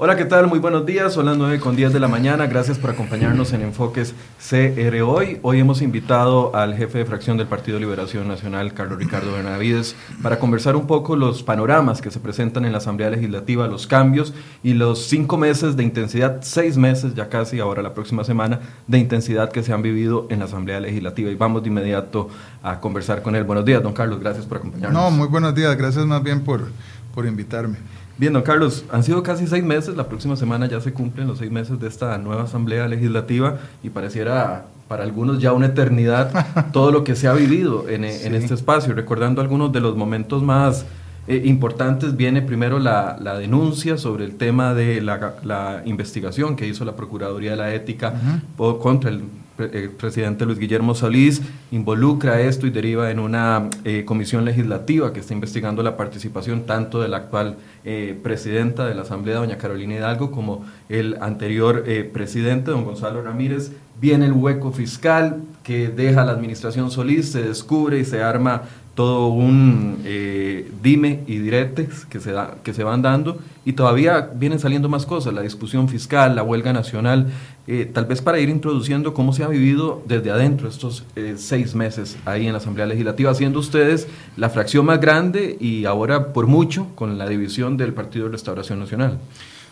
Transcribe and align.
Hola, 0.00 0.14
¿qué 0.14 0.26
tal? 0.26 0.46
Muy 0.46 0.60
buenos 0.60 0.86
días. 0.86 1.12
Son 1.12 1.26
las 1.26 1.36
9 1.36 1.58
con 1.58 1.74
10 1.74 1.92
de 1.92 1.98
la 1.98 2.06
mañana. 2.06 2.46
Gracias 2.46 2.78
por 2.78 2.90
acompañarnos 2.90 3.52
en 3.52 3.62
Enfoques 3.62 4.14
CR 4.38 5.02
hoy. 5.02 5.40
Hoy 5.42 5.58
hemos 5.58 5.82
invitado 5.82 6.54
al 6.54 6.76
jefe 6.76 6.98
de 6.98 7.04
fracción 7.04 7.36
del 7.36 7.48
Partido 7.48 7.80
Liberación 7.80 8.28
Nacional, 8.28 8.74
Carlos 8.74 9.00
Ricardo 9.00 9.32
Benavides, 9.32 9.96
para 10.22 10.38
conversar 10.38 10.76
un 10.76 10.86
poco 10.86 11.16
los 11.16 11.42
panoramas 11.42 12.00
que 12.00 12.12
se 12.12 12.20
presentan 12.20 12.64
en 12.64 12.70
la 12.70 12.78
Asamblea 12.78 13.10
Legislativa, 13.10 13.66
los 13.66 13.88
cambios 13.88 14.34
y 14.62 14.74
los 14.74 15.08
cinco 15.08 15.36
meses 15.36 15.76
de 15.76 15.82
intensidad, 15.82 16.42
seis 16.42 16.76
meses 16.76 17.16
ya 17.16 17.28
casi, 17.28 17.58
ahora 17.58 17.82
la 17.82 17.92
próxima 17.92 18.22
semana, 18.22 18.60
de 18.86 18.98
intensidad 18.98 19.50
que 19.50 19.64
se 19.64 19.72
han 19.72 19.82
vivido 19.82 20.28
en 20.30 20.38
la 20.38 20.44
Asamblea 20.44 20.78
Legislativa. 20.78 21.28
Y 21.28 21.34
vamos 21.34 21.64
de 21.64 21.70
inmediato 21.70 22.28
a 22.62 22.78
conversar 22.78 23.20
con 23.22 23.34
él. 23.34 23.42
Buenos 23.42 23.64
días, 23.64 23.82
don 23.82 23.94
Carlos. 23.94 24.20
Gracias 24.20 24.46
por 24.46 24.58
acompañarnos. 24.58 25.02
No, 25.02 25.10
muy 25.10 25.26
buenos 25.26 25.56
días. 25.56 25.76
Gracias 25.76 26.06
más 26.06 26.22
bien 26.22 26.44
por, 26.44 26.68
por 27.12 27.26
invitarme. 27.26 27.78
Bien, 28.18 28.32
don 28.32 28.42
Carlos, 28.42 28.84
han 28.90 29.04
sido 29.04 29.22
casi 29.22 29.46
seis 29.46 29.62
meses, 29.62 29.96
la 29.96 30.08
próxima 30.08 30.34
semana 30.34 30.66
ya 30.66 30.80
se 30.80 30.92
cumplen 30.92 31.28
los 31.28 31.38
seis 31.38 31.52
meses 31.52 31.78
de 31.78 31.86
esta 31.86 32.18
nueva 32.18 32.42
Asamblea 32.42 32.88
Legislativa 32.88 33.58
y 33.80 33.90
pareciera 33.90 34.66
para 34.88 35.04
algunos 35.04 35.40
ya 35.40 35.52
una 35.52 35.66
eternidad 35.66 36.32
todo 36.72 36.90
lo 36.90 37.04
que 37.04 37.14
se 37.14 37.28
ha 37.28 37.32
vivido 37.32 37.88
en, 37.88 38.02
este 38.04 38.54
espacio. 38.54 38.92
Recordando 38.92 39.40
algunos 39.40 39.72
de 39.72 39.78
los 39.78 39.96
momentos 39.96 40.42
más 40.42 40.84
eh, 41.28 41.42
importantes, 41.44 42.16
viene 42.16 42.42
primero 42.42 42.80
la, 42.80 43.16
denuncia 43.38 43.96
sobre 43.96 44.24
el 44.24 44.34
tema 44.34 44.74
de 44.74 45.00
la, 45.00 45.82
investigación 45.84 46.56
que 46.56 46.66
hizo 46.66 46.84
la 46.84 46.96
Procuraduría 46.96 47.52
de 47.52 47.56
la 47.56 47.72
Ética 47.72 48.14
contra 48.56 49.10
el 49.10 49.22
el 49.58 49.70
eh, 49.72 49.88
presidente 49.88 50.46
Luis 50.46 50.58
Guillermo 50.58 50.94
Solís 50.94 51.42
involucra 51.70 52.40
esto 52.40 52.66
y 52.66 52.70
deriva 52.70 53.10
en 53.10 53.18
una 53.18 53.68
eh, 53.84 54.04
comisión 54.04 54.44
legislativa 54.44 55.12
que 55.12 55.20
está 55.20 55.34
investigando 55.34 55.82
la 55.82 55.96
participación 55.96 56.64
tanto 56.64 57.00
de 57.00 57.08
la 57.08 57.18
actual 57.18 57.56
eh, 57.84 58.18
presidenta 58.22 58.86
de 58.86 58.94
la 58.94 59.02
Asamblea, 59.02 59.36
doña 59.36 59.58
Carolina 59.58 59.96
Hidalgo, 59.96 60.30
como 60.30 60.64
el 60.88 61.16
anterior 61.20 61.84
presidente, 62.12 62.70
don 62.70 62.84
Gonzalo 62.84 63.22
Ramírez. 63.22 63.72
Viene 64.00 64.26
el 64.26 64.32
hueco 64.32 64.72
fiscal 64.72 65.42
que 65.62 65.88
deja 65.88 66.24
la 66.24 66.32
administración 66.32 66.90
Solís, 66.90 67.30
se 67.30 67.42
descubre 67.42 67.98
y 67.98 68.04
se 68.04 68.22
arma 68.22 68.62
todo 68.98 69.28
un 69.28 70.00
eh, 70.04 70.68
dime 70.82 71.20
y 71.28 71.38
diretes 71.38 72.04
que 72.06 72.18
se, 72.18 72.32
da, 72.32 72.56
que 72.64 72.74
se 72.74 72.82
van 72.82 73.00
dando 73.00 73.38
y 73.64 73.74
todavía 73.74 74.30
vienen 74.34 74.58
saliendo 74.58 74.88
más 74.88 75.06
cosas, 75.06 75.32
la 75.32 75.42
discusión 75.42 75.88
fiscal, 75.88 76.34
la 76.34 76.42
huelga 76.42 76.72
nacional, 76.72 77.28
eh, 77.68 77.88
tal 77.92 78.06
vez 78.06 78.22
para 78.22 78.40
ir 78.40 78.48
introduciendo 78.48 79.14
cómo 79.14 79.32
se 79.32 79.44
ha 79.44 79.46
vivido 79.46 80.02
desde 80.08 80.32
adentro 80.32 80.68
estos 80.68 81.04
eh, 81.14 81.34
seis 81.36 81.76
meses 81.76 82.16
ahí 82.24 82.46
en 82.46 82.52
la 82.52 82.58
Asamblea 82.58 82.86
Legislativa, 82.86 83.32
siendo 83.34 83.60
ustedes 83.60 84.08
la 84.36 84.50
fracción 84.50 84.84
más 84.84 85.00
grande 85.00 85.56
y 85.60 85.84
ahora 85.84 86.32
por 86.32 86.48
mucho 86.48 86.88
con 86.96 87.18
la 87.18 87.28
división 87.28 87.76
del 87.76 87.94
Partido 87.94 88.24
de 88.24 88.32
Restauración 88.32 88.80
Nacional. 88.80 89.18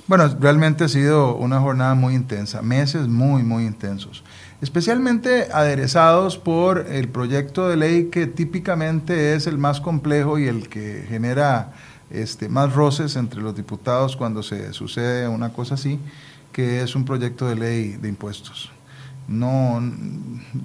Bueno, 0.08 0.28
realmente 0.40 0.84
ha 0.84 0.88
sido 0.88 1.34
una 1.34 1.60
jornada 1.60 1.94
muy 1.94 2.14
intensa, 2.14 2.62
meses 2.62 3.08
muy, 3.08 3.42
muy 3.42 3.66
intensos 3.66 4.22
especialmente 4.60 5.48
aderezados 5.52 6.38
por 6.38 6.86
el 6.88 7.08
proyecto 7.08 7.68
de 7.68 7.76
ley 7.76 8.04
que 8.06 8.26
típicamente 8.26 9.34
es 9.34 9.46
el 9.46 9.58
más 9.58 9.80
complejo 9.80 10.38
y 10.38 10.46
el 10.46 10.68
que 10.68 11.04
genera 11.08 11.72
este, 12.10 12.48
más 12.48 12.72
roces 12.74 13.16
entre 13.16 13.42
los 13.42 13.54
diputados 13.54 14.16
cuando 14.16 14.42
se 14.42 14.72
sucede 14.72 15.28
una 15.28 15.52
cosa 15.52 15.74
así, 15.74 15.98
que 16.52 16.82
es 16.82 16.94
un 16.94 17.04
proyecto 17.04 17.48
de 17.48 17.56
ley 17.56 17.96
de 18.00 18.08
impuestos. 18.08 18.70
No, 19.28 19.82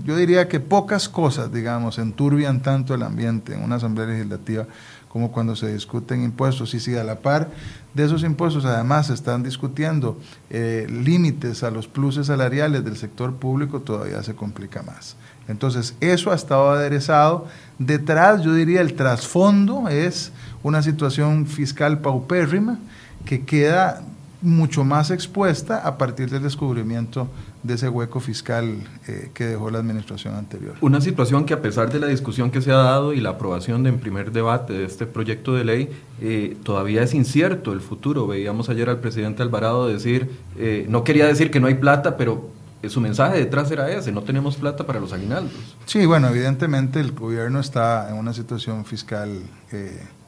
yo 0.06 0.16
diría 0.16 0.48
que 0.48 0.60
pocas 0.60 1.10
cosas, 1.10 1.52
digamos, 1.52 1.98
enturbian 1.98 2.62
tanto 2.62 2.94
el 2.94 3.02
ambiente 3.02 3.56
en 3.56 3.64
una 3.64 3.78
asamblea 3.78 4.06
legislativa 4.06 4.68
como 5.12 5.30
cuando 5.32 5.58
se 5.58 5.74
discuten 5.74 6.24
impuestos. 6.24 6.74
Y 6.74 6.80
si 6.80 6.96
a 6.96 7.04
la 7.04 7.20
par 7.20 7.50
de 7.94 8.06
esos 8.06 8.24
impuestos 8.24 8.64
además 8.64 9.08
se 9.08 9.14
están 9.14 9.44
discutiendo 9.44 10.18
eh, 10.50 10.88
límites 10.90 11.64
a 11.64 11.72
los 11.72 11.90
pluses 11.90 12.28
salariales 12.28 12.86
del 12.86 12.96
sector 12.96 13.36
público, 13.36 13.82
todavía 13.82 14.24
se 14.24 14.36
complica 14.36 14.84
más. 14.84 15.18
Entonces, 15.50 15.96
eso 16.00 16.32
ha 16.32 16.36
estado 16.36 16.72
aderezado. 16.72 17.48
Detrás, 17.78 18.42
yo 18.42 18.54
diría, 18.54 18.80
el 18.80 18.94
trasfondo 18.94 19.90
es 19.90 20.32
una 20.64 20.82
situación 20.82 21.46
fiscal 21.46 22.00
paupérrima 22.00 22.80
que 23.26 23.44
queda 23.44 24.04
mucho 24.42 24.86
más 24.86 25.12
expuesta 25.12 25.80
a 25.86 25.98
partir 25.98 26.30
del 26.30 26.44
descubrimiento 26.44 27.28
de 27.64 27.76
ese 27.76 27.90
hueco 27.90 28.20
fiscal 28.20 28.78
eh, 29.08 29.30
que 29.34 29.46
dejó 29.46 29.70
la 29.70 29.80
administración 29.80 30.36
anterior. 30.36 30.76
Una 30.82 31.00
situación 31.02 31.46
que 31.46 31.54
a 31.54 31.62
pesar 31.62 31.92
de 31.92 32.00
la 32.00 32.08
discusión 32.08 32.50
que 32.50 32.62
se 32.62 32.72
ha 32.72 32.78
dado 32.78 33.14
y 33.14 33.22
la 33.22 33.32
aprobación 33.32 33.84
del 33.84 33.96
primer 33.96 34.32
debate 34.32 34.74
de 34.74 34.86
este 34.86 35.06
proyecto 35.06 35.54
de 35.54 35.64
ley, 35.64 35.90
eh, 36.22 36.58
todavía 36.64 37.04
es 37.04 37.14
incierto 37.14 37.74
el 37.74 37.82
futuro. 37.82 38.28
Veíamos 38.28 38.70
ayer 38.70 38.90
al 38.90 39.00
presidente 39.00 39.44
Alvarado 39.44 39.88
decir, 39.88 40.32
eh, 40.58 40.86
no 40.90 41.04
quería 41.04 41.28
decir 41.28 41.52
que 41.52 41.60
no 41.60 41.68
hay 41.68 41.76
plata, 41.76 42.18
pero 42.18 42.50
su 42.88 43.00
mensaje 43.00 43.38
detrás 43.38 43.70
era 43.70 43.92
ese, 43.92 44.12
no 44.12 44.24
tenemos 44.24 44.56
plata 44.56 44.88
para 44.88 45.00
los 45.00 45.14
aguinaldos. 45.14 45.78
Sí, 45.86 46.06
bueno, 46.08 46.30
evidentemente 46.30 47.00
el 47.00 47.12
gobierno 47.12 47.60
está 47.60 48.10
en 48.10 48.16
una 48.16 48.34
situación 48.34 48.86
fiscal 48.86 49.40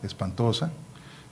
espantosa. 0.03 0.71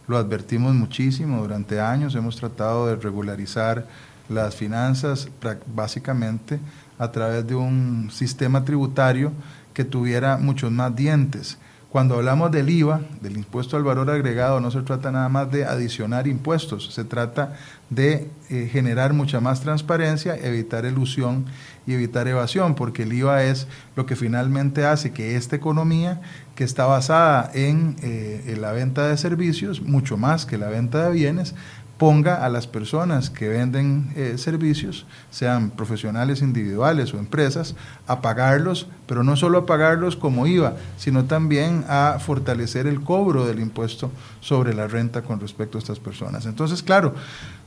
Lo 0.07 0.17
advertimos 0.17 0.73
muchísimo 0.73 1.41
durante 1.41 1.79
años, 1.79 2.15
hemos 2.15 2.37
tratado 2.37 2.87
de 2.87 2.95
regularizar 2.95 3.85
las 4.31 4.55
finanzas 4.55 5.29
básicamente 5.73 6.59
a 6.97 7.11
través 7.11 7.45
de 7.45 7.55
un 7.55 8.09
sistema 8.11 8.63
tributario 8.63 9.31
que 9.73 9.83
tuviera 9.83 10.37
muchos 10.37 10.71
más 10.71 10.95
dientes. 10.95 11.57
Cuando 11.91 12.15
hablamos 12.15 12.51
del 12.51 12.69
IVA, 12.69 13.01
del 13.21 13.35
impuesto 13.35 13.75
al 13.75 13.83
valor 13.83 14.09
agregado, 14.09 14.61
no 14.61 14.71
se 14.71 14.81
trata 14.81 15.11
nada 15.11 15.27
más 15.27 15.51
de 15.51 15.65
adicionar 15.65 16.25
impuestos, 16.25 16.93
se 16.93 17.03
trata 17.03 17.57
de 17.89 18.29
eh, 18.49 18.69
generar 18.71 19.11
mucha 19.11 19.41
más 19.41 19.59
transparencia, 19.59 20.37
evitar 20.37 20.85
ilusión 20.85 21.47
y 21.85 21.91
evitar 21.91 22.29
evasión, 22.29 22.75
porque 22.75 23.03
el 23.03 23.11
IVA 23.11 23.43
es 23.43 23.67
lo 23.97 24.05
que 24.05 24.15
finalmente 24.15 24.85
hace 24.85 25.11
que 25.11 25.35
esta 25.35 25.57
economía, 25.57 26.21
que 26.55 26.63
está 26.63 26.85
basada 26.85 27.51
en, 27.53 27.97
eh, 28.01 28.45
en 28.47 28.61
la 28.61 28.71
venta 28.71 29.09
de 29.09 29.17
servicios, 29.17 29.81
mucho 29.81 30.15
más 30.15 30.45
que 30.45 30.57
la 30.57 30.69
venta 30.69 31.09
de 31.09 31.11
bienes, 31.11 31.55
ponga 32.01 32.43
a 32.43 32.49
las 32.49 32.65
personas 32.65 33.29
que 33.29 33.47
venden 33.47 34.11
eh, 34.15 34.39
servicios, 34.39 35.05
sean 35.29 35.69
profesionales 35.69 36.41
individuales 36.41 37.13
o 37.13 37.19
empresas, 37.19 37.75
a 38.07 38.21
pagarlos, 38.21 38.87
pero 39.05 39.23
no 39.23 39.35
solo 39.35 39.59
a 39.59 39.65
pagarlos 39.67 40.15
como 40.15 40.47
IVA, 40.47 40.77
sino 40.97 41.25
también 41.25 41.85
a 41.87 42.17
fortalecer 42.19 42.87
el 42.87 43.01
cobro 43.01 43.45
del 43.45 43.59
impuesto 43.59 44.09
sobre 44.39 44.73
la 44.73 44.87
renta 44.87 45.21
con 45.21 45.39
respecto 45.39 45.77
a 45.77 45.79
estas 45.79 45.99
personas. 45.99 46.47
Entonces, 46.47 46.81
claro, 46.81 47.13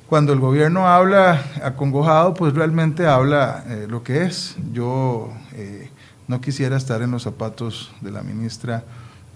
cuando 0.09 0.33
el 0.33 0.41
gobierno 0.41 0.89
habla 0.89 1.41
acongojado, 1.63 2.35
pues 2.35 2.55
realmente 2.55 3.07
habla 3.07 3.63
eh, 3.69 3.87
lo 3.89 4.03
que 4.03 4.25
es. 4.25 4.57
Yo 4.73 5.33
eh, 5.53 5.91
no 6.27 6.41
quisiera 6.41 6.77
estar 6.77 7.03
en 7.03 7.13
los 7.13 7.23
zapatos 7.23 7.93
de 8.01 8.11
la 8.11 8.25
ministra 8.25 8.83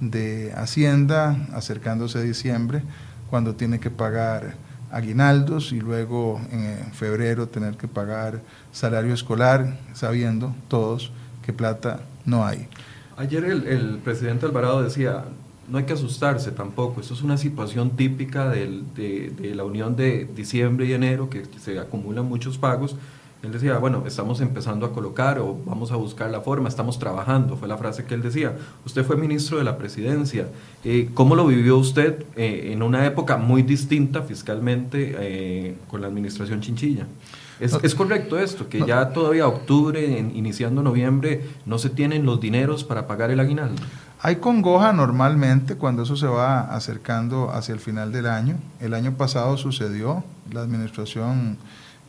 de 0.01 0.53
Hacienda 0.57 1.37
acercándose 1.55 2.19
a 2.19 2.23
diciembre, 2.23 2.83
cuando 3.31 3.55
tiene 3.55 3.79
que 3.79 3.91
pagar 3.91 4.67
aguinaldos 4.91 5.73
y 5.73 5.81
luego 5.81 6.41
en 6.51 6.93
febrero 6.93 7.49
tener 7.49 7.77
que 7.77 7.89
pagar 7.89 8.41
salario 8.73 9.15
escolar, 9.15 9.79
sabiendo 9.93 10.55
todos 10.69 11.13
que 11.45 11.53
plata 11.53 12.01
no 12.25 12.45
hay. 12.47 12.69
Ayer 13.17 13.45
el, 13.45 13.99
presidente 13.99 14.47
Alvarado 14.47 14.83
decía, 14.83 15.25
no 15.69 15.79
hay 15.79 15.85
que 15.85 15.93
asustarse 15.93 16.53
tampoco, 16.53 17.01
esto 17.01 17.15
es 17.15 17.23
una 17.23 17.37
situación 17.37 17.91
típica 17.97 18.49
de, 18.49 18.83
de 18.95 19.55
la 19.55 19.65
unión 19.65 19.97
de 19.97 20.29
diciembre 20.37 20.87
y 20.87 20.93
enero, 20.93 21.29
que 21.29 21.45
se 21.61 21.79
acumulan 21.79 22.27
muchos 22.27 22.59
pagos, 22.59 22.97
él 23.43 23.53
decía, 23.53 23.79
bueno, 23.79 24.03
estamos 24.05 24.41
empezando 24.41 24.85
a 24.85 24.93
colocar 24.93 25.39
o 25.39 25.57
vamos 25.65 25.93
a 25.93 25.97
buscar 25.97 26.29
la 26.29 26.41
forma, 26.41 26.69
estamos 26.69 26.99
trabajando, 26.99 27.57
fue 27.57 27.69
la 27.69 27.79
frase 27.79 28.05
que 28.05 28.15
él 28.15 28.23
decía. 28.23 28.57
Usted 28.85 29.05
fue 29.05 29.17
ministro 29.17 29.59
de 29.59 29.65
la 29.65 29.79
presidencia. 29.79 30.49
Eh, 30.83 31.11
¿Cómo 31.15 31.37
lo 31.37 31.47
vivió 31.47 31.79
usted 31.79 32.25
eh, 32.35 32.71
en 32.73 32.83
una 32.83 33.07
época 33.07 33.37
muy 33.37 33.63
distinta 33.63 34.23
fiscalmente 34.23 35.15
eh, 35.21 35.77
con 35.87 36.01
la 36.01 36.09
administración 36.09 36.61
Chinchilla? 36.61 37.07
¿Es, 37.61 37.77
¿Es, 37.83 37.95
correcto 37.95 38.39
esto, 38.39 38.69
que 38.69 38.85
ya 38.85 39.11
todavía 39.11 39.47
octubre, 39.47 40.05
iniciando 40.35 40.83
noviembre, 40.83 41.45
no 41.67 41.79
se 41.79 41.91
tienen 41.91 42.25
los 42.25 42.41
dineros 42.41 42.85
para 42.85 43.07
pagar 43.07 43.31
el 43.31 43.41
aguinaldo? 43.41 43.83
Hay 44.21 44.37
congoja 44.37 44.93
normalmente 44.93 45.77
cuando 45.77 46.03
eso 46.03 46.17
se 46.17 46.27
va 46.27 46.75
acercando 46.75 47.51
hacia 47.51 47.73
el 47.73 47.81
final 47.81 48.11
del 48.11 48.27
año. 48.27 48.57
El 48.81 48.95
año 48.95 49.13
pasado 49.17 49.57
sucedió, 49.57 50.25
la 50.53 50.63
administración 50.63 51.59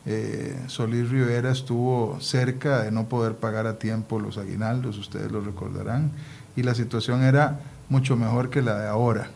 eh, 0.06 0.58
Solís 0.66 1.10
Rivera 1.10 1.50
estuvo 1.50 2.18
cerca 2.20 2.82
de 2.82 2.90
no 2.90 3.08
poder 3.08 3.36
pagar 3.36 3.66
a 3.66 3.78
tiempo 3.78 4.18
los 4.18 4.38
aguinaldos, 4.38 4.98
ustedes 4.98 5.30
lo 5.30 5.40
recordarán, 5.40 6.12
y 6.56 6.62
la 6.62 6.74
situación 6.74 7.22
era 7.22 7.60
mucho 7.88 8.16
mejor 8.16 8.50
que 8.50 8.62
la 8.62 8.78
de 8.78 8.88
ahora. 8.88 9.30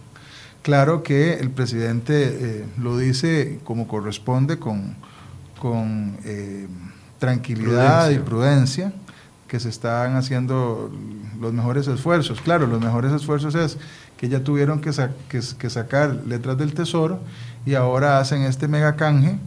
Claro 0.63 1.03
que 1.03 1.35
el 1.35 1.51
presidente 1.51 2.15
eh, 2.41 2.67
lo 2.79 2.97
dice 2.97 3.61
como 3.65 3.87
corresponde, 3.87 4.59
con, 4.59 4.97
con 5.61 6.17
eh, 6.25 6.67
tranquilidad 7.19 8.11
y 8.11 8.19
prudencia, 8.19 8.93
que 9.47 9.61
se 9.61 9.69
están 9.69 10.17
haciendo 10.17 10.91
los 11.39 11.53
mejores 11.53 11.87
esfuerzos. 11.87 12.41
Claro, 12.41 12.67
los 12.67 12.81
mejores 12.81 13.13
esfuerzos 13.13 13.55
es 13.55 13.77
que 14.17 14.29
ya 14.29 14.41
tuvieron 14.41 14.81
que, 14.81 14.91
que, 15.29 15.71
sacar 15.71 16.23
letras 16.27 16.57
del 16.57 16.73
tesoro 16.73 17.21
y 17.67 17.75
ahora 17.75 18.19
hacen 18.19 18.43
este 18.43 18.69
mega 18.69 18.97
canje 18.97 19.39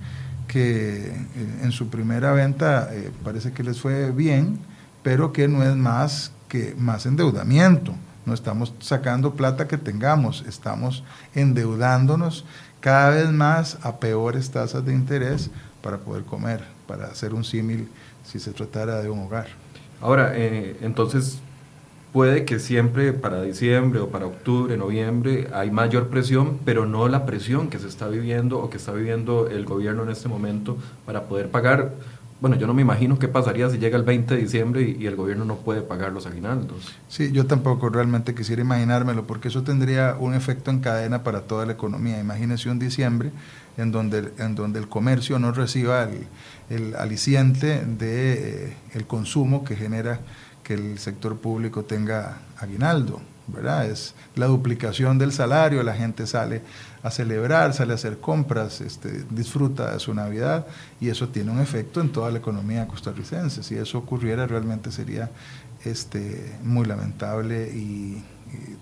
que 0.48 1.08
eh, 1.08 1.14
en 1.64 1.72
su 1.72 1.90
primera 1.90 2.32
venta 2.32 2.90
eh, 2.92 3.12
parece 3.24 3.52
que 3.52 3.64
les 3.64 3.80
fue 3.80 4.12
bien, 4.12 4.60
pero 5.04 5.34
que 5.34 5.48
no 5.48 5.64
es 5.64 5.76
más 5.76 6.32
que 6.48 6.76
más 6.78 7.06
endeudamiento. 7.06 7.94
No 8.26 8.34
estamos 8.34 8.74
sacando 8.80 9.36
plata 9.36 9.68
que 9.68 9.78
tengamos, 9.78 10.44
estamos 10.48 11.04
endeudándonos 11.34 12.46
cada 12.80 13.12
vez 13.12 13.32
más 13.32 13.78
a 13.84 13.98
peores 13.98 14.52
tasas 14.52 14.86
de 14.86 14.94
interés 14.94 15.50
para 15.82 15.98
poder 15.98 16.24
comer, 16.24 16.64
para 16.88 17.06
hacer 17.06 17.34
un 17.34 17.44
símil 17.44 17.88
si 18.26 18.40
se 18.40 18.52
tratara 18.52 19.02
de 19.02 19.10
un 19.10 19.20
hogar. 19.20 19.48
Ahora, 20.02 20.34
eh, 20.36 20.78
entonces, 20.82 21.40
puede 22.18 22.46
que 22.46 22.58
siempre 22.58 23.14
para 23.14 23.44
diciembre 23.44 24.00
o 24.00 24.10
para 24.10 24.26
octubre, 24.26 24.76
noviembre, 24.76 25.50
hay 25.54 25.70
mayor 25.70 26.08
presión, 26.08 26.58
pero 26.66 26.88
no 26.88 27.08
la 27.08 27.28
presión 27.28 27.70
que 27.70 27.78
se 27.78 27.88
está 27.88 28.08
viviendo 28.08 28.58
o 28.58 28.72
que 28.72 28.78
está 28.78 28.92
viviendo 28.92 29.48
el 29.48 29.66
gobierno 29.66 30.02
en 30.02 30.10
este 30.10 30.28
momento 30.28 30.80
para 31.06 31.26
poder 31.26 31.52
pagar. 31.52 31.94
Bueno, 32.42 32.56
yo 32.56 32.66
no 32.66 32.74
me 32.74 32.82
imagino 32.82 33.20
qué 33.20 33.28
pasaría 33.28 33.70
si 33.70 33.78
llega 33.78 33.98
el 33.98 34.04
20 34.04 34.34
de 34.34 34.42
diciembre 34.42 34.96
y, 35.00 35.06
el 35.06 35.16
gobierno 35.16 35.46
no 35.46 35.58
puede 35.58 35.84
pagar 35.84 36.12
los 36.12 36.26
aguinaldos. 36.26 36.96
Sí, 37.08 37.32
yo 37.32 37.46
tampoco 37.46 37.88
realmente 37.90 38.34
quisiera 38.34 38.64
imaginármelo, 38.64 39.28
porque 39.28 39.50
eso 39.50 39.62
tendría 39.62 40.16
un 40.20 40.34
efecto 40.34 40.72
en 40.72 40.80
cadena 40.80 41.22
para 41.22 41.42
toda 41.42 41.68
la 41.68 41.74
economía. 41.74 42.20
Imagínese 42.20 42.72
un 42.72 42.80
diciembre 42.80 43.30
en 43.78 43.92
donde, 43.92 44.32
en 44.40 44.56
donde 44.56 44.80
el 44.80 44.90
comercio 44.90 45.38
no 45.38 45.52
reciba 45.52 46.02
el, 46.02 46.26
el 46.72 46.96
aliciente 46.96 47.80
del 47.80 47.98
de, 48.00 48.34
eh, 48.70 48.74
el 48.96 49.06
consumo 49.06 49.64
que 49.64 49.76
genera 49.76 50.20
que 50.68 50.74
el 50.74 51.00
sector 51.00 51.38
público 51.38 51.86
tenga 51.86 52.40
aguinaldo, 52.58 53.22
¿verdad? 53.48 53.86
Es 53.86 54.16
la 54.36 54.48
duplicación 54.48 55.18
del 55.18 55.32
salario, 55.32 55.82
la 55.82 55.94
gente 55.94 56.28
sale 56.28 56.62
a 57.04 57.10
celebrar, 57.10 57.74
sale 57.74 57.94
a 57.94 57.96
hacer 57.96 58.20
compras, 58.20 58.82
este, 58.82 59.24
disfruta 59.30 59.94
de 59.94 60.00
su 60.02 60.14
Navidad 60.14 60.68
y 61.00 61.08
eso 61.08 61.30
tiene 61.30 61.52
un 61.52 61.62
efecto 61.62 62.02
en 62.02 62.12
toda 62.12 62.32
la 62.32 62.40
economía 62.40 62.86
costarricense. 62.86 63.64
Si 63.64 63.76
eso 63.76 64.00
ocurriera 64.00 64.46
realmente 64.46 64.92
sería 64.92 65.32
este, 65.86 66.58
muy 66.64 66.86
lamentable 66.86 67.70
y, 67.74 68.22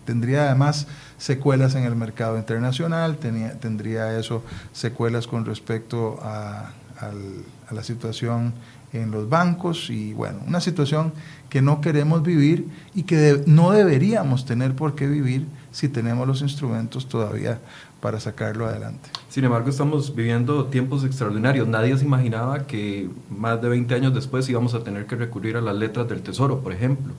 tendría 0.06 0.46
además 0.46 0.86
secuelas 1.18 1.74
en 1.74 1.84
el 1.84 1.96
mercado 1.96 2.38
internacional, 2.38 3.18
tendría 3.18 4.18
eso 4.20 4.44
secuelas 4.74 5.26
con 5.26 5.44
respecto 5.44 6.20
a 6.22 6.72
a 7.00 7.74
la 7.74 7.84
situación 7.84 8.54
en 8.94 9.12
los 9.12 9.28
bancos 9.28 9.90
y 9.90 10.14
bueno, 10.14 10.40
una 10.48 10.62
situación 10.62 11.14
que 11.56 11.62
no 11.62 11.80
queremos 11.80 12.22
vivir 12.22 12.68
y 12.94 13.04
que 13.04 13.42
no 13.46 13.72
deberíamos 13.72 14.44
tener 14.44 14.76
por 14.76 14.94
qué 14.94 15.08
vivir 15.08 15.46
si 15.72 15.88
tenemos 15.88 16.28
los 16.28 16.42
instrumentos 16.42 17.08
todavía 17.08 17.62
para 18.02 18.20
sacarlo 18.20 18.66
adelante. 18.66 19.10
Sin 19.30 19.46
embargo, 19.46 19.70
estamos 19.70 20.14
viviendo 20.14 20.66
tiempos 20.66 21.06
extraordinarios. 21.06 21.66
Nadie 21.66 21.98
se 21.98 22.04
imaginaba 22.04 22.68
que 22.68 23.10
más 23.30 23.62
de 23.62 23.70
20 23.70 23.96
años 23.96 24.14
después 24.14 24.50
íbamos 24.50 24.74
a 24.74 24.84
tener 24.84 25.06
que 25.06 25.16
recurrir 25.16 25.56
a 25.56 25.62
las 25.62 25.78
letras 25.78 26.10
del 26.10 26.24
Tesoro, 26.24 26.60
por 26.60 26.74
ejemplo. 26.74 27.14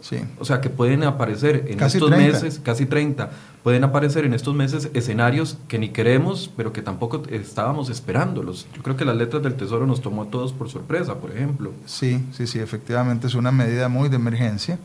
Sí. 0.00 0.18
O 0.38 0.44
sea, 0.44 0.60
que 0.60 0.70
pueden 0.70 1.02
aparecer 1.02 1.66
en 1.68 1.82
estos 1.82 2.10
meses, 2.10 2.60
casi 2.62 2.86
30, 2.86 3.30
pueden 3.62 3.84
aparecer 3.84 4.24
en 4.24 4.32
estos 4.32 4.54
meses 4.54 4.90
escenarios 4.94 5.58
que 5.66 5.78
ni 5.78 5.90
queremos, 5.90 6.50
pero 6.56 6.72
que 6.72 6.82
tampoco 6.82 7.22
estábamos 7.30 7.90
esperándolos. 7.90 8.66
Yo 8.74 8.82
creo 8.82 8.96
que 8.96 9.04
las 9.04 9.16
letras 9.16 9.42
del 9.42 9.54
Tesoro 9.54 9.86
nos 9.86 10.00
tomó 10.00 10.22
a 10.22 10.26
todos 10.26 10.52
por 10.52 10.70
sorpresa, 10.70 11.16
por 11.16 11.32
ejemplo. 11.32 11.72
Sí, 11.84 12.24
sí, 12.32 12.46
sí, 12.46 12.60
efectivamente 12.60 13.26
es 13.26 13.34
una 13.34 13.50
medida 13.50 13.88
muy 13.88 14.08
de 14.08 14.16
emergencia, 14.16 14.78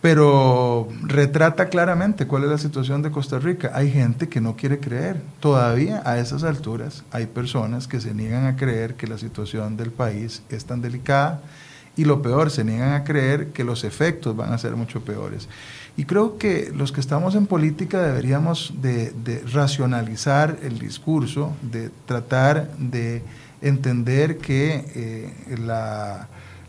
pero 0.00 0.86
retrata 1.02 1.68
claramente 1.68 2.28
cuál 2.28 2.44
es 2.44 2.50
la 2.50 2.58
situación 2.58 3.02
de 3.02 3.10
Costa 3.10 3.40
Rica. 3.40 3.72
Hay 3.74 3.90
gente 3.90 4.28
que 4.28 4.40
no 4.40 4.54
quiere 4.54 4.78
creer. 4.78 5.20
Todavía 5.40 6.00
a 6.04 6.18
esas 6.18 6.44
alturas 6.44 7.02
hay 7.10 7.26
personas 7.26 7.88
que 7.88 8.00
se 8.00 8.14
niegan 8.14 8.46
a 8.46 8.54
creer 8.54 8.94
que 8.94 9.08
la 9.08 9.18
situación 9.18 9.76
del 9.76 9.90
país 9.90 10.42
es 10.48 10.64
tan 10.64 10.80
delicada 10.80 11.40
y 11.96 12.04
lo 12.04 12.20
peor, 12.20 12.50
se 12.50 12.62
niegan 12.62 12.92
a 12.92 13.04
creer 13.04 13.48
que 13.48 13.64
los 13.64 13.82
efectos 13.82 14.36
van 14.36 14.52
a 14.52 14.58
ser 14.58 14.76
mucho 14.76 15.00
peores. 15.00 15.48
Y 15.96 16.04
creo 16.04 16.36
que 16.36 16.70
los 16.74 16.92
que 16.92 17.00
estamos 17.00 17.34
en 17.34 17.46
política 17.46 18.02
deberíamos 18.02 18.74
de, 18.82 19.42
racionalizar 19.52 20.58
el 20.62 20.78
discurso, 20.78 21.56
de 21.62 21.90
tratar 22.04 22.70
de 22.76 23.22
entender 23.62 24.36
que 24.36 24.84
eh, 24.94 25.56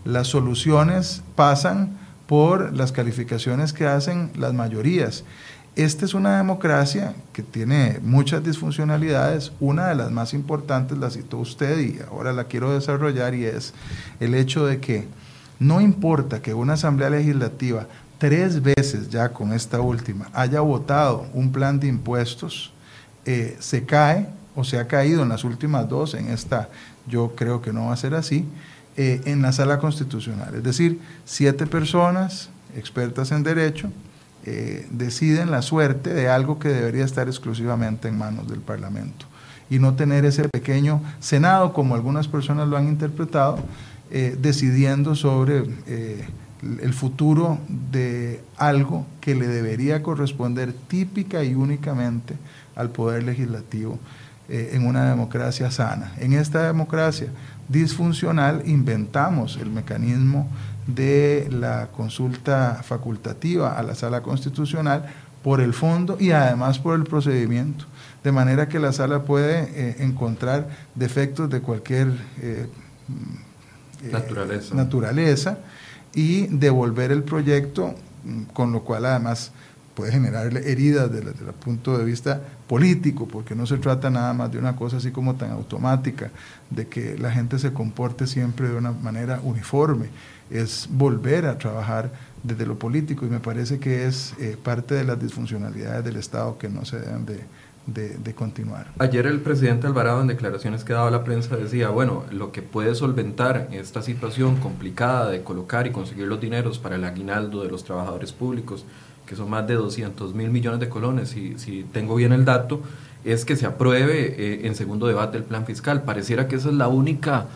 las 0.06 0.28
soluciones 0.28 1.24
pasan 1.36 1.98
por 2.26 2.74
las 2.74 2.94
calificaciones 2.94 3.74
que 3.74 3.86
hacen 3.86 4.32
las 4.38 4.54
mayorías. 4.54 5.26
Esta 5.78 6.06
es 6.06 6.16
una 6.16 6.38
democracia 6.38 7.14
que 7.34 7.44
tiene 7.44 8.00
muchas 8.02 8.44
disfuncionalidades. 8.44 9.52
Una 9.60 9.90
de 9.90 9.94
las 9.94 10.10
más 10.10 10.34
importantes 10.34 10.98
la 10.98 11.12
citó 11.12 11.38
usted 11.38 11.78
y 11.78 12.00
ahora 12.10 12.34
la 12.34 12.46
quiero 12.46 12.74
desarrollar 12.74 13.36
y 13.36 13.46
es 13.46 13.76
el 14.20 14.34
hecho 14.34 14.66
de 14.66 14.80
que 14.80 15.08
no 15.60 15.80
importa 15.80 16.42
que 16.42 16.56
una 16.56 16.74
asamblea 16.74 17.12
legislativa 17.12 17.86
tres 18.18 18.64
veces 18.64 19.10
ya 19.10 19.30
con 19.30 19.54
esta 19.54 19.80
última 19.80 20.32
haya 20.34 20.62
votado 20.62 21.28
un 21.36 21.52
plan 21.52 21.80
de 21.80 21.86
impuestos, 21.90 22.74
eh, 23.26 23.56
se 23.60 23.86
cae 23.86 24.30
o 24.56 24.64
se 24.64 24.80
ha 24.80 24.88
caído 24.88 25.22
en 25.22 25.30
las 25.30 25.44
últimas 25.44 25.88
dos, 25.88 26.16
en 26.16 26.30
esta 26.30 26.70
yo 27.06 27.36
creo 27.36 27.62
que 27.62 27.72
no 27.72 27.86
va 27.86 27.94
a 27.94 27.98
ser 27.98 28.16
así, 28.16 28.48
eh, 28.96 29.22
en 29.26 29.44
la 29.44 29.52
sala 29.52 29.78
constitucional. 29.78 30.56
Es 30.56 30.64
decir, 30.64 31.00
siete 31.24 31.68
personas 31.68 32.50
expertas 32.76 33.32
en 33.32 33.44
derecho 33.44 33.92
eh, 34.50 34.88
deciden 34.92 35.52
la 35.52 35.62
suerte 35.62 36.14
de 36.14 36.30
algo 36.30 36.58
que 36.58 36.70
debería 36.70 37.04
estar 37.04 37.28
exclusivamente 37.28 38.08
en 38.08 38.18
manos 38.18 38.48
del 38.48 38.62
Parlamento 38.62 39.26
y 39.70 39.78
no 39.78 39.96
tener 39.96 40.24
ese 40.24 40.48
pequeño 40.48 41.02
Senado, 41.20 41.74
como 41.74 41.96
algunas 41.96 42.30
personas 42.30 42.70
lo 42.70 42.78
han 42.78 42.88
interpretado, 42.88 43.60
eh, 44.10 44.38
decidiendo 44.40 45.16
sobre 45.16 45.66
eh, 45.86 46.26
el 46.82 46.94
futuro 46.94 47.58
de 47.68 48.42
algo 48.56 49.06
que 49.20 49.36
le 49.36 49.48
debería 49.48 50.02
corresponder 50.02 50.72
típica 50.72 51.44
y 51.44 51.54
únicamente 51.54 52.36
al 52.78 52.90
Poder 52.92 53.24
Legislativo 53.24 54.00
en 54.48 54.88
una 54.88 55.10
democracia 55.10 55.70
sana. 55.72 56.14
En 56.20 56.32
esta 56.32 56.66
democracia 56.66 57.28
disfuncional 57.68 58.64
inventamos 58.66 59.58
el 59.58 59.70
mecanismo 59.70 60.50
de 60.88 61.50
la 61.52 61.90
consulta 61.96 62.82
facultativa 62.84 63.78
a 63.78 63.84
la 63.84 63.94
sala 63.94 64.22
constitucional 64.22 65.06
por 65.44 65.62
el 65.62 65.74
fondo 65.74 66.18
y 66.20 66.32
además 66.32 66.80
por 66.80 66.96
el 66.96 67.04
procedimiento, 67.04 67.86
de 68.24 68.32
manera 68.32 68.68
que 68.68 68.80
la 68.80 68.92
sala 68.92 69.24
puede 69.24 69.70
eh, 69.74 69.96
encontrar 70.00 70.68
defectos 70.96 71.50
de 71.50 71.62
cualquier 71.62 72.08
eh, 72.42 72.68
eh, 74.04 74.12
naturaleza. 74.12 74.76
naturaleza 74.76 75.58
y 76.14 76.48
devolver 76.48 77.12
el 77.12 77.24
proyecto, 77.24 77.94
mm, 78.24 78.44
con 78.54 78.72
lo 78.72 78.82
cual 78.82 79.06
además 79.06 79.52
puede 79.98 80.12
generar 80.12 80.56
heridas 80.56 81.12
desde, 81.12 81.32
el 81.32 81.54
punto 81.60 81.98
de 81.98 82.06
vista 82.06 82.40
político, 82.68 83.28
porque 83.28 83.56
no 83.56 83.66
se 83.66 83.80
trata 83.80 84.12
nada 84.12 84.32
más 84.32 84.52
de 84.52 84.60
una 84.60 84.76
cosa 84.76 84.98
así 84.98 85.10
como 85.10 85.34
tan 85.34 85.50
automática, 85.50 86.30
de 86.70 86.88
que 86.88 87.18
la 87.18 87.32
gente 87.32 87.58
se 87.58 87.74
comporte 87.74 88.28
siempre 88.28 88.70
de 88.70 88.76
una 88.76 88.92
manera 88.92 89.40
uniforme, 89.42 90.10
es 90.52 90.88
volver 90.92 91.48
a 91.48 91.58
trabajar 91.58 92.12
desde 92.44 92.68
lo 92.68 92.78
político 92.78 93.26
y 93.26 93.30
me 93.30 93.40
parece 93.40 93.80
que 93.80 94.06
es 94.06 94.36
eh, 94.40 94.56
parte 94.62 94.94
de 94.94 95.04
las 95.04 95.20
disfuncionalidades 95.20 96.06
del 96.06 96.18
Estado 96.18 96.60
que 96.60 96.70
no 96.70 96.86
se 96.86 97.00
deben 97.00 97.26
de, 97.26 98.34
continuar. 98.36 98.92
Ayer 99.00 99.26
el 99.26 99.40
presidente 99.40 99.88
Alvarado 99.88 100.22
en 100.22 100.28
declaraciones 100.28 100.84
que 100.84 100.94
daba 100.94 101.08
a 101.08 101.12
la 101.12 101.24
prensa 101.24 101.56
decía, 101.56 101.90
bueno, 101.90 102.26
lo 102.32 102.52
que 102.52 102.62
puede 102.62 102.94
solventar 102.94 103.70
esta 103.72 104.04
situación 104.04 104.58
complicada 104.58 105.32
de 105.32 105.42
colocar 105.42 105.88
y 105.88 105.92
conseguir 105.92 106.28
los 106.28 106.40
dineros 106.40 106.78
para 106.78 106.98
el 106.98 107.04
aguinaldo 107.04 107.64
de 107.64 107.70
los 107.72 107.84
trabajadores 107.84 108.32
públicos, 108.32 108.86
que 109.28 109.36
son 109.36 109.50
más 109.50 109.68
de 109.68 109.76
200 109.76 110.34
mil 110.34 110.50
millones 110.50 110.80
de 110.80 110.90
colones, 110.90 111.30
si, 111.30 111.60
si 111.60 111.84
tengo 111.92 112.16
bien 112.16 112.34
el 112.34 112.46
dato, 112.46 112.82
es 113.24 113.44
que 113.46 113.56
se 113.56 113.66
apruebe 113.66 114.36
eh, 114.38 114.68
en 114.68 114.76
segundo 114.76 115.06
debate 115.06 115.38
el 115.38 115.44
plan 115.44 115.66
fiscal. 115.66 116.04
Pareciera 116.04 116.48
que 116.48 116.56
esa 116.56 116.70
es 116.70 116.76
la 116.76 116.88
única 116.88 117.48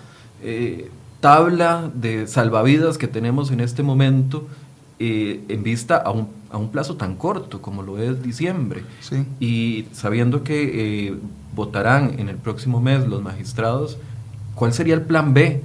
eh, 0.44 0.92
tabla 1.22 1.90
de 1.94 2.28
salvavidas 2.28 2.98
que 2.98 3.08
tenemos 3.08 3.52
en 3.52 3.62
este 3.62 3.82
momento 3.82 4.48
eh, 5.00 5.42
en 5.48 5.64
vista 5.64 5.98
a 5.98 6.12
un, 6.12 6.28
a 6.52 6.58
un, 6.58 6.70
plazo 6.72 6.96
tan 6.96 7.16
corto 7.16 7.62
como 7.62 7.84
lo 7.84 7.98
es 7.98 8.22
diciembre. 8.22 8.84
Y 9.40 9.86
sabiendo 9.94 10.44
que 10.44 11.18
votarán 11.56 12.20
en 12.20 12.30
el 12.30 12.36
próximo 12.36 12.82
mes 12.82 13.08
los 13.08 13.24
magistrados, 13.24 13.98
¿cuál 14.56 14.74
sería 14.74 14.94
el 14.94 15.02
plan 15.02 15.34
B 15.34 15.64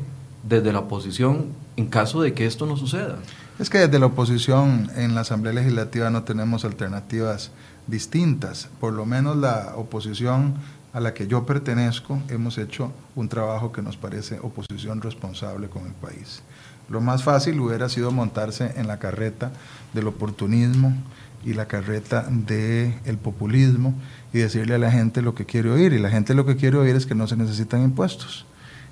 desde 0.49 0.73
la 0.73 0.81
oposición 0.81 1.47
en 1.77 1.87
caso 1.87 2.23
de 2.23 2.33
que 2.33 2.47
esto 2.47 2.65
no 2.65 2.77
suceda? 2.77 3.19
Es 3.59 3.71
que 3.71 3.79
desde 3.79 3.99
la 3.99 4.07
oposición 4.07 4.91
en 4.97 5.15
la 5.15 5.23
Asamblea 5.23 5.55
Legislativa 5.55 6.11
no 6.11 6.25
tenemos 6.25 6.67
alternativas 6.67 7.53
distintas. 7.87 8.69
Por 8.81 8.93
lo 8.93 9.07
menos 9.07 9.35
la 9.35 9.73
oposición 9.77 10.57
a 10.93 11.01
la 11.01 11.15
que 11.15 11.27
yo 11.27 11.47
pertenezco, 11.47 12.21
hemos 12.29 12.59
hecho 12.59 12.93
un 13.15 13.31
trabajo 13.31 13.73
que 13.73 13.81
nos 13.81 13.97
parece 13.97 14.39
oposición 14.41 15.01
responsable 15.01 15.69
con 15.71 15.87
el 15.87 15.95
país. 15.95 16.43
Lo 16.91 17.01
más 17.01 17.23
fácil 17.23 17.59
hubiera 17.61 17.89
sido 17.89 18.11
montarse 18.11 18.75
en 18.77 18.89
la 18.89 18.99
carreta 18.99 19.53
del 19.95 20.09
oportunismo 20.09 20.95
y 21.43 21.55
la 21.55 21.67
carreta 21.67 22.27
del 22.29 23.17
populismo 23.17 23.95
y 24.35 24.39
decirle 24.41 24.75
a 24.75 24.79
la 24.79 24.91
gente 24.91 25.23
lo 25.23 25.35
que 25.35 25.47
quiere 25.47 25.71
oír. 25.71 25.95
Y 25.95 25.99
la 25.99 26.11
gente 26.11 26.35
lo 26.35 26.45
que 26.45 26.57
quiere 26.57 26.77
oír 26.77 26.95
es 26.95 27.07
que 27.07 27.15
no 27.15 27.27
se 27.27 27.39
necesitan 27.39 27.83
impuestos. 27.83 28.45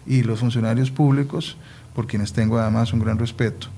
Y 0.06 0.22
los 0.22 0.40
funcionarios 0.40 0.90
públicos, 0.90 1.58
por 1.94 2.06
quienes 2.06 2.32
tengo 2.32 2.58
además 2.58 2.94
un 2.94 3.00
gran 3.00 3.18
respeto, 3.18 3.68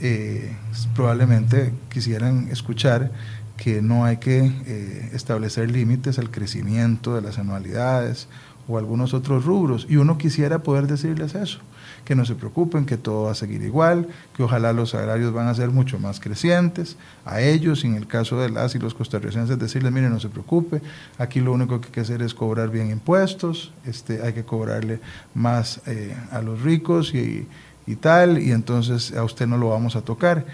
eh, 0.00 0.52
probablemente 0.94 1.72
quisieran 1.90 2.48
escuchar 2.50 3.10
que 3.56 3.82
no 3.82 4.04
hay 4.04 4.18
que 4.18 4.52
eh, 4.66 5.10
establecer 5.12 5.70
límites 5.70 6.18
al 6.18 6.30
crecimiento 6.30 7.14
de 7.14 7.22
las 7.22 7.38
anualidades 7.38 8.28
o 8.68 8.78
algunos 8.78 9.14
otros 9.14 9.44
rubros. 9.44 9.86
Y 9.88 9.96
uno 9.96 10.16
quisiera 10.16 10.60
poder 10.60 10.86
decirles 10.86 11.34
eso, 11.34 11.58
que 12.04 12.14
no 12.14 12.24
se 12.24 12.36
preocupen, 12.36 12.86
que 12.86 12.96
todo 12.96 13.24
va 13.24 13.32
a 13.32 13.34
seguir 13.34 13.62
igual, 13.62 14.08
que 14.36 14.42
ojalá 14.42 14.72
los 14.72 14.90
salarios 14.90 15.32
van 15.32 15.48
a 15.48 15.54
ser 15.54 15.70
mucho 15.70 15.98
más 15.98 16.20
crecientes. 16.20 16.96
A 17.24 17.40
ellos, 17.40 17.82
en 17.84 17.96
el 17.96 18.06
caso 18.06 18.38
de 18.40 18.50
las 18.50 18.74
y 18.74 18.78
los 18.78 18.94
costarricenses, 18.94 19.58
decirles, 19.58 19.90
miren, 19.90 20.10
no 20.10 20.20
se 20.20 20.28
preocupe, 20.28 20.80
aquí 21.18 21.40
lo 21.40 21.52
único 21.52 21.80
que 21.80 21.86
hay 21.86 21.92
que 21.92 22.00
hacer 22.00 22.22
es 22.22 22.34
cobrar 22.34 22.70
bien 22.70 22.90
impuestos, 22.90 23.72
este, 23.84 24.22
hay 24.22 24.34
que 24.34 24.44
cobrarle 24.44 25.00
más 25.34 25.80
eh, 25.86 26.14
a 26.30 26.40
los 26.42 26.62
ricos 26.62 27.14
y 27.14 27.48
tal, 27.96 28.38
y 28.38 28.52
entonces 28.52 29.12
a 29.12 29.24
usted 29.24 29.46
no 29.46 29.56
lo 29.56 29.70
vamos 29.70 29.96
a 29.96 30.02
tocar. 30.02 30.46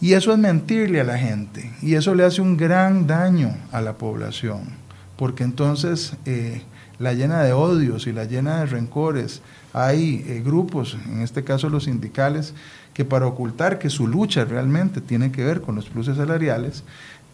Y 0.00 0.12
eso 0.12 0.32
es 0.32 0.38
mentirle 0.38 1.00
a 1.00 1.04
la 1.04 1.18
gente, 1.18 1.72
y 1.80 1.94
eso 1.94 2.14
le 2.14 2.24
hace 2.24 2.42
un 2.42 2.56
gran 2.56 3.06
daño 3.06 3.56
a 3.72 3.80
la 3.80 3.94
población, 3.94 4.64
porque 5.16 5.42
entonces 5.42 6.12
eh, 6.26 6.62
la 6.98 7.12
llena 7.12 7.42
de 7.42 7.52
odios 7.52 8.06
y 8.06 8.12
la 8.12 8.24
llena 8.24 8.60
de 8.60 8.66
rencores. 8.66 9.42
Hay 9.72 10.24
eh, 10.26 10.42
grupos, 10.44 10.96
en 11.06 11.20
este 11.22 11.44
caso 11.44 11.68
los 11.68 11.84
sindicales, 11.84 12.54
que 12.94 13.04
para 13.04 13.26
ocultar 13.26 13.78
que 13.78 13.90
su 13.90 14.06
lucha 14.06 14.44
realmente 14.44 15.00
tiene 15.00 15.30
que 15.30 15.44
ver 15.44 15.60
con 15.60 15.74
los 15.74 15.86
pluses 15.86 16.16
salariales, 16.16 16.82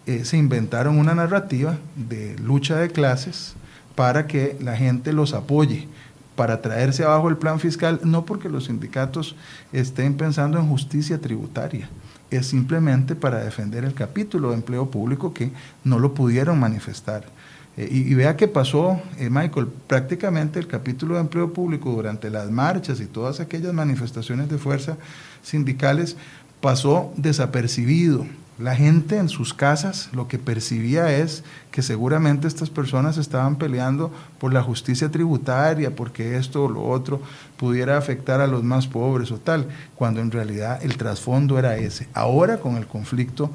eh, 0.06 0.24
se 0.24 0.36
inventaron 0.36 0.98
una 0.98 1.14
narrativa 1.14 1.78
de 1.94 2.36
lucha 2.38 2.76
de 2.76 2.90
clases 2.90 3.54
para 3.94 4.26
que 4.26 4.56
la 4.60 4.76
gente 4.76 5.12
los 5.12 5.34
apoye 5.34 5.86
para 6.42 6.60
traerse 6.60 7.04
abajo 7.04 7.28
el 7.28 7.36
plan 7.36 7.60
fiscal, 7.60 8.00
no 8.02 8.24
porque 8.24 8.48
los 8.48 8.64
sindicatos 8.64 9.36
estén 9.72 10.14
pensando 10.14 10.58
en 10.58 10.66
justicia 10.66 11.20
tributaria, 11.20 11.88
es 12.32 12.48
simplemente 12.48 13.14
para 13.14 13.44
defender 13.44 13.84
el 13.84 13.94
capítulo 13.94 14.48
de 14.48 14.56
empleo 14.56 14.90
público 14.90 15.32
que 15.32 15.52
no 15.84 16.00
lo 16.00 16.14
pudieron 16.14 16.58
manifestar. 16.58 17.26
Eh, 17.76 17.88
y, 17.92 18.12
vea 18.14 18.36
qué 18.36 18.48
pasó, 18.48 19.00
eh, 19.20 19.30
Michael, 19.30 19.68
prácticamente 19.86 20.58
el 20.58 20.66
capítulo 20.66 21.14
de 21.14 21.20
empleo 21.20 21.52
público 21.52 21.92
durante 21.92 22.28
las 22.28 22.50
marchas 22.50 22.98
y 23.00 23.06
todas 23.06 23.38
aquellas 23.38 23.72
manifestaciones 23.72 24.50
de 24.50 24.58
fuerza 24.58 24.96
sindicales 25.44 26.16
pasó 26.60 27.12
desapercibido. 27.16 28.26
La 28.62 28.76
gente 28.76 29.18
en 29.18 29.28
sus 29.28 29.54
casas 29.54 30.08
lo 30.12 30.28
que 30.28 30.38
percibía 30.38 31.12
es 31.18 31.42
que 31.72 31.82
seguramente 31.82 32.46
estas 32.46 32.70
personas 32.70 33.18
estaban 33.18 33.56
peleando 33.56 34.12
por 34.38 34.54
la 34.54 34.62
justicia 34.62 35.10
tributaria, 35.10 35.96
porque 35.96 36.36
esto 36.36 36.62
o 36.62 36.68
lo 36.68 36.88
otro 36.88 37.20
pudiera 37.56 37.98
afectar 37.98 38.40
a 38.40 38.46
los 38.46 38.62
más 38.62 38.86
pobres 38.86 39.32
o 39.32 39.38
tal, 39.38 39.66
cuando 39.96 40.20
en 40.20 40.30
realidad 40.30 40.78
el 40.80 40.96
trasfondo 40.96 41.58
era 41.58 41.76
ese. 41.76 42.06
Ahora 42.14 42.58
con 42.58 42.76
el 42.76 42.86
conflicto 42.86 43.50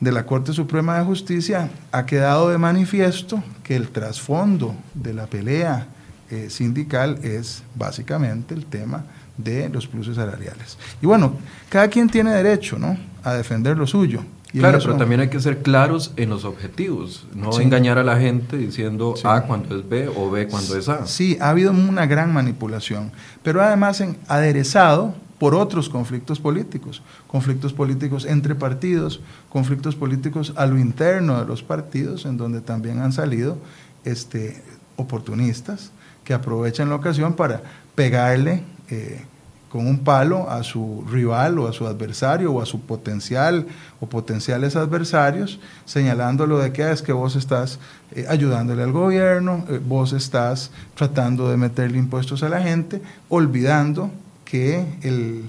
de 0.00 0.12
la 0.12 0.26
Corte 0.26 0.52
Suprema 0.52 0.98
de 0.98 1.06
Justicia 1.06 1.70
ha 1.90 2.04
quedado 2.04 2.50
de 2.50 2.58
manifiesto 2.58 3.42
que 3.64 3.74
el 3.74 3.88
trasfondo 3.88 4.74
de 4.92 5.14
la 5.14 5.28
pelea 5.28 5.86
eh, 6.30 6.50
sindical 6.50 7.18
es 7.22 7.62
básicamente 7.74 8.52
el 8.52 8.66
tema 8.66 9.06
de 9.38 9.70
los 9.70 9.86
pluses 9.86 10.16
salariales. 10.16 10.76
Y 11.00 11.06
bueno, 11.06 11.38
cada 11.70 11.88
quien 11.88 12.10
tiene 12.10 12.32
derecho 12.32 12.78
¿no? 12.78 12.98
a 13.24 13.32
defender 13.32 13.78
lo 13.78 13.86
suyo 13.86 14.22
claro, 14.52 14.78
pero 14.80 14.96
también 14.96 15.20
hay 15.20 15.28
que 15.28 15.40
ser 15.40 15.62
claros 15.62 16.12
en 16.16 16.30
los 16.30 16.44
objetivos, 16.44 17.26
no 17.34 17.58
engañar 17.60 17.98
a 17.98 18.04
la 18.04 18.18
gente 18.18 18.56
diciendo 18.56 19.14
A 19.24 19.42
cuando 19.42 19.76
es 19.76 19.88
B 19.88 20.08
o 20.08 20.30
B 20.30 20.48
cuando 20.48 20.76
es 20.76 20.88
A. 20.88 21.06
Sí, 21.06 21.38
ha 21.40 21.50
habido 21.50 21.72
una 21.72 22.06
gran 22.06 22.32
manipulación, 22.32 23.12
pero 23.42 23.62
además 23.62 24.00
en, 24.00 24.16
aderezado 24.28 25.14
por 25.38 25.56
otros 25.56 25.88
conflictos 25.88 26.38
políticos, 26.38 27.02
conflictos 27.26 27.72
políticos 27.72 28.24
entre 28.26 28.54
partidos, 28.54 29.20
conflictos 29.48 29.96
políticos 29.96 30.52
a 30.56 30.66
lo 30.66 30.78
interno 30.78 31.40
de 31.40 31.46
los 31.46 31.64
partidos, 31.64 32.26
en 32.26 32.36
donde 32.36 32.60
también 32.60 33.00
han 33.00 33.12
salido 33.12 33.58
este, 34.04 34.62
oportunistas 34.96 35.90
que 36.24 36.34
aprovechan 36.34 36.88
la 36.88 36.94
ocasión 36.94 37.34
para 37.34 37.62
pegarle 37.94 38.62
eh, 38.88 39.24
con 39.72 39.86
un 39.86 40.00
palo 40.00 40.50
a 40.50 40.62
su 40.64 41.02
rival 41.10 41.58
o 41.58 41.66
a 41.66 41.72
su 41.72 41.86
adversario 41.86 42.52
o 42.52 42.60
a 42.60 42.66
su 42.66 42.82
potencial 42.82 43.66
o 44.00 44.06
potenciales 44.06 44.76
adversarios, 44.76 45.60
señalándolo 45.86 46.58
de 46.58 46.74
que 46.74 46.82
ah, 46.82 46.92
es 46.92 47.00
que 47.00 47.14
vos 47.14 47.36
estás 47.36 47.78
eh, 48.14 48.26
ayudándole 48.28 48.82
al 48.82 48.92
gobierno, 48.92 49.64
eh, 49.70 49.80
vos 49.82 50.12
estás 50.12 50.72
tratando 50.94 51.48
de 51.50 51.56
meterle 51.56 51.96
impuestos 51.96 52.42
a 52.42 52.50
la 52.50 52.60
gente, 52.60 53.00
olvidando 53.30 54.10
que 54.44 54.84
el, 55.00 55.48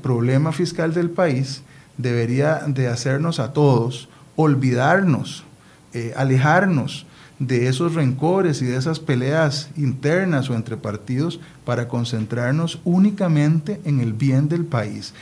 problema 0.00 0.52
fiscal 0.52 0.94
del 0.94 1.10
país 1.10 1.62
debería 1.98 2.62
de 2.68 2.86
hacernos 2.86 3.40
a 3.40 3.52
todos 3.52 4.08
olvidarnos, 4.36 5.42
eh, 5.92 6.14
alejarnos 6.16 7.04
de 7.46 7.68
esos 7.68 7.94
rencores 7.94 8.62
y 8.62 8.66
de 8.66 8.76
esas 8.76 9.00
peleas 9.00 9.70
internas 9.76 10.50
o 10.50 10.54
entre 10.54 10.76
partidos 10.76 11.40
para 11.64 11.88
concentrarnos 11.88 12.80
únicamente 12.84 13.80
en 13.84 14.00
el 14.00 14.12
bien 14.12 14.48
del 14.48 14.64
país. 14.64 15.14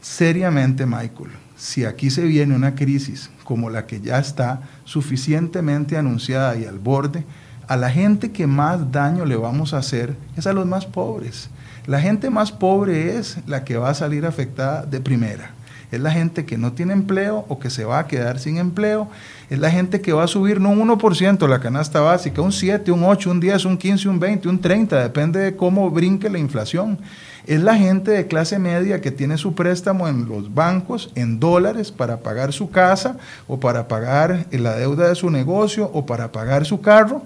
Seriamente, 0.00 0.86
Michael, 0.86 1.30
si 1.56 1.84
aquí 1.84 2.10
se 2.10 2.24
viene 2.24 2.54
una 2.54 2.74
crisis 2.74 3.30
como 3.44 3.70
la 3.70 3.86
que 3.86 4.00
ya 4.00 4.18
está 4.18 4.62
suficientemente 4.84 5.96
anunciada 5.96 6.56
y 6.56 6.64
al 6.64 6.78
borde, 6.78 7.24
a 7.66 7.76
la 7.76 7.90
gente 7.90 8.30
que 8.30 8.46
más 8.46 8.92
daño 8.92 9.24
le 9.24 9.36
vamos 9.36 9.74
a 9.74 9.78
hacer 9.78 10.16
es 10.36 10.46
a 10.46 10.52
los 10.52 10.66
más 10.66 10.86
pobres. 10.86 11.50
La 11.86 12.00
gente 12.00 12.30
más 12.30 12.52
pobre 12.52 13.16
es 13.18 13.38
la 13.46 13.64
que 13.64 13.76
va 13.76 13.90
a 13.90 13.94
salir 13.94 14.24
afectada 14.26 14.84
de 14.86 15.00
primera 15.00 15.57
es 15.90 16.00
la 16.00 16.10
gente 16.10 16.44
que 16.44 16.58
no 16.58 16.72
tiene 16.72 16.92
empleo 16.92 17.44
o 17.48 17.58
que 17.58 17.70
se 17.70 17.84
va 17.84 18.00
a 18.00 18.06
quedar 18.06 18.38
sin 18.38 18.58
empleo, 18.58 19.08
es 19.50 19.58
la 19.58 19.70
gente 19.70 20.00
que 20.00 20.12
va 20.12 20.24
a 20.24 20.28
subir 20.28 20.60
no 20.60 20.70
un 20.70 20.88
1% 20.88 21.48
la 21.48 21.60
canasta 21.60 22.00
básica, 22.00 22.42
un 22.42 22.52
7, 22.52 22.92
un 22.92 23.04
8, 23.04 23.30
un 23.30 23.40
10, 23.40 23.64
un 23.64 23.78
15, 23.78 24.08
un 24.08 24.20
20, 24.20 24.48
un 24.48 24.60
30, 24.60 25.02
depende 25.02 25.40
de 25.40 25.56
cómo 25.56 25.90
brinque 25.90 26.28
la 26.28 26.38
inflación. 26.38 26.98
Es 27.46 27.62
la 27.62 27.76
gente 27.76 28.10
de 28.10 28.26
clase 28.26 28.58
media 28.58 29.00
que 29.00 29.10
tiene 29.10 29.38
su 29.38 29.54
préstamo 29.54 30.06
en 30.06 30.28
los 30.28 30.52
bancos 30.52 31.10
en 31.14 31.40
dólares 31.40 31.90
para 31.90 32.18
pagar 32.18 32.52
su 32.52 32.70
casa 32.70 33.16
o 33.46 33.58
para 33.58 33.88
pagar 33.88 34.46
la 34.50 34.76
deuda 34.76 35.08
de 35.08 35.14
su 35.14 35.30
negocio 35.30 35.90
o 35.94 36.04
para 36.04 36.30
pagar 36.30 36.66
su 36.66 36.82
carro 36.82 37.22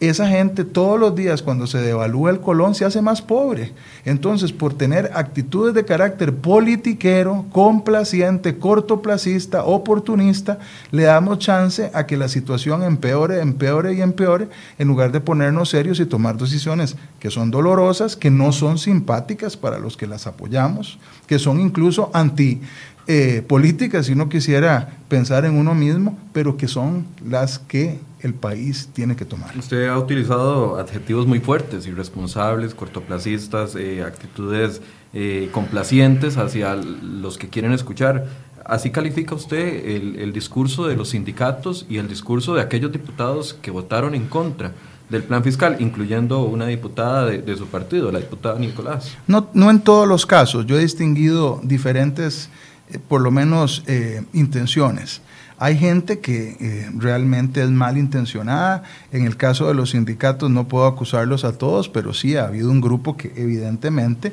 esa 0.00 0.28
gente 0.28 0.64
todos 0.64 0.98
los 0.98 1.14
días 1.14 1.42
cuando 1.42 1.66
se 1.66 1.78
devalúa 1.78 2.30
el 2.30 2.40
colón 2.40 2.74
se 2.74 2.84
hace 2.84 3.00
más 3.00 3.22
pobre. 3.22 3.72
Entonces, 4.04 4.52
por 4.52 4.74
tener 4.74 5.10
actitudes 5.14 5.74
de 5.74 5.84
carácter 5.84 6.34
politiquero, 6.34 7.46
complaciente, 7.52 8.58
cortoplacista, 8.58 9.64
oportunista, 9.64 10.58
le 10.90 11.04
damos 11.04 11.38
chance 11.38 11.90
a 11.94 12.06
que 12.06 12.16
la 12.16 12.28
situación 12.28 12.82
empeore, 12.82 13.40
empeore 13.40 13.94
y 13.94 14.02
empeore, 14.02 14.48
en 14.78 14.88
lugar 14.88 15.12
de 15.12 15.20
ponernos 15.20 15.70
serios 15.70 16.00
y 16.00 16.06
tomar 16.06 16.36
decisiones 16.36 16.96
que 17.20 17.30
son 17.30 17.50
dolorosas, 17.50 18.16
que 18.16 18.30
no 18.30 18.52
son 18.52 18.78
simpáticas 18.78 19.56
para 19.56 19.78
los 19.78 19.96
que 19.96 20.06
las 20.06 20.26
apoyamos, 20.26 20.98
que 21.26 21.38
son 21.38 21.60
incluso 21.60 22.10
anti 22.12 22.60
eh, 23.06 23.44
políticas, 23.46 24.06
si 24.06 24.12
uno 24.12 24.28
quisiera 24.28 24.96
pensar 25.08 25.44
en 25.44 25.56
uno 25.56 25.74
mismo, 25.74 26.18
pero 26.32 26.56
que 26.56 26.68
son 26.68 27.06
las 27.24 27.58
que 27.58 27.98
el 28.20 28.32
país 28.32 28.88
tiene 28.94 29.14
que 29.14 29.26
tomar. 29.26 29.56
Usted 29.56 29.88
ha 29.88 29.98
utilizado 29.98 30.78
adjetivos 30.78 31.26
muy 31.26 31.40
fuertes, 31.40 31.86
irresponsables, 31.86 32.74
cortoplacistas, 32.74 33.76
eh, 33.76 34.02
actitudes 34.02 34.80
eh, 35.12 35.50
complacientes 35.52 36.38
hacia 36.38 36.74
los 36.74 37.36
que 37.36 37.48
quieren 37.48 37.72
escuchar. 37.72 38.26
¿Así 38.64 38.90
califica 38.90 39.34
usted 39.34 39.86
el, 40.18 40.32
discurso 40.32 40.86
de 40.86 40.96
los 40.96 41.10
sindicatos 41.10 41.84
y 41.90 41.98
el 41.98 42.08
discurso 42.08 42.54
de 42.54 42.62
aquellos 42.62 42.90
diputados 42.90 43.52
que 43.52 43.70
votaron 43.70 44.14
en 44.14 44.26
contra? 44.26 44.72
del 45.10 45.22
plan 45.22 45.44
fiscal, 45.44 45.76
incluyendo 45.80 46.44
una 46.44 46.66
diputada 46.66 47.26
de, 47.26 47.56
su 47.58 47.66
partido, 47.66 48.10
la 48.10 48.20
diputada 48.20 48.58
Nicolás. 48.58 49.14
No, 49.26 49.48
no 49.52 49.70
en 49.70 49.80
todos 49.80 50.08
los 50.08 50.24
casos, 50.24 50.64
yo 50.64 50.78
he 50.78 50.80
distinguido 50.80 51.60
diferentes 51.62 52.48
eh, 52.90 52.98
por 52.98 53.20
lo 53.20 53.30
menos 53.30 53.82
eh, 53.86 54.22
intenciones. 54.32 55.22
Hay 55.58 55.78
gente 55.78 56.18
que 56.18 56.56
eh, 56.60 56.90
realmente 56.96 57.62
es 57.62 57.70
malintencionada. 57.70 58.82
En 59.12 59.24
el 59.24 59.36
caso 59.36 59.68
de 59.68 59.74
los 59.74 59.90
sindicatos 59.90 60.50
no 60.50 60.68
puedo 60.68 60.86
acusarlos 60.86 61.44
a 61.44 61.56
todos, 61.56 61.88
pero 61.88 62.12
sí 62.12 62.36
ha 62.36 62.46
habido 62.46 62.70
un 62.70 62.80
grupo 62.80 63.16
que 63.16 63.32
evidentemente 63.36 64.32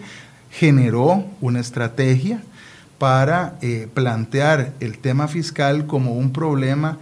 generó 0.49 1.25
una 1.39 1.59
estrategia 1.59 2.43
para 2.97 3.55
plantear 3.93 4.73
el 4.79 4.99
tema 4.99 5.27
fiscal 5.27 5.87
como 5.87 6.13
un 6.13 6.31
problema 6.33 6.99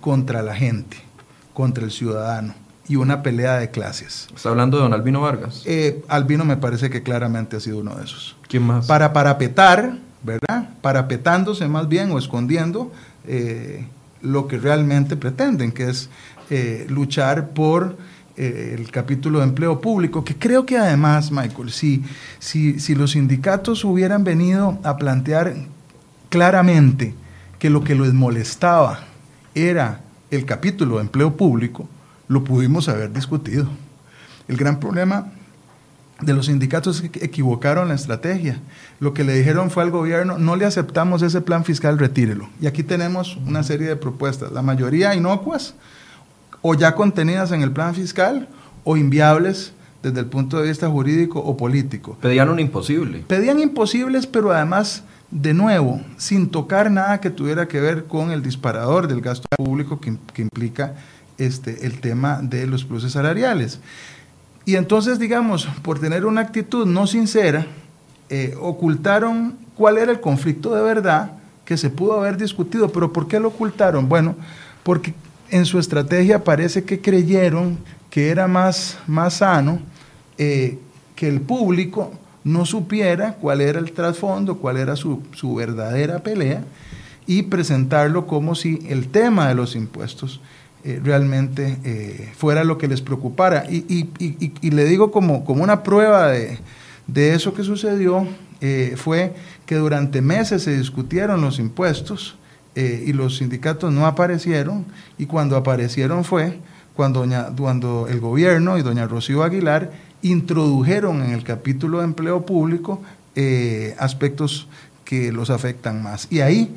contra 0.00 0.40
la 0.42 0.54
gente, 0.54 0.98
contra 1.52 1.84
el 1.84 1.90
ciudadano. 1.90 2.54
y 2.86 2.96
una 2.96 3.22
pelea 3.22 3.56
de 3.58 3.70
clases. 3.70 4.28
¿Está 4.36 4.50
hablando 4.50 4.76
de 4.76 4.82
don 4.82 4.92
Albino 4.92 5.20
Vargas? 5.20 5.64
Albino 6.08 6.44
me 6.44 6.58
parece 6.58 6.90
que 6.90 7.02
claramente 7.02 7.56
ha 7.56 7.60
sido 7.60 7.78
uno 7.78 7.94
de 7.96 8.04
esos. 8.04 8.36
¿Quién 8.48 8.64
más? 8.64 8.86
Para 8.86 9.12
parapetar, 9.12 9.96
¿verdad? 10.22 10.70
Parapetándose 10.80 11.68
más 11.68 11.88
bien 11.88 12.10
o 12.10 12.18
escondiendo 12.18 12.92
eh, 13.26 13.86
lo 14.20 14.46
que 14.46 14.58
realmente 14.58 15.16
pretenden, 15.16 15.72
que 15.72 15.90
es 15.90 16.08
eh, 16.50 16.86
luchar 16.88 17.50
por 17.50 17.96
el 18.34 18.90
capítulo 18.90 19.40
de 19.40 19.44
empleo 19.44 19.78
público, 19.82 20.24
que 20.24 20.34
creo 20.34 20.64
que 20.64 20.78
además, 20.78 21.30
Michael, 21.30 21.70
si, 21.70 22.02
si, 22.38 22.80
si 22.80 22.94
los 22.94 23.10
sindicatos 23.10 23.84
hubieran 23.84 24.24
venido 24.24 24.78
a 24.84 24.96
plantear 24.96 25.54
claramente 26.30 27.14
que 27.58 27.68
lo 27.68 27.84
que 27.84 27.94
les 27.94 28.14
molestaba 28.14 29.00
era 29.54 30.00
el 30.30 30.46
capítulo 30.46 30.96
de 30.96 31.02
empleo 31.02 31.36
público, 31.36 31.86
lo 32.26 32.42
pudimos 32.42 32.88
haber 32.88 33.12
discutido. 33.12 33.68
El 34.48 34.56
gran 34.56 34.80
problema 34.80 35.30
de 36.22 36.32
los 36.32 36.46
sindicatos 36.46 37.02
que 37.02 37.24
equivocaron 37.24 37.88
la 37.88 37.94
estrategia. 37.94 38.60
Lo 39.00 39.12
que 39.12 39.24
le 39.24 39.34
dijeron 39.34 39.70
fue 39.70 39.82
al 39.82 39.90
gobierno, 39.90 40.38
no 40.38 40.56
le 40.56 40.64
aceptamos 40.64 41.22
ese 41.22 41.40
plan 41.40 41.64
fiscal, 41.64 41.98
retírelo. 41.98 42.48
Y 42.60 42.66
aquí 42.66 42.82
tenemos 42.82 43.36
una 43.46 43.62
serie 43.62 43.88
de 43.88 43.96
propuestas, 43.96 44.52
la 44.52 44.62
mayoría 44.62 45.14
inocuas, 45.14 45.74
o 46.62 46.74
ya 46.74 46.94
contenidas 46.94 47.52
en 47.52 47.62
el 47.62 47.72
plan 47.72 47.94
fiscal, 47.94 48.48
o 48.84 48.96
inviables 48.96 49.72
desde 50.02 50.20
el 50.20 50.26
punto 50.26 50.60
de 50.60 50.68
vista 50.68 50.88
jurídico 50.88 51.38
o 51.40 51.56
político. 51.56 52.16
Pedían 52.20 52.48
un 52.48 52.58
imposible. 52.58 53.24
Pedían 53.26 53.60
imposibles, 53.60 54.26
pero 54.26 54.52
además 54.52 55.04
de 55.30 55.54
nuevo, 55.54 56.00
sin 56.18 56.50
tocar 56.50 56.90
nada 56.90 57.20
que 57.20 57.30
tuviera 57.30 57.66
que 57.66 57.80
ver 57.80 58.04
con 58.04 58.30
el 58.30 58.42
disparador 58.42 59.08
del 59.08 59.20
gasto 59.20 59.48
público 59.56 59.98
que, 60.00 60.42
implica 60.42 60.94
este, 61.38 61.86
el 61.86 62.00
tema 62.00 62.40
de 62.42 62.66
los 62.66 62.84
pluses 62.84 63.12
salariales. 63.12 63.80
Y 64.64 64.76
entonces, 64.76 65.18
digamos, 65.18 65.66
por 65.82 65.98
tener 65.98 66.24
una 66.24 66.40
actitud 66.40 66.86
no 66.86 67.06
sincera, 67.06 67.66
eh, 68.28 68.54
ocultaron 68.60 69.56
cuál 69.76 69.98
era 69.98 70.12
el 70.12 70.20
conflicto 70.20 70.74
de 70.74 70.82
verdad 70.82 71.32
que 71.64 71.76
se 71.76 71.90
pudo 71.90 72.14
haber 72.14 72.36
discutido. 72.36 72.90
¿Pero 72.90 73.12
por 73.12 73.28
qué 73.28 73.40
lo 73.40 73.48
ocultaron? 73.48 74.08
Bueno, 74.08 74.36
porque 74.82 75.14
en 75.50 75.64
su 75.66 75.78
estrategia 75.78 76.44
parece 76.44 76.84
que 76.84 77.00
creyeron 77.00 77.78
que 78.10 78.30
era 78.30 78.46
más, 78.48 78.98
más 79.06 79.34
sano 79.34 79.80
eh, 80.38 80.78
que 81.14 81.28
el 81.28 81.40
público 81.40 82.12
no 82.44 82.66
supiera 82.66 83.34
cuál 83.34 83.60
era 83.60 83.78
el 83.78 83.92
trasfondo, 83.92 84.58
cuál 84.58 84.76
era 84.76 84.96
su, 84.96 85.22
verdadera 85.56 86.20
pelea 86.20 86.64
y 87.26 87.42
presentarlo 87.44 88.26
como 88.26 88.54
si 88.54 88.80
el 88.88 89.08
tema 89.08 89.48
de 89.48 89.54
los 89.54 89.76
impuestos 89.76 90.40
eh, 90.84 91.00
realmente 91.00 91.78
eh, 91.84 92.32
fuera 92.36 92.64
lo 92.64 92.76
que 92.76 92.88
les 92.88 93.00
preocupara. 93.02 93.66
Y, 93.70 94.08
le 94.70 94.84
digo 94.84 95.12
como, 95.12 95.44
como 95.44 95.62
una 95.62 95.84
prueba 95.84 96.28
de, 96.28 96.58
eso 97.34 97.54
que 97.54 97.62
sucedió, 97.62 98.26
eh, 98.60 98.94
fue 98.96 99.32
que 99.64 99.76
durante 99.76 100.20
meses 100.22 100.64
se 100.64 100.76
discutieron 100.76 101.40
los 101.40 101.60
impuestos 101.60 102.36
y 102.74 103.12
los 103.12 103.36
sindicatos 103.36 103.92
no 103.92 104.06
aparecieron 104.06 104.86
y 105.18 105.26
cuando 105.26 105.58
aparecieron 105.58 106.24
fue 106.24 106.58
cuando, 106.96 107.26
cuando 107.54 108.06
el 108.08 108.18
gobierno 108.18 108.78
y 108.78 108.82
doña 108.82 109.06
Rocío 109.06 109.42
Aguilar 109.42 109.92
introdujeron 110.22 111.22
en 111.22 111.32
el 111.32 111.44
capítulo 111.44 111.98
de 111.98 112.04
empleo 112.04 112.46
público 112.46 113.02
aspectos 113.98 114.68
que 115.04 115.32
los 115.32 115.50
afectan 115.50 116.02
más. 116.02 116.28
Y 116.30 116.40
ahí 116.40 116.74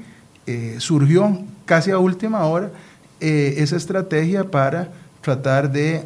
surgió 0.79 1.45
casi 1.65 1.91
a 1.91 1.97
última 1.97 2.43
hora 2.45 2.71
eh, 3.19 3.55
esa 3.57 3.75
estrategia 3.75 4.45
para 4.45 4.89
tratar 5.21 5.71
de 5.71 6.03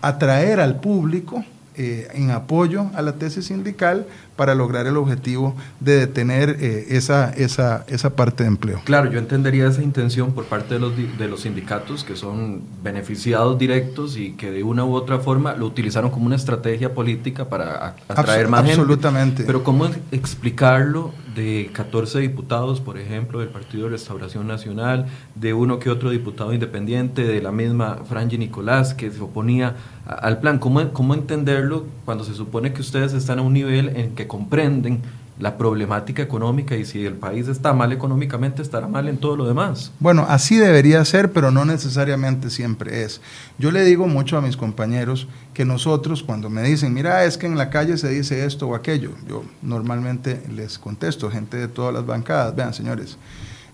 atraer 0.00 0.60
al 0.60 0.78
público 0.78 1.44
en 1.74 2.30
apoyo 2.30 2.86
a 2.94 3.02
la 3.02 3.14
tesis 3.14 3.46
sindical 3.46 4.06
para 4.42 4.56
lograr 4.56 4.88
el 4.88 4.96
objetivo 4.96 5.54
de 5.78 5.98
detener 5.98 6.56
eh, 6.58 6.86
esa, 6.96 7.30
esa, 7.30 7.84
esa 7.86 8.16
parte 8.16 8.42
de 8.42 8.48
empleo. 8.48 8.80
Claro, 8.82 9.08
yo 9.08 9.20
entendería 9.20 9.68
esa 9.68 9.84
intención 9.84 10.32
por 10.32 10.46
parte 10.46 10.74
de 10.74 10.80
los, 10.80 10.94
de 10.96 11.28
los 11.28 11.42
sindicatos 11.42 12.02
que 12.02 12.16
son 12.16 12.62
beneficiados 12.82 13.56
directos 13.56 14.16
y 14.16 14.32
que 14.32 14.50
de 14.50 14.64
una 14.64 14.84
u 14.84 14.94
otra 14.94 15.20
forma 15.20 15.54
lo 15.54 15.66
utilizaron 15.66 16.10
como 16.10 16.26
una 16.26 16.34
estrategia 16.34 16.92
política 16.92 17.48
para 17.48 17.94
atraer 18.08 18.48
más 18.48 18.62
gente. 18.62 18.80
Absolutamente. 18.80 19.44
Pero 19.44 19.62
¿cómo 19.62 19.86
explicarlo 20.10 21.12
de 21.36 21.70
14 21.72 22.18
diputados, 22.18 22.80
por 22.80 22.98
ejemplo, 22.98 23.38
del 23.38 23.48
Partido 23.48 23.84
de 23.84 23.90
Restauración 23.90 24.48
Nacional, 24.48 25.06
de 25.34 25.54
uno 25.54 25.78
que 25.78 25.88
otro 25.88 26.10
diputado 26.10 26.52
independiente, 26.52 27.22
de 27.24 27.40
la 27.40 27.52
misma 27.52 28.00
Franji 28.08 28.38
Nicolás, 28.38 28.92
que 28.92 29.10
se 29.10 29.20
oponía 29.20 29.76
al 30.04 30.40
plan? 30.40 30.58
¿Cómo, 30.58 30.92
¿Cómo 30.92 31.14
entenderlo 31.14 31.86
cuando 32.04 32.24
se 32.24 32.34
supone 32.34 32.72
que 32.72 32.80
ustedes 32.80 33.12
están 33.12 33.38
a 33.38 33.42
un 33.42 33.52
nivel 33.52 33.96
en 33.96 34.14
que 34.14 34.26
comprenden 34.32 35.02
la 35.38 35.58
problemática 35.58 36.22
económica 36.22 36.74
y 36.74 36.86
si 36.86 37.04
el 37.04 37.14
país 37.14 37.48
está 37.48 37.74
mal 37.74 37.92
económicamente, 37.92 38.62
estará 38.62 38.88
mal 38.88 39.08
en 39.08 39.18
todo 39.18 39.36
lo 39.36 39.46
demás. 39.46 39.92
Bueno, 40.00 40.24
así 40.26 40.56
debería 40.56 41.04
ser, 41.04 41.32
pero 41.32 41.50
no 41.50 41.66
necesariamente 41.66 42.48
siempre 42.48 43.02
es. 43.02 43.20
Yo 43.58 43.70
le 43.70 43.84
digo 43.84 44.06
mucho 44.06 44.38
a 44.38 44.40
mis 44.40 44.56
compañeros 44.56 45.28
que 45.52 45.66
nosotros 45.66 46.22
cuando 46.22 46.48
me 46.48 46.62
dicen, 46.62 46.94
mira, 46.94 47.24
es 47.24 47.36
que 47.36 47.46
en 47.46 47.58
la 47.58 47.68
calle 47.68 47.98
se 47.98 48.08
dice 48.08 48.46
esto 48.46 48.68
o 48.68 48.74
aquello, 48.74 49.10
yo 49.28 49.44
normalmente 49.60 50.42
les 50.54 50.78
contesto, 50.78 51.30
gente 51.30 51.58
de 51.58 51.68
todas 51.68 51.92
las 51.92 52.06
bancadas, 52.06 52.56
vean 52.56 52.72
señores, 52.72 53.18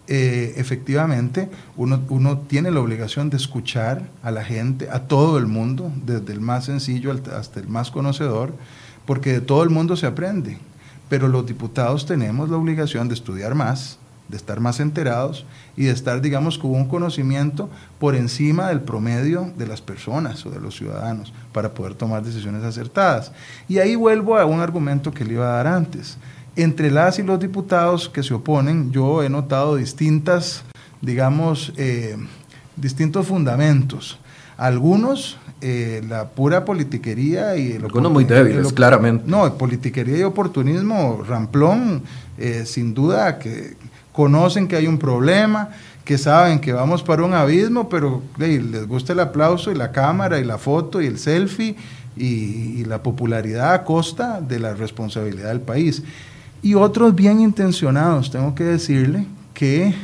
eh, 0.09 0.55
efectivamente 0.57 1.51
uno, 1.77 2.01
uno, 2.09 2.39
tiene 2.39 2.73
la 2.73 2.81
obligación 2.81 3.31
de 3.31 3.37
escuchar 3.37 4.09
a 4.25 4.33
la 4.33 4.43
gente, 4.43 4.89
a 4.91 5.07
todo 5.07 5.39
el 5.39 5.47
mundo, 5.47 5.93
desde 6.05 6.33
el 6.33 6.41
más 6.41 6.65
sencillo 6.65 7.13
hasta 7.13 7.61
el 7.61 7.69
más 7.69 7.93
conocedor, 7.93 8.55
porque 9.09 9.33
de 9.33 9.41
todo 9.41 9.63
el 9.63 9.71
mundo 9.71 9.97
se 9.97 10.07
aprende, 10.07 10.59
pero 11.09 11.29
los 11.29 11.47
diputados 11.47 12.05
tenemos 12.05 12.51
la 12.51 12.59
obligación 12.59 13.09
de 13.09 13.15
estudiar 13.15 13.55
más, 13.55 13.99
de 14.29 14.37
estar 14.37 14.61
más 14.61 14.81
enterados 14.81 15.47
y 15.79 15.85
de 15.85 15.93
estar, 15.93 16.21
digamos, 16.21 16.59
con 16.59 16.73
un 16.73 16.87
conocimiento 16.87 17.71
por 17.99 18.15
encima 18.15 18.69
del 18.69 18.83
promedio 18.83 19.51
de 19.57 19.67
las 19.67 19.81
personas 19.81 20.45
o 20.45 20.51
de 20.51 20.61
los 20.61 20.77
ciudadanos 20.77 21.33
para 21.55 21.73
poder 21.73 21.95
tomar 21.95 22.23
decisiones 22.23 22.63
acertadas. 22.63 23.33
Y 23.67 23.79
ahí 23.79 23.97
vuelvo 23.97 24.37
a 24.37 24.45
un 24.45 24.61
argumento 24.61 25.11
que 25.11 25.25
le 25.25 25.33
iba 25.33 25.47
a 25.47 25.57
dar 25.57 25.69
antes. 25.69 26.19
Entre 26.55 26.91
las 26.91 27.19
y 27.19 27.23
los 27.23 27.41
diputados 27.41 28.11
que 28.11 28.23
se 28.23 28.35
oponen, 28.35 28.93
yo 28.93 29.23
he 29.23 29.31
notado 29.31 29.77
distintas, 29.77 30.65
digamos, 31.01 31.73
eh, 31.79 32.19
distintos 32.77 33.27
fundamentos. 33.27 34.19
Algunos 34.59 35.39
eh, 35.61 36.03
la 36.09 36.29
pura 36.29 36.65
politiquería 36.65 37.57
y... 37.57 37.73
El, 37.73 37.85
Algunos 37.85 38.13
muy 38.13 38.25
débiles, 38.25 38.73
claramente. 38.73 39.25
No, 39.27 39.53
politiquería 39.55 40.19
y 40.19 40.23
oportunismo, 40.23 41.25
ramplón, 41.27 42.03
eh, 42.39 42.65
sin 42.65 42.95
duda 42.95 43.39
que 43.39 43.77
conocen 44.13 44.69
que 44.69 44.77
hay 44.77 44.87
un 44.87 44.99
problema, 44.99 45.71
que 46.05 46.17
saben 46.17 46.61
que 46.61 46.73
vamos 46.73 47.03
para 47.03 47.25
un 47.25 47.35
abismo, 47.35 47.89
pero 47.89 48.23
les 48.39 48.87
gusta 48.87 49.13
el 49.13 49.21
aplauso 49.21 49.71
y 49.71 49.75
la 49.75 49.93
cámara 49.93 50.39
y 50.39 50.45
la 50.45 50.59
foto 50.59 51.03
y 51.03 51.07
el 51.07 51.19
selfie 51.19 51.77
y, 52.17 52.85
la 52.85 53.03
popularidad 53.03 53.75
a 53.75 53.85
costa 53.85 54.41
de 54.41 54.59
la 54.59 54.75
responsabilidad 54.75 55.49
del 55.49 55.61
país. 55.61 56.03
Y 56.63 56.75
otros 56.75 57.15
bien 57.15 57.41
intencionados, 57.41 58.31
tengo 58.31 58.55
que 58.55 58.65
decirle, 58.65 59.27
que 59.55 59.95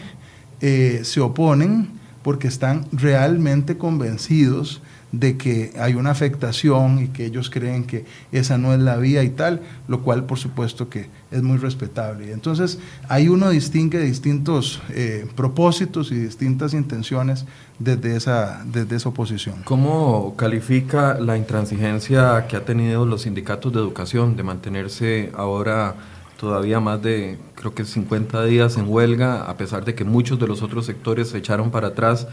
eh, 0.61 1.01
se 1.05 1.21
oponen 1.21 1.89
porque 2.23 2.49
están 2.49 2.87
realmente 2.93 3.79
convencidos 3.79 4.83
de 5.21 5.37
que 5.37 5.73
hay 5.79 5.95
una 5.95 6.11
afectación 6.11 7.05
y 7.05 7.09
que 7.09 7.27
ellos 7.27 7.51
creen 7.51 7.85
que 7.85 8.05
esa 8.33 8.59
no 8.59 8.73
es 8.73 8.81
la 8.81 8.97
vía 8.97 9.23
y 9.23 9.31
tal, 9.31 9.61
lo 9.89 10.03
cual 10.03 10.25
por 10.25 10.39
supuesto 10.39 10.89
que 10.89 11.09
es 11.31 11.43
muy 11.43 11.59
respetable. 11.59 12.33
Entonces, 12.33 12.79
ahí 13.09 13.29
uno 13.29 13.51
distingue 13.51 14.01
distintos 14.01 14.81
eh, 14.91 15.27
propósitos 15.37 16.11
y 16.13 16.17
distintas 16.17 16.75
intenciones 16.75 17.45
desde 17.79 18.17
esa, 18.17 18.65
desde 18.65 18.97
esa 18.97 19.09
oposición. 19.09 19.63
¿Cómo 19.65 20.35
califica 20.37 21.19
la 21.21 21.37
intransigencia 21.37 22.47
que 22.49 22.57
ha 22.57 22.65
tenido 22.65 23.07
los 23.07 23.23
sindicatos 23.23 23.73
de 23.73 23.81
educación 23.81 24.37
de 24.37 24.43
mantenerse 24.43 25.31
ahora 25.35 25.95
todavía 26.39 26.81
más 26.81 27.01
de, 27.01 27.39
creo 27.55 27.75
que 27.75 27.85
50 27.85 28.45
días 28.45 28.77
en 28.77 28.89
huelga, 28.89 29.45
a 29.45 29.57
pesar 29.57 29.85
de 29.85 29.95
que 29.95 30.05
muchos 30.05 30.39
de 30.39 30.47
los 30.47 30.63
otros 30.63 30.87
sectores 30.87 31.29
se 31.29 31.39
echaron 31.39 31.71
para 31.71 31.89
atrás 31.89 32.27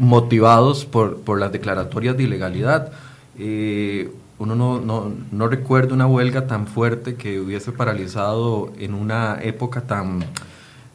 motivados 0.00 0.86
por, 0.86 1.18
por 1.18 1.38
las 1.38 1.52
declaratorias 1.52 2.16
de 2.16 2.22
ilegalidad. 2.24 2.90
Eh, 3.38 4.10
uno 4.38 4.54
no, 4.54 4.80
no, 4.80 5.12
no, 5.30 5.48
recuerda 5.48 5.92
una 5.92 6.06
huelga 6.06 6.46
tan 6.46 6.66
fuerte 6.66 7.16
que 7.16 7.38
hubiese 7.38 7.70
paralizado 7.70 8.72
en 8.78 8.94
una 8.94 9.38
época 9.42 9.82
tan 9.82 10.24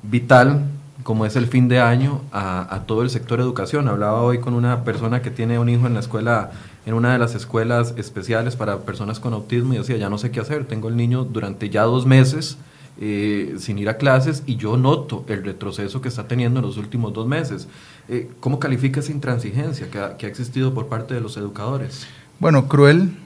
vital 0.02 0.64
como 1.04 1.28
es 1.28 1.36
el 1.36 1.46
fin 1.46 1.68
de 1.68 1.80
año 1.80 2.22
a, 2.32 2.82
todo 2.88 3.04
el 3.04 3.12
sector 3.12 3.40
educación. 3.40 3.88
Hablaba 3.88 4.24
hoy 4.24 4.40
con 4.40 4.56
una 4.56 4.84
persona 4.84 5.22
que 5.22 5.30
tiene 5.30 5.60
un 5.60 5.70
hijo 5.70 5.86
en 5.86 5.94
la 5.94 6.00
escuela, 6.00 6.50
en 6.88 6.96
una 6.96 7.14
de 7.14 7.20
las 7.20 7.36
escuelas 7.36 7.94
especiales 7.98 8.56
para 8.56 8.80
personas 8.80 9.20
con 9.20 9.34
autismo 9.34 9.76
y 9.76 9.78
decía, 9.78 9.98
ya 9.98 10.10
no 10.10 10.18
sé 10.18 10.32
qué 10.32 10.40
hacer, 10.40 10.66
tengo 10.66 10.90
el 10.90 10.98
niño 10.98 11.24
durante 11.24 11.70
ya 11.70 11.84
dos 11.84 12.08
meses 12.08 12.58
eh, 13.00 13.56
sin 13.60 13.78
ir 13.78 13.90
a 13.90 13.98
clases 13.98 14.44
y 14.46 14.56
yo 14.56 14.78
noto 14.78 15.26
el 15.28 15.44
retroceso 15.44 16.02
que 16.02 16.08
está 16.08 16.28
teniendo 16.28 16.60
en 16.60 16.66
los 16.66 16.78
últimos 16.78 17.14
dos 17.14 17.28
meses. 17.28 17.68
Eh, 18.08 18.30
¿Cómo 18.40 18.60
califica 18.60 19.00
esa 19.00 19.12
intransigencia 19.12 19.90
que 19.90 20.00
ha, 20.00 20.18
que 20.18 20.28
existido 20.28 20.74
por 20.74 20.88
parte 20.88 21.14
de 21.14 21.22
los 21.22 21.38
educadores? 21.38 22.08
Bueno, 22.40 22.68
cruel, 22.68 23.18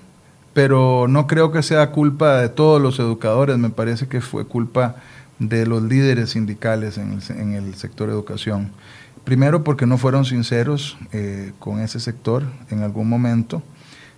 pero 0.53 1.07
no 1.07 1.27
creo 1.27 1.51
que 1.51 1.63
sea 1.63 1.91
culpa 1.91 2.37
de 2.37 2.49
todos 2.49 2.81
los 2.81 2.99
educadores, 2.99 3.57
me 3.57 3.69
parece 3.69 4.07
que 4.07 4.21
fue 4.21 4.45
culpa 4.45 4.97
de 5.39 5.65
los 5.65 5.81
líderes 5.83 6.31
sindicales 6.31 6.97
en 6.97 7.13
el, 7.13 7.37
en 7.37 7.53
el 7.53 7.75
sector 7.75 8.09
educación. 8.09 8.71
Primero 9.23 9.63
porque 9.63 9.85
no 9.85 9.97
fueron 9.97 10.25
sinceros 10.25 10.97
eh, 11.11 11.53
con 11.59 11.79
ese 11.79 11.99
sector 11.99 12.43
en 12.71 12.81
algún 12.81 13.07
momento 13.07 13.61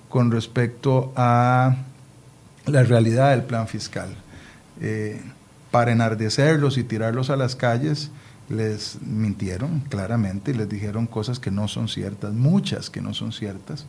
con 0.10 0.32
respecto 0.32 1.12
a 1.16 1.76
la 2.66 2.84
realidad 2.84 3.32
del 3.32 3.44
plan 3.44 3.68
fiscal. 3.68 4.16
Eh, 4.80 5.22
para 5.72 5.92
enardecerlos 5.92 6.78
y 6.78 6.84
tirarlos 6.84 7.30
a 7.30 7.38
las 7.38 7.56
calles, 7.56 8.12
les 8.50 8.98
mintieron 9.02 9.80
claramente 9.90 10.52
y 10.52 10.54
les 10.54 10.70
dijeron 10.70 11.08
cosas 11.08 11.40
que 11.40 11.52
no 11.52 11.68
son 11.68 11.88
ciertas, 11.88 12.34
muchas 12.34 12.90
que 12.90 13.02
no 13.02 13.14
son 13.14 13.32
ciertas. 13.32 13.86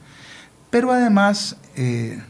Pero 0.71 0.92
además 0.92 1.57
eh, 1.77 2.23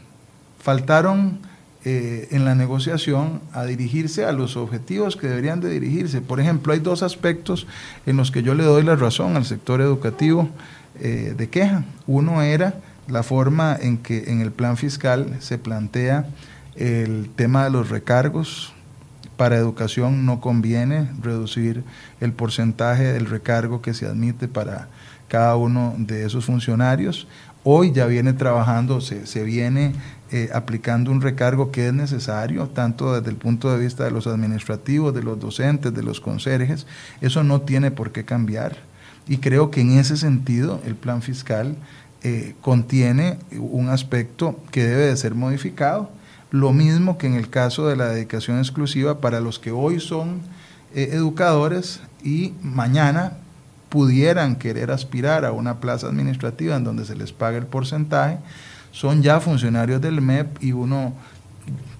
faltaron 0.59 1.39
eh, 1.85 2.29
en 2.31 2.45
la 2.45 2.55
negociación 2.55 3.41
a 3.51 3.65
dirigirse 3.65 4.25
a 4.25 4.31
los 4.31 4.57
objetivos 4.57 5.15
que 5.15 5.27
deberían 5.27 5.59
de 5.59 5.69
dirigirse. 5.69 6.21
Por 6.21 6.39
ejemplo, 6.39 6.73
hay 6.73 6.79
dos 6.79 7.03
aspectos 7.03 7.67
en 8.05 8.17
los 8.17 8.31
que 8.31 8.41
yo 8.41 8.55
le 8.55 8.63
doy 8.63 8.83
la 8.83 8.95
razón 8.95 9.35
al 9.35 9.45
sector 9.45 9.81
educativo 9.81 10.49
eh, 10.99 11.33
de 11.37 11.49
queja. 11.49 11.83
Uno 12.07 12.41
era 12.41 12.75
la 13.07 13.23
forma 13.23 13.77
en 13.79 13.97
que 13.97 14.31
en 14.31 14.41
el 14.41 14.51
plan 14.51 14.77
fiscal 14.77 15.37
se 15.39 15.57
plantea 15.57 16.25
el 16.75 17.29
tema 17.35 17.65
de 17.65 17.69
los 17.69 17.89
recargos. 17.89 18.72
Para 19.37 19.57
educación 19.57 20.25
no 20.25 20.39
conviene 20.39 21.09
reducir 21.21 21.83
el 22.19 22.33
porcentaje 22.33 23.13
del 23.13 23.25
recargo 23.25 23.81
que 23.81 23.93
se 23.93 24.05
admite 24.05 24.47
para 24.47 24.87
cada 25.27 25.55
uno 25.55 25.95
de 25.97 26.25
esos 26.25 26.45
funcionarios. 26.45 27.27
Hoy 27.63 27.91
ya 27.93 28.05
viene 28.05 28.33
trabajando, 28.33 29.01
se, 29.01 29.25
se 29.25 29.43
viene 29.43 29.93
eh, 30.31 30.49
aplicando 30.51 31.11
un 31.11 31.21
recargo 31.21 31.71
que 31.71 31.87
es 31.87 31.93
necesario, 31.93 32.67
tanto 32.67 33.13
desde 33.13 33.29
el 33.29 33.35
punto 33.35 33.71
de 33.71 33.79
vista 33.79 34.03
de 34.03 34.11
los 34.11 34.25
administrativos, 34.25 35.13
de 35.13 35.21
los 35.21 35.39
docentes, 35.39 35.93
de 35.93 36.03
los 36.03 36.19
conserjes. 36.19 36.87
Eso 37.21 37.43
no 37.43 37.61
tiene 37.61 37.91
por 37.91 38.11
qué 38.11 38.25
cambiar. 38.25 38.77
Y 39.27 39.37
creo 39.37 39.71
que 39.71 39.81
en 39.81 39.97
ese 39.99 40.17
sentido 40.17 40.81
el 40.85 40.95
plan 40.95 41.21
fiscal 41.21 41.75
eh, 42.23 42.55
contiene 42.61 43.37
un 43.59 43.89
aspecto 43.89 44.59
que 44.71 44.83
debe 44.83 45.05
de 45.05 45.17
ser 45.17 45.35
modificado. 45.35 46.09
Lo 46.53 46.71
mismo 46.71 47.17
que 47.17 47.25
en 47.25 47.33
el 47.33 47.49
caso 47.49 47.87
de 47.87 47.95
la 47.95 48.09
dedicación 48.09 48.59
exclusiva 48.59 49.19
para 49.19 49.39
los 49.39 49.57
que 49.57 49.71
hoy 49.71 49.99
son 49.99 50.41
eh, 50.93 51.09
educadores 51.13 51.99
y 52.23 52.53
mañana 52.61 53.37
pudieran 53.89 54.57
querer 54.57 54.91
aspirar 54.91 55.45
a 55.45 55.51
una 55.51 55.79
plaza 55.79 56.05
administrativa 56.05 56.75
en 56.75 56.83
donde 56.83 57.05
se 57.05 57.15
les 57.15 57.33
pague 57.33 57.57
el 57.57 57.65
porcentaje 57.65 58.37
son 58.91 59.23
ya 59.23 59.39
funcionarios 59.39 59.99
del 59.99 60.21
MEP 60.21 60.63
y 60.63 60.73
uno, 60.73 61.13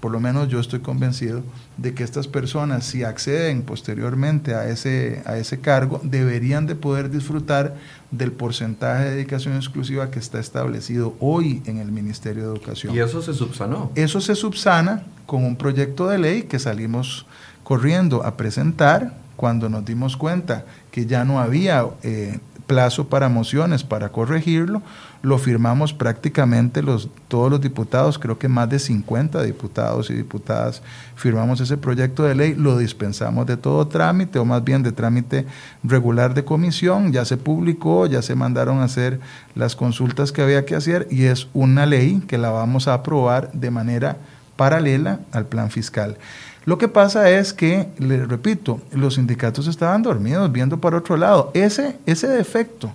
por 0.03 0.11
lo 0.11 0.19
menos 0.19 0.49
yo 0.49 0.59
estoy 0.59 0.81
convencido 0.81 1.43
de 1.77 1.93
que 1.93 2.03
estas 2.03 2.27
personas, 2.27 2.83
si 2.83 3.05
acceden 3.05 3.61
posteriormente 3.61 4.53
a 4.53 4.67
ese, 4.67 5.23
a 5.25 5.37
ese 5.37 5.61
cargo, 5.61 6.01
deberían 6.03 6.67
de 6.67 6.75
poder 6.75 7.09
disfrutar 7.09 7.75
del 8.11 8.33
porcentaje 8.33 9.05
de 9.05 9.11
dedicación 9.11 9.55
exclusiva 9.55 10.11
que 10.11 10.19
está 10.19 10.41
establecido 10.41 11.15
hoy 11.21 11.63
en 11.67 11.77
el 11.77 11.93
Ministerio 11.93 12.43
de 12.43 12.49
Educación. 12.49 12.93
¿Y 12.93 12.99
eso 12.99 13.21
se 13.21 13.33
subsanó? 13.33 13.93
Eso 13.95 14.19
se 14.19 14.35
subsana 14.35 15.03
con 15.25 15.45
un 15.45 15.55
proyecto 15.55 16.09
de 16.09 16.17
ley 16.17 16.43
que 16.43 16.59
salimos 16.59 17.25
corriendo 17.63 18.25
a 18.25 18.35
presentar 18.35 19.13
cuando 19.37 19.69
nos 19.69 19.85
dimos 19.85 20.17
cuenta 20.17 20.65
que 20.91 21.05
ya 21.05 21.23
no 21.23 21.39
había 21.39 21.85
eh, 22.03 22.39
plazo 22.65 23.07
para 23.07 23.29
mociones 23.29 23.83
para 23.83 24.09
corregirlo, 24.09 24.81
lo 25.21 25.37
firmamos 25.37 25.93
prácticamente 25.93 26.81
los, 26.81 27.09
todos 27.27 27.49
los 27.49 27.61
diputados, 27.61 28.19
creo 28.19 28.37
que 28.37 28.47
más 28.47 28.69
de 28.69 28.79
50 28.79 29.41
diputados 29.43 30.09
y 30.09 30.13
diputadas 30.13 30.81
firmamos 31.15 31.61
ese 31.61 31.77
proyecto 31.77 32.23
de 32.23 32.35
ley, 32.35 32.55
lo 32.55 32.77
dispensamos 32.77 33.45
de 33.45 33.57
todo 33.57 33.87
trámite, 33.87 34.39
o 34.39 34.45
más 34.45 34.63
bien 34.63 34.83
de 34.83 34.91
trámite 34.91 35.45
regular 35.83 36.33
de 36.33 36.43
comisión, 36.43 37.13
ya 37.13 37.25
se 37.25 37.37
publicó, 37.37 38.05
ya 38.05 38.21
se 38.21 38.35
mandaron 38.35 38.79
a 38.79 38.85
hacer 38.85 39.19
las 39.55 39.75
consultas 39.75 40.31
que 40.31 40.41
había 40.41 40.65
que 40.65 40.75
hacer 40.75 41.07
y 41.09 41.23
es 41.25 41.47
una 41.53 41.85
ley 41.85 42.21
que 42.27 42.37
la 42.37 42.49
vamos 42.49 42.87
a 42.87 42.95
aprobar 42.95 43.51
de 43.53 43.71
manera 43.71 44.17
paralela 44.55 45.19
al 45.31 45.45
plan 45.45 45.71
fiscal. 45.71 46.17
Lo 46.65 46.77
que 46.77 46.87
pasa 46.87 47.29
es 47.29 47.53
que, 47.53 47.89
le 47.97 48.25
repito, 48.25 48.79
los 48.91 49.15
sindicatos 49.15 49.67
estaban 49.67 50.01
dormidos 50.01 50.51
viendo 50.51 50.79
para 50.79 50.97
otro 50.97 51.17
lado. 51.17 51.51
Ese, 51.53 51.97
ese 52.05 52.27
defecto 52.27 52.93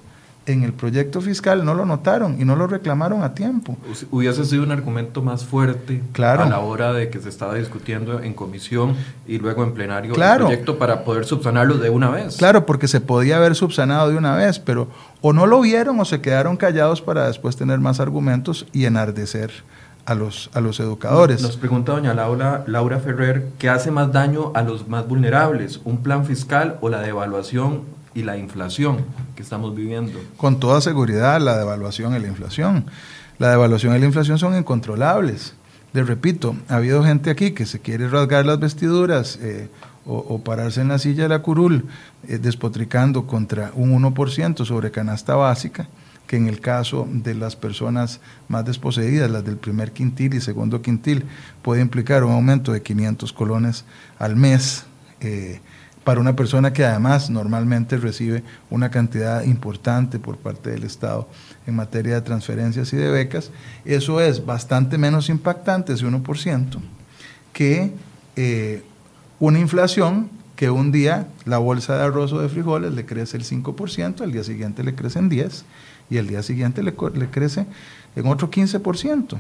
en 0.53 0.63
el 0.63 0.73
proyecto 0.73 1.21
fiscal 1.21 1.65
no 1.65 1.75
lo 1.75 1.85
notaron 1.85 2.41
y 2.41 2.45
no 2.45 2.57
lo 2.57 2.67
reclamaron 2.67 3.23
a 3.23 3.35
tiempo. 3.35 3.77
Hubiese 4.11 4.45
sido 4.45 4.63
un 4.63 4.73
argumento 4.73 5.23
más 5.23 5.45
fuerte 5.45 6.03
a 6.17 6.47
la 6.47 6.61
hora 6.61 6.93
de 6.93 7.11
que 7.11 7.21
se 7.21 7.29
estaba 7.29 7.55
discutiendo 7.55 8.23
en 8.23 8.35
comisión 8.35 8.97
y 9.27 9.39
luego 9.39 9.63
en 9.63 9.75
plenario 9.75 10.15
el 10.15 10.39
proyecto 10.39 10.79
para 10.79 11.05
poder 11.05 11.25
subsanarlo 11.25 11.77
de 11.77 11.91
una 11.91 12.11
vez. 12.11 12.37
Claro, 12.37 12.67
porque 12.67 12.89
se 12.89 13.01
podía 13.01 13.37
haber 13.37 13.55
subsanado 13.55 14.11
de 14.11 14.17
una 14.17 14.35
vez, 14.35 14.59
pero 14.59 14.89
o 15.21 15.33
no 15.33 15.47
lo 15.47 15.61
vieron 15.61 16.01
o 16.01 16.05
se 16.05 16.21
quedaron 16.21 16.57
callados 16.57 17.03
para 17.03 17.27
después 17.27 17.57
tener 17.57 17.79
más 17.79 18.01
argumentos 18.01 18.67
y 18.73 18.87
enardecer 18.87 19.53
a 20.09 20.15
los, 20.15 20.49
a 20.55 20.63
los 20.63 20.81
educadores. 20.81 21.43
Nos 21.43 21.59
pregunta 21.59 21.93
doña 21.93 22.15
Laura, 22.15 22.65
Laura 22.67 22.99
Ferrer, 22.99 23.49
¿qué 23.59 23.69
hace 23.69 23.91
más 23.91 24.11
daño 24.11 24.53
a 24.55 24.63
los 24.63 24.89
más 24.89 25.07
vulnerables? 25.07 25.83
¿Un 25.85 25.99
plan 26.03 26.25
fiscal 26.25 26.79
o 26.81 26.89
la 26.89 27.01
devaluación 27.03 27.83
y 28.15 28.23
la 28.23 28.39
inflación 28.39 29.05
que 29.37 29.43
estamos 29.43 29.77
viviendo? 29.77 30.19
Con 30.39 30.61
toda 30.61 30.81
seguridad, 30.81 31.39
la 31.43 31.59
devaluación 31.59 32.17
y 32.17 32.21
la 32.21 32.27
inflación. 32.27 32.87
La 33.39 33.51
devaluación 33.51 33.95
y 33.95 33.99
la 33.99 34.07
inflación 34.07 34.39
son 34.39 34.57
incontrolables. 34.57 35.55
Les 35.93 36.07
repito, 36.07 36.57
ha 36.69 36.77
habido 36.77 37.05
gente 37.05 37.29
aquí 37.29 37.51
que 37.51 37.67
se 37.67 37.81
quiere 37.81 38.09
rasgar 38.09 38.47
las 38.47 38.59
vestiduras 38.59 39.39
eh, 39.43 39.69
o, 40.07 40.41
pararse 40.43 40.81
en 40.81 40.89
la 40.89 40.99
silla 40.99 41.25
de 41.25 41.29
la 41.29 41.43
curul 41.43 41.85
eh, 42.27 42.39
despotricando 42.39 43.27
contra 43.27 43.73
un 43.75 43.93
1% 44.03 44.65
sobre 44.65 44.91
canasta 44.91 45.35
básica 45.37 45.87
que 46.29 46.37
en 46.37 46.47
el 46.47 46.61
caso 46.61 47.09
de 47.11 47.35
las 47.35 47.57
personas 47.57 48.21
más 48.47 48.65
desposeídas, 48.65 49.31
las 49.31 49.45
del 49.45 49.57
primer 49.57 49.93
quintil 49.93 50.35
y 50.35 50.41
segundo 50.41 50.83
quintil, 50.83 51.25
puede 51.63 51.81
implicar 51.81 52.23
un 52.23 52.33
aumento 52.33 52.71
de 52.71 52.83
500 52.83 53.33
colones 53.33 53.85
al 54.19 54.37
mes 54.37 54.85
eh, 55.21 55.61
para 56.05 56.21
una 56.21 56.37
persona 56.37 56.73
que 56.73 56.85
además 56.85 57.31
normalmente 57.31 57.97
recibe 57.97 58.45
una 58.71 58.91
cantidad 58.91 59.43
importante 59.43 60.19
por 60.19 60.37
parte 60.37 60.71
del 60.71 60.85
Estado 60.85 61.29
en 61.67 61.75
materia 61.77 62.15
de 62.15 62.21
transferencias 62.21 62.93
y 62.93 62.97
de 62.97 63.11
becas. 63.11 63.51
Eso 63.85 64.21
es 64.21 64.45
bastante 64.45 64.99
menos 64.99 65.31
impactante, 65.31 65.95
ese 65.95 66.07
1%, 66.07 66.79
que 67.53 67.93
eh, 68.37 68.83
una 69.41 69.59
inflación 69.59 70.31
que 70.59 70.71
un 70.71 70.91
día 70.91 71.29
la 71.45 71.59
bolsa 71.59 71.97
de 71.97 72.03
arroz 72.03 72.33
o 72.33 72.41
de 72.41 72.49
frijoles 72.49 72.93
le 72.93 73.07
crece 73.07 73.37
el 73.37 73.45
5%, 73.45 74.23
al 74.23 74.33
día 74.33 74.43
siguiente 74.43 74.83
le 74.83 74.93
crecen 74.93 75.31
10%, 75.31 75.63
y 76.11 76.17
el 76.17 76.27
día 76.27 76.43
siguiente 76.43 76.83
le, 76.83 76.95
crece 76.95 77.65
en 78.17 78.27
otro 78.27 78.51
15%. 78.51 79.39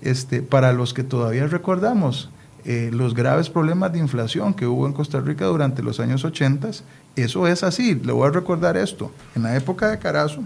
Este, 0.00 0.42
para 0.42 0.72
los 0.72 0.94
que 0.94 1.02
todavía 1.02 1.48
recordamos 1.48 2.30
eh, 2.64 2.90
los 2.92 3.14
graves 3.14 3.50
problemas 3.50 3.92
de 3.92 3.98
inflación 3.98 4.54
que 4.54 4.68
hubo 4.68 4.86
en 4.86 4.92
Costa 4.92 5.18
Rica 5.18 5.44
durante 5.46 5.82
los 5.82 5.98
años 5.98 6.24
80, 6.24 6.70
eso 7.16 7.48
es 7.48 7.64
así. 7.64 7.96
Le 7.96 8.12
voy 8.12 8.28
a 8.28 8.30
recordar 8.30 8.76
esto. 8.76 9.10
En 9.34 9.42
la 9.42 9.56
época 9.56 9.90
de 9.90 9.98
Carazo 9.98 10.44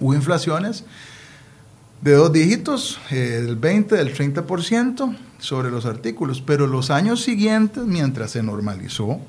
hubo 0.00 0.14
inflaciones 0.14 0.86
de 2.00 2.12
dos 2.12 2.32
dígitos, 2.32 2.98
eh, 3.10 3.42
del 3.44 3.56
20, 3.56 3.96
del 3.96 4.14
30% 4.14 5.16
sobre 5.38 5.70
los 5.70 5.86
artículos, 5.86 6.40
pero 6.40 6.66
los 6.66 6.90
años 6.90 7.22
siguientes, 7.22 7.84
mientras 7.84 8.30
se 8.30 8.42
normalizó 8.42 9.20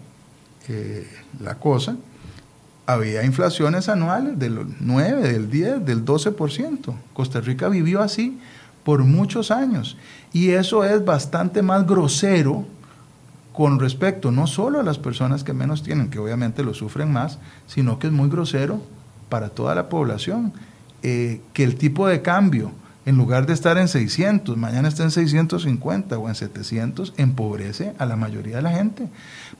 eh, 0.68 1.08
la 1.42 1.56
cosa, 1.56 1.98
había 2.86 3.24
inflaciones 3.24 3.90
anuales 3.90 4.38
del 4.40 4.60
9, 4.80 5.22
del 5.22 5.50
10, 5.50 5.86
del 5.86 6.06
12%. 6.06 6.96
Costa 7.14 7.42
Rica 7.42 7.70
vivió 7.70 8.02
así 8.02 8.40
por 8.84 9.04
muchos 9.04 9.52
años. 9.52 9.98
Y 10.34 10.50
eso 10.50 10.84
es 10.84 11.04
bastante 11.04 11.62
más 11.62 11.86
grosero 11.86 12.66
con 13.54 13.80
respecto 13.80 14.32
no 14.32 14.48
solo 14.48 14.80
a 14.80 14.84
las 14.84 14.98
personas 14.98 15.44
que 15.44 15.54
menos 15.54 15.84
tienen, 15.84 16.10
que 16.10 16.20
obviamente 16.20 16.64
lo 16.64 16.74
sufren 16.74 17.12
más, 17.12 17.38
sino 17.68 18.00
que 18.00 18.08
es 18.08 18.14
muy 18.14 18.30
grosero 18.30 18.82
para 19.30 19.50
toda 19.50 19.76
la 19.76 19.90
población. 19.90 20.54
Eh, 21.04 21.42
que 21.54 21.64
el 21.64 21.76
tipo 21.76 22.08
de 22.08 22.22
cambio, 22.22 22.72
en 23.06 23.18
lugar 23.18 23.48
de 23.48 23.54
estar 23.54 23.78
en 23.78 23.88
600, 23.88 24.56
mañana 24.58 24.88
está 24.88 25.04
en 25.04 25.12
650 25.12 26.18
o 26.18 26.30
en 26.30 26.36
700, 26.36 27.14
empobrece 27.18 27.94
a 27.98 28.06
la 28.06 28.16
mayoría 28.16 28.58
de 28.58 28.62
la 28.62 28.72
gente 28.72 29.10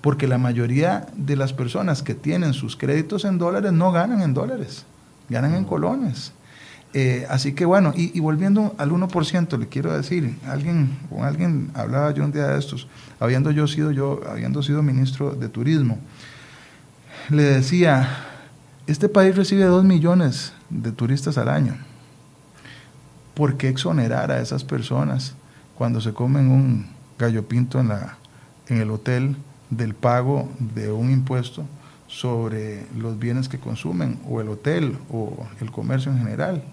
porque 0.02 0.28
la 0.28 0.38
mayoría 0.38 1.08
de 1.16 1.36
las 1.36 1.54
personas 1.54 2.02
que 2.02 2.16
tienen 2.16 2.54
sus 2.54 2.76
créditos 2.76 3.24
en 3.24 3.38
dólares 3.38 3.72
no 3.72 3.92
ganan 3.92 4.22
en 4.22 4.34
dólares, 4.34 4.86
ganan 5.30 5.56
en 5.56 5.64
colones. 5.64 6.34
Eh, 6.94 7.26
así 7.30 7.54
que 7.54 7.64
bueno, 7.64 7.94
y, 7.96 8.20
volviendo 8.20 8.76
al 8.78 8.92
1%, 8.92 9.58
le 9.58 9.68
quiero 9.68 9.94
decir, 9.94 10.36
alguien, 10.46 10.98
con 11.10 11.24
alguien 11.24 11.72
hablaba 11.74 12.14
yo 12.14 12.26
un 12.26 12.34
día 12.34 12.48
de 12.48 12.60
estos, 12.60 12.88
habiendo 13.20 13.52
yo 13.52 13.68
sido 13.68 13.92
yo, 13.92 14.22
habiendo 14.30 14.62
sido 14.62 14.84
ministro 14.84 15.32
de 15.32 15.48
turismo, 15.48 16.00
le 17.30 17.44
decía, 17.44 18.10
este 18.88 19.08
país 19.08 19.36
recibe 19.36 19.64
2 19.64 19.86
millones 19.86 20.52
de 20.72 20.92
turistas 20.92 21.38
al 21.38 21.50
año. 21.50 21.76
¿Por 23.34 23.58
qué 23.58 23.70
exonerar 23.70 24.32
a 24.32 24.42
esas 24.42 24.64
personas 24.64 25.36
cuando 25.78 26.02
se 26.02 26.14
comen 26.14 26.50
un 26.50 26.88
gallo 27.18 27.48
pinto 27.48 27.80
en, 27.80 27.90
la, 27.90 28.18
en 28.68 28.82
el 28.82 28.92
hotel 28.92 29.36
del 29.70 29.94
pago 29.94 30.50
de 30.60 30.92
un 30.92 31.12
impuesto 31.12 31.66
sobre 32.08 32.86
los 32.98 33.18
bienes 33.18 33.48
que 33.48 33.60
consumen 33.60 34.20
o 34.30 34.42
el 34.42 34.50
hotel 34.50 34.98
o 35.12 35.46
el 35.60 35.72
comercio 35.72 36.12
en 36.12 36.18
general? 36.20 36.64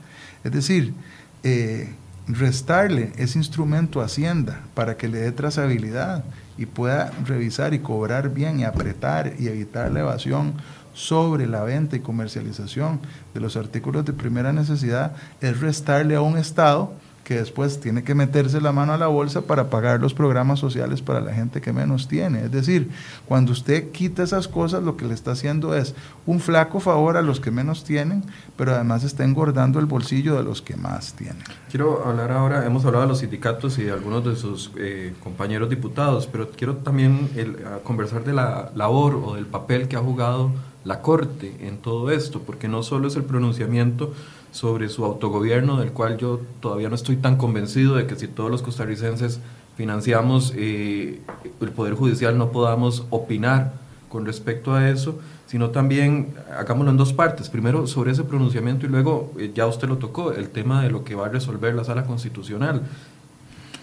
Es 0.44 0.52
decir, 0.52 0.94
eh, 1.42 1.94
restarle 2.26 3.12
ese 3.16 3.38
instrumento 3.38 4.00
a 4.00 4.04
Hacienda 4.04 4.60
para 4.74 4.96
que 4.96 5.08
le 5.08 5.18
dé 5.18 5.32
trazabilidad 5.32 6.24
y 6.58 6.66
pueda 6.66 7.12
revisar 7.24 7.72
y 7.72 7.78
cobrar 7.78 8.34
bien 8.34 8.60
y 8.60 8.64
apretar 8.64 9.34
y 9.38 9.48
evitar 9.48 9.90
la 9.90 10.00
evasión 10.00 10.54
sobre 10.98 11.46
la 11.46 11.62
venta 11.62 11.94
y 11.94 12.00
comercialización 12.00 12.98
de 13.32 13.38
los 13.40 13.56
artículos 13.56 14.04
de 14.04 14.12
primera 14.12 14.52
necesidad 14.52 15.12
es 15.40 15.60
restarle 15.60 16.16
a 16.16 16.22
un 16.22 16.36
Estado 16.36 16.92
que 17.22 17.36
después 17.36 17.78
tiene 17.78 18.02
que 18.02 18.14
meterse 18.14 18.58
la 18.58 18.72
mano 18.72 18.94
a 18.94 18.98
la 18.98 19.06
bolsa 19.06 19.42
para 19.42 19.68
pagar 19.68 20.00
los 20.00 20.14
programas 20.14 20.58
sociales 20.58 21.02
para 21.02 21.20
la 21.20 21.34
gente 21.34 21.60
que 21.60 21.74
menos 21.74 22.08
tiene. 22.08 22.44
Es 22.44 22.50
decir, 22.50 22.90
cuando 23.26 23.52
usted 23.52 23.90
quita 23.92 24.22
esas 24.22 24.48
cosas, 24.48 24.82
lo 24.82 24.96
que 24.96 25.04
le 25.04 25.12
está 25.12 25.32
haciendo 25.32 25.74
es 25.74 25.94
un 26.24 26.40
flaco 26.40 26.80
favor 26.80 27.18
a 27.18 27.22
los 27.22 27.38
que 27.38 27.50
menos 27.50 27.84
tienen, 27.84 28.24
pero 28.56 28.74
además 28.74 29.04
está 29.04 29.24
engordando 29.24 29.78
el 29.78 29.84
bolsillo 29.84 30.36
de 30.36 30.42
los 30.42 30.62
que 30.62 30.76
más 30.76 31.12
tienen. 31.12 31.44
Quiero 31.70 32.04
hablar 32.08 32.32
ahora, 32.32 32.64
hemos 32.64 32.86
hablado 32.86 33.02
de 33.02 33.08
los 33.10 33.18
sindicatos 33.18 33.78
y 33.78 33.84
de 33.84 33.92
algunos 33.92 34.24
de 34.24 34.34
sus 34.34 34.72
eh, 34.78 35.12
compañeros 35.22 35.68
diputados, 35.68 36.26
pero 36.26 36.50
quiero 36.50 36.76
también 36.76 37.28
conversar 37.84 38.24
de 38.24 38.32
la 38.32 38.72
labor 38.74 39.22
o 39.22 39.34
del 39.34 39.44
papel 39.46 39.86
que 39.86 39.96
ha 39.96 40.00
jugado 40.00 40.50
la 40.84 41.02
Corte 41.02 41.54
en 41.60 41.78
todo 41.78 42.10
esto, 42.10 42.40
porque 42.40 42.68
no 42.68 42.82
solo 42.82 43.08
es 43.08 43.16
el 43.16 43.24
pronunciamiento, 43.24 44.12
sobre 44.50 44.88
su 44.88 45.04
autogobierno, 45.04 45.78
del 45.78 45.92
cual 45.92 46.16
yo 46.16 46.40
todavía 46.60 46.88
no 46.88 46.94
estoy 46.94 47.16
tan 47.16 47.36
convencido 47.36 47.96
de 47.96 48.06
que 48.06 48.16
si 48.16 48.28
todos 48.28 48.50
los 48.50 48.62
costarricenses 48.62 49.40
financiamos 49.76 50.52
eh, 50.56 51.20
el 51.60 51.70
Poder 51.70 51.94
Judicial 51.94 52.36
no 52.38 52.50
podamos 52.50 53.04
opinar 53.10 53.74
con 54.08 54.24
respecto 54.24 54.74
a 54.74 54.88
eso, 54.88 55.18
sino 55.46 55.70
también 55.70 56.34
hagámoslo 56.58 56.90
en 56.90 56.96
dos 56.96 57.12
partes. 57.12 57.48
Primero 57.48 57.86
sobre 57.86 58.12
ese 58.12 58.24
pronunciamiento 58.24 58.86
y 58.86 58.88
luego, 58.88 59.32
eh, 59.38 59.52
ya 59.54 59.66
usted 59.66 59.88
lo 59.88 59.98
tocó, 59.98 60.32
el 60.32 60.48
tema 60.48 60.82
de 60.82 60.90
lo 60.90 61.04
que 61.04 61.14
va 61.14 61.26
a 61.26 61.28
resolver 61.28 61.74
la 61.74 61.84
sala 61.84 62.04
constitucional. 62.04 62.82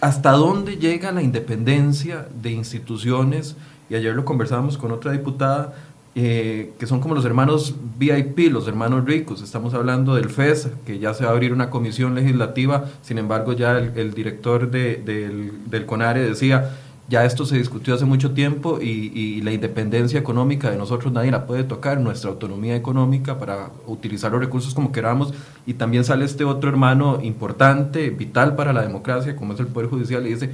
¿Hasta 0.01 0.31
dónde 0.31 0.77
llega 0.77 1.11
la 1.11 1.21
independencia 1.21 2.27
de 2.41 2.51
instituciones? 2.51 3.55
Y 3.89 3.95
ayer 3.95 4.15
lo 4.15 4.25
conversábamos 4.25 4.77
con 4.77 4.91
otra 4.91 5.11
diputada 5.11 5.73
eh, 6.17 6.71
que 6.79 6.87
son 6.87 7.01
como 7.01 7.13
los 7.13 7.25
hermanos 7.25 7.75
VIP, 7.97 8.49
los 8.49 8.69
hermanos 8.69 9.03
ricos. 9.03 9.41
Estamos 9.41 9.73
hablando 9.73 10.15
del 10.15 10.29
FES, 10.29 10.69
que 10.85 10.97
ya 10.97 11.13
se 11.13 11.25
va 11.25 11.31
a 11.31 11.33
abrir 11.33 11.51
una 11.51 11.69
comisión 11.69 12.15
legislativa, 12.15 12.85
sin 13.01 13.17
embargo 13.17 13.51
ya 13.51 13.77
el, 13.77 14.13
director 14.13 14.71
de, 14.71 14.95
del, 14.95 15.69
del, 15.69 15.85
CONARE 15.85 16.21
decía, 16.21 16.71
ya 17.09 17.25
esto 17.25 17.45
se 17.45 17.57
discutió 17.57 17.93
hace 17.93 18.05
mucho 18.05 18.31
tiempo 18.31 18.79
y, 18.81 19.11
y, 19.13 19.41
la 19.41 19.51
independencia 19.51 20.17
económica 20.17 20.71
de 20.71 20.77
nosotros 20.77 21.11
nadie 21.11 21.31
la 21.31 21.45
puede 21.45 21.65
tocar, 21.65 21.99
nuestra 21.99 22.29
autonomía 22.29 22.77
económica 22.77 23.37
para 23.37 23.71
utilizar 23.85 24.31
los 24.31 24.39
recursos 24.39 24.73
como 24.73 24.93
queramos. 24.93 25.33
Y 25.65 25.73
también 25.73 26.05
sale 26.05 26.23
este 26.23 26.45
otro 26.45 26.69
hermano 26.69 27.19
importante, 27.21 28.09
vital 28.09 28.55
para 28.55 28.71
la 28.71 28.83
democracia, 28.83 29.35
como 29.35 29.51
es 29.51 29.59
el 29.59 29.67
Poder 29.67 29.89
Judicial, 29.89 30.25
y 30.25 30.29
dice, 30.29 30.51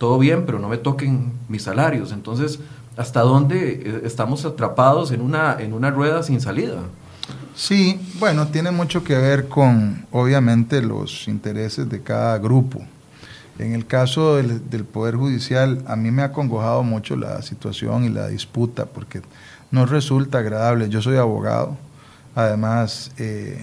todo 0.00 0.18
bien, 0.18 0.46
pero 0.46 0.58
no 0.58 0.70
me 0.70 0.78
toquen 0.78 1.30
mis 1.50 1.64
salarios. 1.64 2.10
Entonces, 2.10 2.58
¿hasta 2.96 3.20
dónde 3.20 3.82
eh, 3.84 4.00
estamos 4.04 4.46
atrapados 4.46 5.12
en 5.12 5.20
una, 5.20 5.60
en 5.60 5.74
una 5.74 5.90
rueda 5.90 6.22
sin 6.22 6.40
salida? 6.40 6.78
Sí, 7.54 8.00
bueno, 8.18 8.48
tiene 8.48 8.70
mucho 8.70 9.04
que 9.04 9.14
ver 9.14 9.46
con, 9.46 10.06
obviamente, 10.10 10.80
los 10.80 11.28
intereses 11.28 11.90
de 11.90 12.00
cada 12.00 12.38
grupo. 12.38 12.80
En 13.58 13.74
el 13.74 13.86
caso 13.86 14.36
del, 14.36 14.84
Poder 14.84 15.16
Judicial, 15.16 15.84
a 15.86 15.96
mí 15.96 16.10
me 16.10 16.22
ha 16.22 16.32
congojado 16.32 16.82
mucho 16.82 17.14
la 17.14 17.42
situación 17.42 18.04
y 18.04 18.08
la 18.08 18.28
disputa, 18.28 18.86
porque 18.86 19.20
no 19.70 19.84
resulta 19.84 20.38
agradable. 20.38 20.88
Yo 20.88 21.02
soy 21.02 21.18
abogado, 21.18 21.76
además 22.34 23.12
eh, 23.18 23.62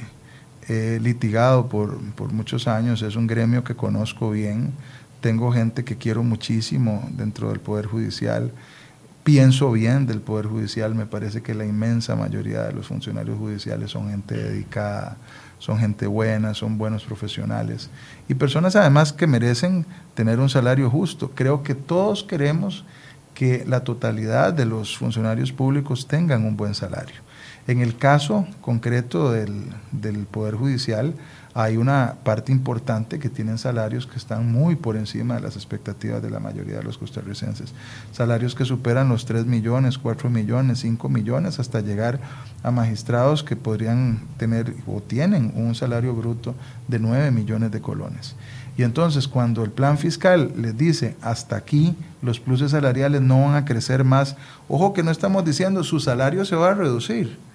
he 0.69 0.99
litigado 1.01 1.65
por, 1.65 1.97
por 2.11 2.31
muchos 2.31 2.67
años, 2.67 3.01
es 3.01 3.15
un 3.15 3.25
gremio 3.25 3.63
que 3.63 3.73
conozco 3.73 4.29
bien 4.29 4.71
tengo 5.21 5.51
gente 5.51 5.83
que 5.83 5.97
quiero 5.97 6.23
muchísimo 6.23 7.07
dentro 7.11 7.49
del 7.49 7.59
Poder 7.59 7.85
Judicial, 7.85 8.51
pienso 9.23 9.71
bien 9.71 10.05
del 10.05 10.21
Poder 10.21 10.45
Judicial, 10.45 10.95
me 10.95 11.05
parece 11.05 11.41
que 11.41 11.53
la 11.53 11.65
inmensa 11.65 12.15
mayoría 12.15 12.63
de 12.63 12.71
los 12.71 12.87
funcionarios 12.87 13.37
judiciales 13.37 13.91
son 13.91 14.09
gente 14.09 14.35
dedicada, 14.35 15.17
son 15.59 15.79
gente 15.79 16.07
buena, 16.07 16.53
son 16.53 16.77
buenos 16.77 17.03
profesionales 17.03 17.89
y 18.29 18.35
personas 18.35 18.75
además 18.75 19.11
que 19.11 19.27
merecen 19.27 19.85
tener 20.13 20.39
un 20.39 20.49
salario 20.49 20.89
justo. 20.89 21.31
Creo 21.35 21.63
que 21.63 21.75
todos 21.75 22.23
queremos 22.23 22.85
que 23.33 23.65
la 23.67 23.81
totalidad 23.81 24.53
de 24.53 24.65
los 24.65 24.97
funcionarios 24.97 25.51
públicos 25.51 26.07
tengan 26.07 26.45
un 26.45 26.55
buen 26.55 26.73
salario. 26.73 27.26
En 27.67 27.81
el 27.81 27.97
caso 27.97 28.47
concreto 28.61 29.31
del, 29.31 29.65
del 29.91 30.25
Poder 30.25 30.55
Judicial, 30.55 31.13
hay 31.53 31.75
una 31.75 32.17
parte 32.23 32.51
importante 32.51 33.17
que 33.17 33.29
tienen 33.29 33.57
salarios 33.57 34.05
que 34.05 34.17
están 34.17 34.51
muy 34.51 34.75
por 34.75 34.95
encima 34.95 35.35
de 35.35 35.41
las 35.41 35.55
expectativas 35.55 36.21
de 36.21 36.29
la 36.29 36.39
mayoría 36.39 36.77
de 36.77 36.83
los 36.83 36.99
costarricenses. 36.99 37.73
Salarios 38.11 38.53
que 38.53 38.63
superan 38.63 39.09
los 39.09 39.25
3 39.25 39.47
millones, 39.47 39.97
4 39.97 40.29
millones, 40.29 40.79
5 40.81 41.09
millones, 41.09 41.59
hasta 41.59 41.81
llegar 41.81 42.19
a 42.61 42.69
magistrados 42.69 43.43
que 43.43 43.55
podrían 43.55 44.21
tener 44.37 44.75
o 44.85 45.01
tienen 45.01 45.51
un 45.55 45.73
salario 45.73 46.13
bruto 46.13 46.53
de 46.87 46.99
9 46.99 47.31
millones 47.31 47.71
de 47.71 47.81
colones. 47.81 48.35
Y 48.77 48.83
entonces 48.83 49.27
cuando 49.27 49.63
el 49.63 49.71
plan 49.71 49.97
fiscal 49.97 50.53
les 50.55 50.77
dice 50.77 51.15
hasta 51.23 51.55
aquí 51.55 51.95
los 52.21 52.39
pluses 52.39 52.69
salariales 52.69 53.21
no 53.21 53.41
van 53.41 53.55
a 53.55 53.65
crecer 53.65 54.03
más, 54.03 54.35
ojo 54.69 54.93
que 54.93 55.01
no 55.01 55.09
estamos 55.09 55.43
diciendo 55.43 55.83
su 55.83 55.99
salario 55.99 56.45
se 56.45 56.55
va 56.55 56.69
a 56.69 56.75
reducir 56.75 57.46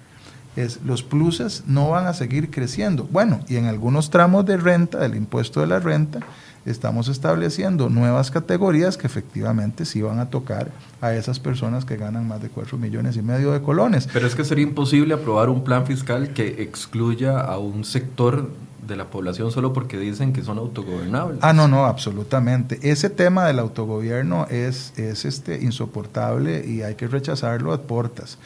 es 0.55 0.81
los 0.83 1.03
pluses 1.03 1.63
no 1.67 1.89
van 1.89 2.07
a 2.07 2.13
seguir 2.13 2.51
creciendo. 2.51 3.07
Bueno, 3.11 3.39
y 3.47 3.55
en 3.57 3.65
algunos 3.65 4.09
tramos 4.09 4.45
de 4.45 4.57
renta, 4.57 4.99
del 4.99 5.15
impuesto 5.15 5.61
de 5.61 5.67
la 5.67 5.79
renta, 5.79 6.19
estamos 6.65 7.07
estableciendo 7.07 7.89
nuevas 7.89 8.31
categorías 8.31 8.97
que 8.97 9.07
efectivamente 9.07 9.85
sí 9.85 10.01
van 10.01 10.19
a 10.19 10.29
tocar 10.29 10.71
a 11.01 11.13
esas 11.13 11.39
personas 11.39 11.85
que 11.85 11.97
ganan 11.97 12.27
más 12.27 12.41
de 12.41 12.49
4 12.49 12.77
millones 12.77 13.17
y 13.17 13.21
medio 13.21 13.51
de 13.51 13.61
colones. 13.61 14.07
Pero 14.13 14.27
es 14.27 14.35
que 14.35 14.45
sería 14.45 14.63
imposible 14.63 15.13
aprobar 15.13 15.49
un 15.49 15.63
plan 15.63 15.85
fiscal 15.85 16.29
que 16.29 16.61
excluya 16.61 17.39
a 17.39 17.57
un 17.57 17.83
sector 17.83 18.49
de 18.87 18.95
la 18.95 19.05
población 19.05 19.51
solo 19.51 19.73
porque 19.73 19.97
dicen 19.97 20.33
que 20.33 20.43
son 20.43 20.57
autogobernables. 20.57 21.39
Ah, 21.41 21.53
no, 21.53 21.67
no, 21.67 21.85
absolutamente. 21.85 22.79
Ese 22.81 23.09
tema 23.09 23.45
del 23.45 23.59
autogobierno 23.59 24.45
es, 24.49 24.93
es 24.97 25.25
este, 25.25 25.63
insoportable 25.63 26.65
y 26.67 26.81
hay 26.81 26.95
que 26.95 27.07
rechazarlo 27.07 27.73
a 27.73 27.81
portas. 27.81 28.37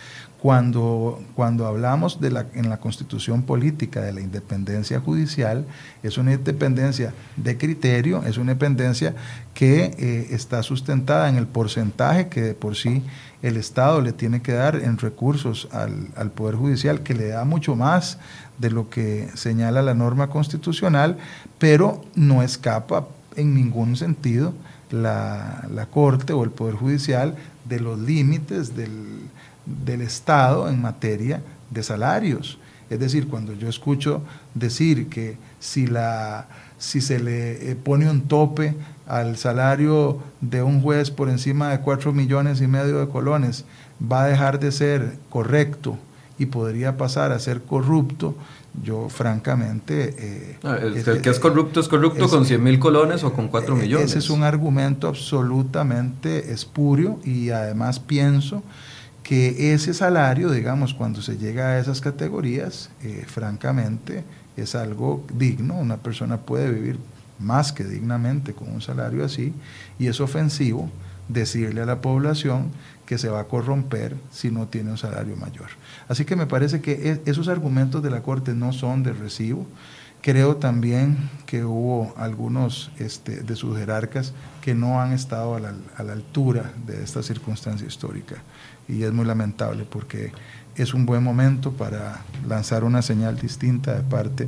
Cuando, 0.41 1.19
cuando 1.35 1.65
hablamos 1.65 2.21
de 2.21 2.29
la, 2.29 2.45
en 2.53 2.69
la 2.69 2.77
constitución 2.77 3.41
política 3.41 4.01
de 4.01 4.13
la 4.13 4.21
independencia 4.21 4.99
judicial, 4.99 5.65
es 6.03 6.19
una 6.19 6.33
independencia 6.33 7.13
de 7.37 7.57
criterio, 7.57 8.23
es 8.23 8.37
una 8.37 8.51
independencia 8.51 9.15
que 9.55 9.95
eh, 9.97 10.27
está 10.29 10.61
sustentada 10.61 11.27
en 11.27 11.37
el 11.37 11.47
porcentaje 11.47 12.27
que 12.27 12.41
de 12.41 12.53
por 12.53 12.75
sí 12.75 13.03
el 13.41 13.57
Estado 13.57 14.01
le 14.01 14.13
tiene 14.13 14.41
que 14.41 14.53
dar 14.53 14.75
en 14.75 14.97
recursos 14.99 15.67
al, 15.71 16.09
al 16.15 16.31
Poder 16.31 16.55
Judicial, 16.55 17.01
que 17.01 17.15
le 17.15 17.29
da 17.29 17.43
mucho 17.43 17.75
más 17.75 18.19
de 18.59 18.69
lo 18.69 18.89
que 18.89 19.29
señala 19.33 19.81
la 19.81 19.93
norma 19.93 20.29
constitucional, 20.29 21.17
pero 21.57 22.03
no 22.15 22.43
escapa 22.43 23.07
en 23.35 23.53
ningún 23.53 23.95
sentido 23.95 24.53
la, 24.91 25.67
la 25.73 25.85
Corte 25.87 26.33
o 26.33 26.43
el 26.43 26.51
Poder 26.51 26.75
Judicial 26.75 27.35
de 27.65 27.79
los 27.79 27.99
límites 27.99 28.75
del 28.75 28.91
del 29.85 30.01
Estado 30.01 30.69
en 30.69 30.81
materia 30.81 31.41
de 31.69 31.83
salarios. 31.83 32.57
Es 32.89 32.99
decir, 32.99 33.27
cuando 33.27 33.53
yo 33.53 33.67
escucho 33.67 34.21
decir 34.53 35.07
que 35.07 35.37
si, 35.59 35.87
la, 35.87 36.47
si 36.77 37.01
se 37.01 37.19
le 37.19 37.71
eh, 37.71 37.75
pone 37.75 38.09
un 38.09 38.21
tope 38.21 38.75
al 39.07 39.37
salario 39.37 40.19
de 40.41 40.63
un 40.63 40.81
juez 40.81 41.11
por 41.11 41.29
encima 41.29 41.69
de 41.69 41.79
cuatro 41.79 42.13
millones 42.13 42.61
y 42.61 42.67
medio 42.67 42.99
de 42.99 43.07
colones, 43.07 43.65
va 44.01 44.23
a 44.23 44.27
dejar 44.27 44.59
de 44.59 44.71
ser 44.71 45.17
correcto 45.29 45.97
y 46.39 46.45
podría 46.45 46.97
pasar 46.97 47.31
a 47.31 47.39
ser 47.39 47.63
corrupto, 47.63 48.35
yo 48.83 49.09
francamente... 49.09 50.15
Eh, 50.19 50.57
ah, 50.63 50.77
el, 50.81 51.21
que 51.21 51.29
es 51.29 51.39
corrupto 51.39 51.79
es 51.79 51.87
corrupto 51.87 52.29
con 52.29 52.45
100 52.45 52.63
mil 52.63 52.79
colones 52.79 53.23
o 53.23 53.33
con 53.33 53.47
4 53.47 53.75
millones. 53.75 54.11
Ese 54.11 54.19
es 54.19 54.29
un 54.29 54.43
argumento 54.43 55.07
absolutamente 55.07 56.51
espurio 56.53 57.19
y 57.23 57.49
además 57.49 57.99
pienso 57.99 58.61
que 59.27 59.73
ese 59.73 59.93
salario, 59.93 60.49
digamos, 60.51 60.93
cuando 60.93 61.21
se 61.21 61.37
llega 61.37 61.67
a 61.67 61.79
esas 61.79 61.99
categorías, 61.99 62.89
eh, 63.03 63.25
francamente, 63.27 64.23
es 64.55 64.73
algo 64.73 65.21
digno, 65.33 65.75
una 65.75 65.97
persona 65.97 66.37
puede 66.37 66.71
vivir 66.71 66.97
más 67.37 67.73
que 67.73 67.83
dignamente 67.83 68.53
con 68.53 68.71
un 68.71 68.81
salario 68.81 69.25
así 69.25 69.53
y 69.99 70.07
es 70.07 70.21
ofensivo 70.21 70.89
decirle 71.27 71.81
a 71.81 71.85
la 71.85 71.99
población 71.99 72.71
que 73.05 73.17
se 73.17 73.27
va 73.27 73.41
a 73.41 73.43
corromper 73.43 74.15
si 74.31 74.49
no 74.49 74.67
tiene 74.67 74.91
un 74.91 74.97
salario 74.97 75.35
mayor. 75.35 75.67
Así 76.07 76.23
que 76.23 76.37
me 76.37 76.45
parece 76.45 76.79
que 76.79 76.93
e, 76.93 77.29
esos 77.29 77.49
argumentos 77.49 78.01
de 78.01 78.09
la 78.09 78.21
Corte 78.21 78.53
no 78.53 78.71
son 78.71 79.03
de 79.03 79.11
recibo. 79.11 79.67
Creo 80.21 80.57
también 80.57 81.29
que 81.45 81.63
hubo 81.63 82.13
algunos 82.17 82.91
este, 82.99 83.41
de 83.41 83.55
sus 83.55 83.77
jerarcas 83.77 84.33
que 84.61 84.75
no 84.75 84.99
han 84.99 85.13
estado 85.13 85.55
a 85.55 85.59
la, 85.59 85.73
a 85.95 86.03
la 86.03 86.13
altura 86.13 86.73
de 86.85 87.03
esta 87.03 87.23
circunstancia 87.23 87.87
histórica. 87.87 88.35
Y 88.87 89.03
es 89.03 89.13
muy 89.13 89.25
lamentable 89.25 89.85
porque 89.89 90.31
es 90.77 90.93
un 90.93 91.05
buen 91.05 91.23
momento 91.23 91.71
para 91.71 92.21
lanzar 92.47 92.83
una 92.83 93.01
señal 93.01 93.37
distinta 93.37 93.95
de 93.95 94.03
parte 94.03 94.47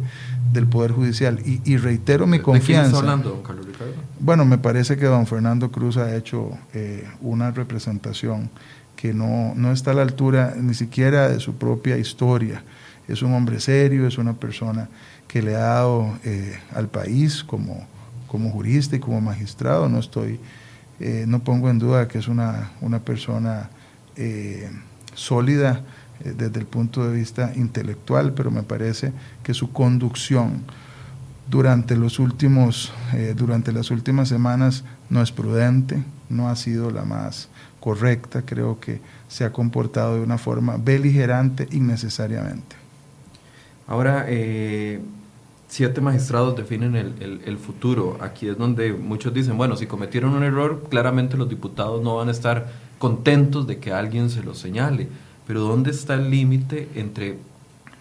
del 0.53 0.67
Poder 0.67 0.91
Judicial. 0.91 1.39
Y, 1.45 1.77
reitero 1.77 2.27
mi 2.27 2.39
confianza. 2.39 2.67
¿De 2.67 2.75
quién 2.75 2.85
está 2.85 2.97
hablando, 2.99 3.29
don 3.31 3.43
Carlos 3.43 3.65
Ricardo? 3.65 3.93
Bueno, 4.19 4.45
me 4.45 4.57
parece 4.57 4.97
que 4.97 5.05
don 5.05 5.25
Fernando 5.25 5.71
Cruz 5.71 5.97
ha 5.97 6.15
hecho 6.15 6.51
eh, 6.73 7.07
una 7.21 7.51
representación 7.51 8.49
que 8.95 9.13
no, 9.13 9.53
no 9.55 9.71
está 9.71 9.91
a 9.91 9.93
la 9.95 10.01
altura 10.03 10.53
ni 10.57 10.73
siquiera 10.73 11.29
de 11.29 11.39
su 11.39 11.55
propia 11.55 11.97
historia. 11.97 12.63
Es 13.07 13.23
un 13.23 13.33
hombre 13.33 13.59
serio, 13.59 14.05
es 14.05 14.19
una 14.19 14.33
persona 14.33 14.87
que 15.29 15.43
le 15.43 15.55
ha 15.55 15.59
dado 15.59 16.17
eh, 16.25 16.59
al 16.73 16.87
país 16.87 17.43
como, 17.43 17.85
como 18.27 18.49
jurista 18.49 18.95
y 18.95 18.99
como 18.99 19.21
magistrado. 19.21 19.87
No 19.87 19.99
estoy, 19.99 20.39
eh, 20.99 21.25
no 21.27 21.43
pongo 21.43 21.69
en 21.69 21.77
duda 21.77 22.07
que 22.07 22.17
es 22.17 22.27
una, 22.27 22.71
una 22.81 22.99
persona 22.99 23.69
sólida 25.13 25.81
eh, 26.25 26.33
desde 26.35 26.59
el 26.59 26.65
punto 26.65 27.07
de 27.07 27.15
vista 27.15 27.53
intelectual, 27.55 28.33
pero 28.33 28.49
me 28.49 28.63
parece 28.63 29.13
que 29.43 29.53
su 29.53 29.71
conducción 29.71 30.63
durante, 31.47 31.95
los 31.95 32.19
últimos, 32.19 32.91
durante 33.35 33.71
las 33.71 33.91
últimas 33.91 34.29
semanas 34.29 34.83
no 35.09 35.21
es 35.21 35.31
prudente, 35.31 36.03
no 36.29 36.49
ha 36.49 36.55
sido 36.55 36.91
la 36.91 37.05
más 37.05 37.49
correcta, 37.79 38.43
creo 38.45 38.79
que 38.79 38.99
se 39.29 39.45
ha 39.45 39.51
comportado 39.51 40.15
de 40.15 40.21
una 40.21 40.37
forma 40.37 40.77
beligerante 40.77 41.67
innecesariamente. 41.71 42.75
Ahora, 43.87 44.27
siete 45.69 46.01
magistrados 46.01 46.57
definen 46.57 46.95
el, 46.95 47.41
el, 47.45 47.57
futuro. 47.57 48.17
Aquí 48.19 48.49
es 48.49 48.57
donde 48.57 48.91
muchos 48.91 49.33
dicen, 49.33 49.57
bueno, 49.57 49.77
si 49.77 49.85
cometieron 49.85 50.33
un 50.33 50.43
error, 50.43 50.83
claramente 50.89 51.37
los 51.37 51.47
diputados 51.47 52.03
no 52.03 52.17
van 52.17 52.27
a 52.27 52.31
estar 52.31 52.67
contentos 52.97 53.67
de 53.67 53.77
que 53.79 53.93
alguien 53.93 54.29
se 54.29 54.43
lo 54.43 54.55
señale. 54.55 55.07
Pero 55.47 55.61
¿dónde 55.61 55.91
está 55.91 56.15
el 56.15 56.29
límite 56.29 56.89
entre 56.95 57.37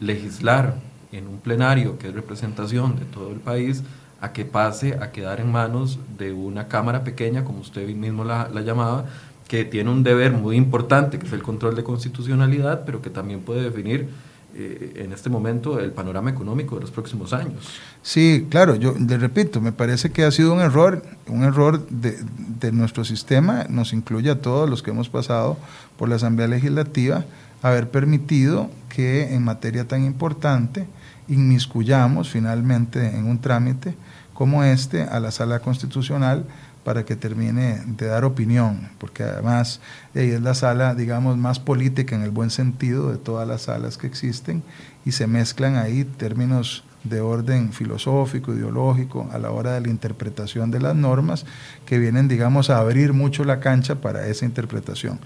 legislar 0.00 0.76
en 1.12 1.26
un 1.26 1.38
plenario 1.38 1.98
que 1.98 2.08
es 2.08 2.14
representación 2.14 2.96
de 2.98 3.04
todo 3.04 3.30
el 3.30 3.40
país 3.40 3.82
a 4.20 4.32
que 4.32 4.44
pase 4.44 4.94
a 5.00 5.12
quedar 5.12 5.40
en 5.40 5.52
manos 5.52 5.98
de 6.18 6.32
una 6.32 6.68
Cámara 6.68 7.04
pequeña, 7.04 7.44
como 7.44 7.60
usted 7.60 7.88
mismo 7.88 8.24
la, 8.24 8.48
llamaba, 8.62 9.06
que 9.46 9.64
tiene 9.64 9.90
un 9.90 10.02
deber 10.02 10.32
muy 10.32 10.56
importante, 10.56 11.18
que 11.18 11.26
es 11.26 11.32
el 11.32 11.42
control 11.42 11.76
de 11.76 11.84
constitucionalidad, 11.84 12.84
pero 12.84 13.00
que 13.00 13.10
también 13.10 13.40
puede 13.40 13.62
definir 13.62 14.08
eh, 14.54 15.04
en 15.04 15.12
este 15.12 15.30
momento 15.30 15.78
el 15.78 15.92
panorama 15.92 16.30
económico 16.30 16.76
de 16.76 16.82
los 16.82 16.90
próximos 16.90 17.32
años. 17.32 17.68
Sí, 18.02 18.46
claro, 18.50 18.74
yo 18.76 18.94
le 18.98 19.18
repito, 19.18 19.60
me 19.60 19.72
parece 19.72 20.10
que 20.10 20.24
ha 20.24 20.30
sido 20.30 20.54
un 20.54 20.60
error, 20.60 21.02
un 21.26 21.44
error 21.44 21.86
de, 21.88 22.18
de 22.60 22.72
nuestro 22.72 23.04
sistema, 23.04 23.66
nos 23.68 23.92
incluye 23.92 24.30
a 24.30 24.40
todos 24.40 24.68
los 24.68 24.82
que 24.82 24.90
hemos 24.90 25.08
pasado 25.08 25.56
por 25.96 26.08
la 26.08 26.16
Asamblea 26.16 26.48
Legislativa, 26.48 27.24
haber 27.62 27.90
permitido 27.90 28.70
que 28.88 29.34
en 29.34 29.44
materia 29.44 29.86
tan 29.86 30.04
importante 30.04 30.86
inmiscuyamos 31.28 32.30
finalmente 32.30 33.16
en 33.16 33.26
un 33.26 33.40
trámite 33.40 33.94
como 34.32 34.64
este 34.64 35.02
a 35.02 35.20
la 35.20 35.30
sala 35.30 35.60
constitucional 35.60 36.46
para 36.88 37.04
que 37.04 37.16
termine 37.16 37.82
de 37.84 38.06
dar 38.06 38.24
opinión, 38.24 38.88
porque 38.96 39.22
además 39.22 39.78
es 40.14 40.40
la 40.40 40.54
sala, 40.54 40.94
digamos, 40.94 41.36
más 41.36 41.60
política 41.60 42.16
en 42.16 42.22
el 42.22 42.30
buen 42.30 42.48
sentido 42.48 43.12
de 43.12 43.18
todas 43.18 43.46
las 43.46 43.60
salas 43.60 43.98
que 43.98 44.06
existen 44.06 44.62
y 45.04 45.12
se 45.12 45.26
mezclan 45.26 45.76
ahí 45.76 46.04
términos 46.04 46.84
de 47.04 47.20
orden 47.20 47.72
filosófico, 47.72 48.52
ideológico, 48.54 49.28
a 49.32 49.38
la 49.38 49.50
hora 49.50 49.72
de 49.74 49.80
la 49.80 49.88
interpretación 49.88 50.70
de 50.70 50.80
las 50.80 50.94
normas, 50.94 51.46
que 51.86 51.98
vienen, 51.98 52.28
digamos, 52.28 52.70
a 52.70 52.78
abrir 52.78 53.12
mucho 53.12 53.44
la 53.44 53.60
cancha 53.60 53.96
para 53.96 54.26
esa 54.26 54.44
interpretación. 54.44 55.20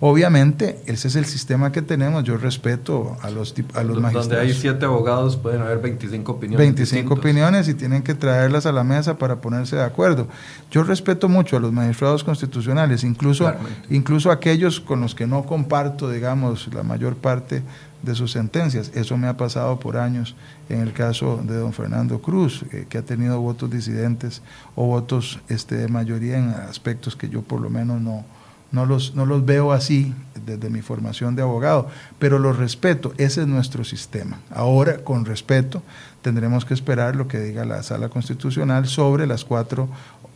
Obviamente, 0.00 0.80
ese 0.86 1.08
es 1.08 1.16
el 1.16 1.24
sistema 1.24 1.72
que 1.72 1.82
tenemos, 1.82 2.24
yo 2.24 2.36
respeto 2.36 3.16
a 3.22 3.30
los, 3.30 3.54
a 3.74 3.82
los 3.82 4.00
magistrados. 4.00 4.28
Donde 4.28 4.40
hay 4.40 4.54
siete 4.54 4.84
abogados 4.84 5.36
pueden 5.36 5.60
haber 5.62 5.78
25 5.78 6.32
opiniones. 6.32 6.66
25 6.66 7.14
opiniones 7.14 7.68
y 7.68 7.74
tienen 7.74 8.02
que 8.02 8.14
traerlas 8.14 8.66
a 8.66 8.72
la 8.72 8.84
mesa 8.84 9.18
para 9.18 9.40
ponerse 9.40 9.76
de 9.76 9.84
acuerdo. 9.84 10.28
Yo 10.70 10.82
respeto 10.82 11.28
mucho 11.28 11.56
a 11.56 11.60
los 11.60 11.72
magistrados 11.72 12.24
constitucionales, 12.24 13.04
incluso, 13.04 13.52
incluso 13.90 14.30
aquellos 14.30 14.80
con 14.80 15.00
los 15.00 15.14
que 15.14 15.26
no 15.26 15.44
comparto, 15.44 16.10
digamos, 16.10 16.72
la 16.72 16.82
mayor 16.82 17.16
parte 17.16 17.62
de 18.02 18.14
sus 18.14 18.32
sentencias. 18.32 18.90
Eso 18.94 19.16
me 19.16 19.28
ha 19.28 19.36
pasado 19.36 19.78
por 19.80 19.96
años 19.96 20.36
en 20.68 20.80
el 20.80 20.92
caso 20.92 21.40
de 21.42 21.56
don 21.56 21.72
Fernando 21.72 22.20
Cruz, 22.20 22.64
eh, 22.72 22.86
que 22.88 22.98
ha 22.98 23.02
tenido 23.02 23.40
votos 23.40 23.70
disidentes 23.70 24.42
o 24.74 24.86
votos 24.86 25.40
este, 25.48 25.76
de 25.76 25.88
mayoría 25.88 26.38
en 26.38 26.50
aspectos 26.50 27.16
que 27.16 27.28
yo 27.28 27.42
por 27.42 27.60
lo 27.60 27.70
menos 27.70 28.00
no, 28.00 28.24
no, 28.70 28.86
los, 28.86 29.14
no 29.14 29.26
los 29.26 29.44
veo 29.44 29.72
así 29.72 30.14
desde 30.44 30.70
mi 30.70 30.82
formación 30.82 31.36
de 31.36 31.42
abogado, 31.42 31.88
pero 32.18 32.38
los 32.38 32.56
respeto, 32.56 33.12
ese 33.18 33.42
es 33.42 33.46
nuestro 33.46 33.84
sistema. 33.84 34.40
Ahora, 34.50 34.98
con 34.98 35.24
respeto, 35.24 35.82
tendremos 36.22 36.64
que 36.64 36.74
esperar 36.74 37.16
lo 37.16 37.28
que 37.28 37.38
diga 37.40 37.64
la 37.64 37.82
Sala 37.82 38.08
Constitucional 38.08 38.86
sobre 38.86 39.26
las 39.26 39.44
cuatro 39.44 39.88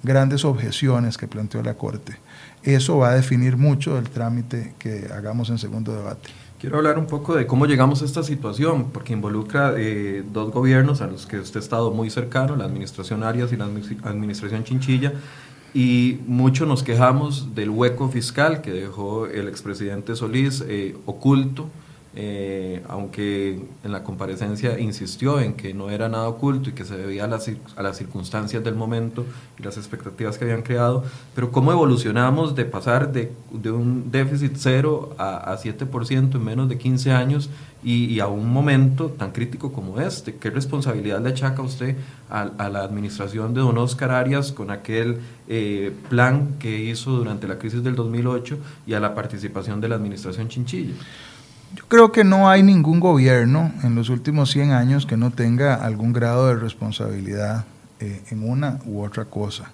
grandes 0.02 0.44
objeciones 0.44 1.16
que 1.16 1.28
planteó 1.28 1.62
la 1.62 1.74
Corte. 1.74 2.18
Eso 2.62 2.98
va 2.98 3.10
a 3.10 3.14
definir 3.14 3.56
mucho 3.56 3.98
el 3.98 4.08
trámite 4.08 4.74
que 4.78 5.08
hagamos 5.14 5.50
en 5.50 5.58
segundo 5.58 5.94
debate. 5.94 6.28
Quiero 6.62 6.76
hablar 6.76 6.96
un 6.96 7.06
poco 7.06 7.34
de 7.34 7.44
cómo 7.44 7.66
llegamos 7.66 8.02
a 8.02 8.04
esta 8.04 8.22
situación, 8.22 8.92
porque 8.92 9.12
involucra 9.12 9.74
eh, 9.76 10.22
dos 10.32 10.52
gobiernos 10.52 11.00
a 11.00 11.08
los 11.08 11.26
que 11.26 11.40
usted 11.40 11.56
ha 11.56 11.60
estado 11.60 11.90
muy 11.90 12.08
cercano, 12.08 12.54
la 12.54 12.66
administración 12.66 13.24
Arias 13.24 13.52
y 13.52 13.56
la 13.56 13.64
administración 13.64 14.62
Chinchilla, 14.62 15.12
y 15.74 16.20
mucho 16.28 16.64
nos 16.64 16.84
quejamos 16.84 17.56
del 17.56 17.68
hueco 17.68 18.08
fiscal 18.10 18.62
que 18.62 18.70
dejó 18.70 19.26
el 19.26 19.48
expresidente 19.48 20.14
Solís 20.14 20.62
eh, 20.68 20.94
oculto 21.04 21.68
eh, 22.14 22.82
aunque 22.88 23.58
en 23.84 23.92
la 23.92 24.04
comparecencia 24.04 24.78
insistió 24.78 25.40
en 25.40 25.54
que 25.54 25.72
no 25.72 25.88
era 25.88 26.08
nada 26.08 26.28
oculto 26.28 26.68
y 26.68 26.72
que 26.72 26.84
se 26.84 26.96
debía 26.96 27.24
a 27.24 27.26
las, 27.26 27.50
a 27.76 27.82
las 27.82 27.96
circunstancias 27.96 28.62
del 28.62 28.74
momento 28.74 29.24
y 29.58 29.62
las 29.62 29.78
expectativas 29.78 30.36
que 30.36 30.44
habían 30.44 30.62
creado, 30.62 31.04
pero 31.34 31.50
cómo 31.50 31.72
evolucionamos 31.72 32.54
de 32.54 32.66
pasar 32.66 33.12
de, 33.12 33.32
de 33.50 33.70
un 33.70 34.10
déficit 34.10 34.52
cero 34.56 35.14
a, 35.16 35.52
a 35.52 35.58
7% 35.58 36.34
en 36.34 36.44
menos 36.44 36.68
de 36.68 36.76
15 36.76 37.12
años 37.12 37.48
y, 37.84 38.20
a 38.20 38.28
un 38.28 38.52
momento 38.52 39.08
tan 39.08 39.32
crítico 39.32 39.72
como 39.72 40.00
este. 40.00 40.36
¿Qué 40.36 40.50
responsabilidad 40.50 41.20
le 41.20 41.30
achaca 41.30 41.62
usted 41.62 41.96
a, 42.30 42.42
a 42.42 42.68
la 42.68 42.82
administración 42.82 43.54
de 43.54 43.60
don 43.60 43.76
Oscar 43.78 44.12
Arias 44.12 44.52
con 44.52 44.70
aquel 44.70 45.18
eh, 45.48 45.92
plan 46.08 46.56
que 46.60 46.84
hizo 46.84 47.10
durante 47.10 47.48
la 47.48 47.58
crisis 47.58 47.82
del 47.82 47.96
2008 47.96 48.58
y 48.86 48.94
a 48.94 49.00
la 49.00 49.14
participación 49.14 49.80
de 49.80 49.88
la 49.88 49.96
administración 49.96 50.48
Chinchilla? 50.48 50.94
Yo 51.74 51.88
creo 51.88 52.12
que 52.12 52.22
no 52.22 52.50
hay 52.50 52.62
ningún 52.62 53.00
gobierno 53.00 53.72
en 53.82 53.94
los 53.94 54.10
últimos 54.10 54.50
100 54.50 54.72
años 54.72 55.06
que 55.06 55.16
no 55.16 55.30
tenga 55.30 55.74
algún 55.74 56.12
grado 56.12 56.48
de 56.48 56.56
responsabilidad 56.56 57.64
eh, 57.98 58.22
en 58.30 58.48
una 58.48 58.78
u 58.84 59.02
otra 59.02 59.24
cosa. 59.24 59.70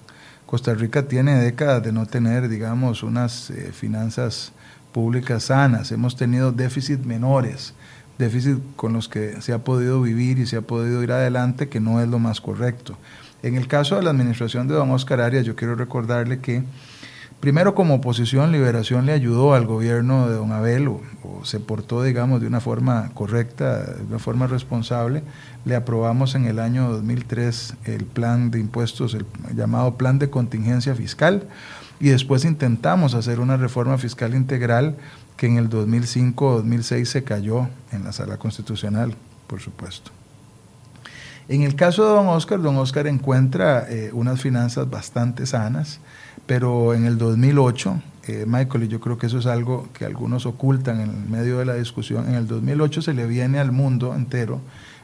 Costa 0.47 0.75
Rica 0.75 1.09
tiene 1.09 1.35
décadas 1.37 1.83
de 1.83 1.93
no 1.93 2.07
tener, 2.07 2.49
digamos, 2.49 3.03
unas 3.03 3.51
eh, 3.51 3.73
finanzas 3.73 4.53
públicas 4.93 5.45
sanas. 5.45 5.91
Hemos 5.91 6.17
tenido 6.17 6.53
déficits 6.53 7.05
menores, 7.05 7.75
déficits 8.17 8.61
con 8.77 8.93
los 8.93 9.09
que 9.09 9.43
se 9.43 9.53
ha 9.53 9.59
podido 9.59 10.01
vivir 10.01 10.39
y 10.39 10.47
se 10.47 10.57
ha 10.57 10.63
podido 10.63 11.03
ir 11.03 11.11
adelante, 11.11 11.69
que 11.69 11.81
no 11.81 12.01
es 12.01 12.09
lo 12.09 12.21
más 12.21 12.41
correcto. 12.41 12.97
En 13.43 13.57
el 13.57 13.67
caso 13.67 13.97
de 13.97 14.03
la 14.03 14.11
administración 14.11 14.69
de 14.69 14.75
don 14.75 14.91
Oscar 14.93 15.21
Arias, 15.21 15.45
yo 15.45 15.57
quiero 15.57 15.75
recordarle 15.75 16.39
que 16.39 16.63
Primero, 17.41 17.77
como 17.77 17.95
oposición, 17.95 18.51
Liberación 18.51 19.07
le 19.07 19.13
ayudó 19.13 19.55
al 19.55 19.65
gobierno 19.65 20.29
de 20.29 20.35
don 20.35 20.51
Abel, 20.51 20.89
o, 20.89 21.01
se 21.45 21.61
portó, 21.61 22.03
digamos, 22.03 22.41
de 22.41 22.49
una 22.49 22.61
forma 22.61 23.13
correcta, 23.15 23.85
de 23.85 24.03
una 24.09 24.19
forma 24.19 24.49
responsable. 24.49 25.23
Le 25.65 25.77
aprobamos 25.77 26.35
en 26.35 26.47
el 26.47 26.59
año 26.59 26.91
2003 26.91 27.75
el 27.85 28.07
plan 28.07 28.51
de 28.51 28.59
impuestos, 28.59 29.15
el 29.15 29.25
llamado 29.55 29.95
plan 29.95 30.19
de 30.19 30.31
contingencia 30.31 30.97
fiscal, 30.97 31.45
y 32.01 32.09
después 32.09 32.45
intentamos 32.45 33.15
hacer 33.15 33.39
una 33.39 33.57
reforma 33.57 33.99
fiscal 33.99 34.35
integral 34.35 34.97
que 35.37 35.47
en 35.47 35.59
el 35.59 35.71
2005-2006 35.71 37.05
se 37.05 37.23
cayó 37.23 37.69
en 37.93 38.03
la 38.03 38.11
sala 38.11 38.39
constitucional, 38.39 39.15
por 39.47 39.61
supuesto. 39.61 40.11
En 41.49 41.63
el 41.63 41.77
caso 41.77 42.05
de 42.05 42.11
don 42.11 42.27
Oscar, 42.27 42.61
don 42.61 42.77
Oscar 42.77 43.07
encuentra 43.07 43.87
eh, 43.89 44.11
unas 44.13 44.41
finanzas 44.41 44.91
bastante 44.91 45.47
sanas, 45.47 46.01
pero 46.47 46.95
en 46.95 47.05
el 47.05 47.19
2008, 47.19 48.03
eh, 48.29 48.45
Michael, 48.47 48.85
y 48.85 48.89
yo 48.89 49.01
creo 49.01 49.19
que 49.19 49.27
eso 49.27 49.39
es 49.39 49.47
algo 49.47 49.89
que 49.93 50.05
algunos 50.05 50.47
ocultan 50.47 51.01
en 51.01 51.31
medio 51.31 51.59
de 51.59 51.65
la 51.65 51.75
discusión, 51.75 52.29
en 52.29 52.35
el 52.35 52.47
2008 52.47 53.03
se 53.03 53.15
le 53.15 53.27
viene 53.27 53.59
al 53.59 53.73
mundo 53.73 54.15
entero 54.15 54.61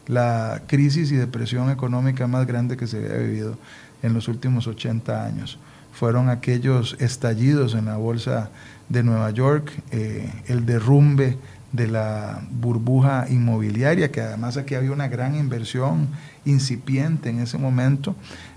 la 0.06 0.62
crisis 0.66 1.10
y 1.12 1.16
depresión 1.16 1.70
económica 1.70 2.26
más 2.26 2.46
grande 2.46 2.76
que 2.76 2.86
se 2.86 2.98
había 2.98 3.16
vivido 3.16 3.56
en 4.02 4.12
los 4.12 4.28
últimos 4.28 4.66
80 4.66 5.24
años. 5.24 5.58
Fueron 5.92 6.28
aquellos 6.28 6.96
estallidos 6.98 7.74
en 7.74 7.86
la 7.86 7.96
bolsa 7.96 8.50
de 8.88 9.02
Nueva 9.02 9.30
York, 9.30 9.72
eh, 9.90 10.30
el 10.46 10.66
derrumbe 10.66 11.38
de 11.72 11.88
la 11.88 12.40
burbuja 12.50 13.26
inmobiliaria, 13.30 14.12
que 14.12 14.20
además 14.20 14.56
aquí 14.56 14.74
había 14.74 14.92
una 14.92 15.08
gran 15.08 15.34
inversión 15.34 16.08
incipiente 16.44 17.30
en 17.30 17.40
ese 17.40 17.58
momento, 17.58 18.14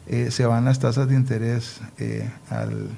eh, 0.09 0.31
se 0.31 0.45
van 0.45 0.65
las 0.65 0.79
tasas 0.79 1.07
de 1.07 1.15
interés 1.15 1.79
eh, 1.97 2.29
al, 2.49 2.89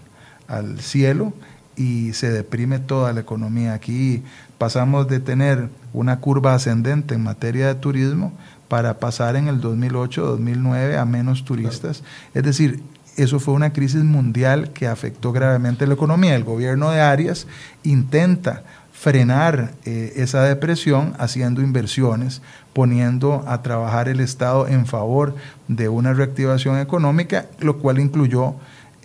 al 0.48 0.80
cielo 0.80 1.34
y 1.76 2.14
se 2.14 2.30
deprime 2.30 2.80
toda 2.80 3.14
la 3.14 3.22
economía. 3.22 3.74
Aquí 3.74 4.24
pasamos 4.58 5.08
de 5.08 5.20
tener 5.20 5.70
una 5.94 6.20
curva 6.20 6.54
ascendente 6.54 7.16
en 7.16 7.24
materia 7.24 7.68
de 7.68 7.76
turismo 7.76 8.34
para 8.68 9.00
pasar 9.00 9.36
en 9.36 9.48
el 9.48 9.62
2008-2009 9.62 10.98
a 10.98 11.06
menos 11.06 11.46
turistas. 11.46 12.04
Es 12.34 12.44
decir, 12.44 12.84
eso 13.18 13.40
fue 13.40 13.54
una 13.54 13.74
crisis 13.74 14.04
mundial 14.04 14.72
que 14.72 14.88
afectó 14.88 15.32
gravemente 15.32 15.88
la 15.88 15.96
economía. 15.96 16.36
El 16.36 16.44
gobierno 16.44 16.92
de 16.92 17.02
Arias 17.02 17.48
intenta 17.84 18.64
frenar 19.00 19.76
eh, 19.86 20.12
esa 20.18 20.44
depresión 20.44 21.14
haciendo 21.20 21.62
inversiones, 21.62 22.42
poniendo 22.74 23.46
a 23.48 23.62
trabajar 23.62 24.10
el 24.10 24.20
Estado 24.20 24.68
en 24.68 24.86
favor 24.86 25.36
de 25.70 25.88
una 25.88 26.14
reactivación 26.14 26.78
económica, 26.80 27.46
lo 27.60 27.78
cual 27.78 28.00
incluyó 28.00 28.56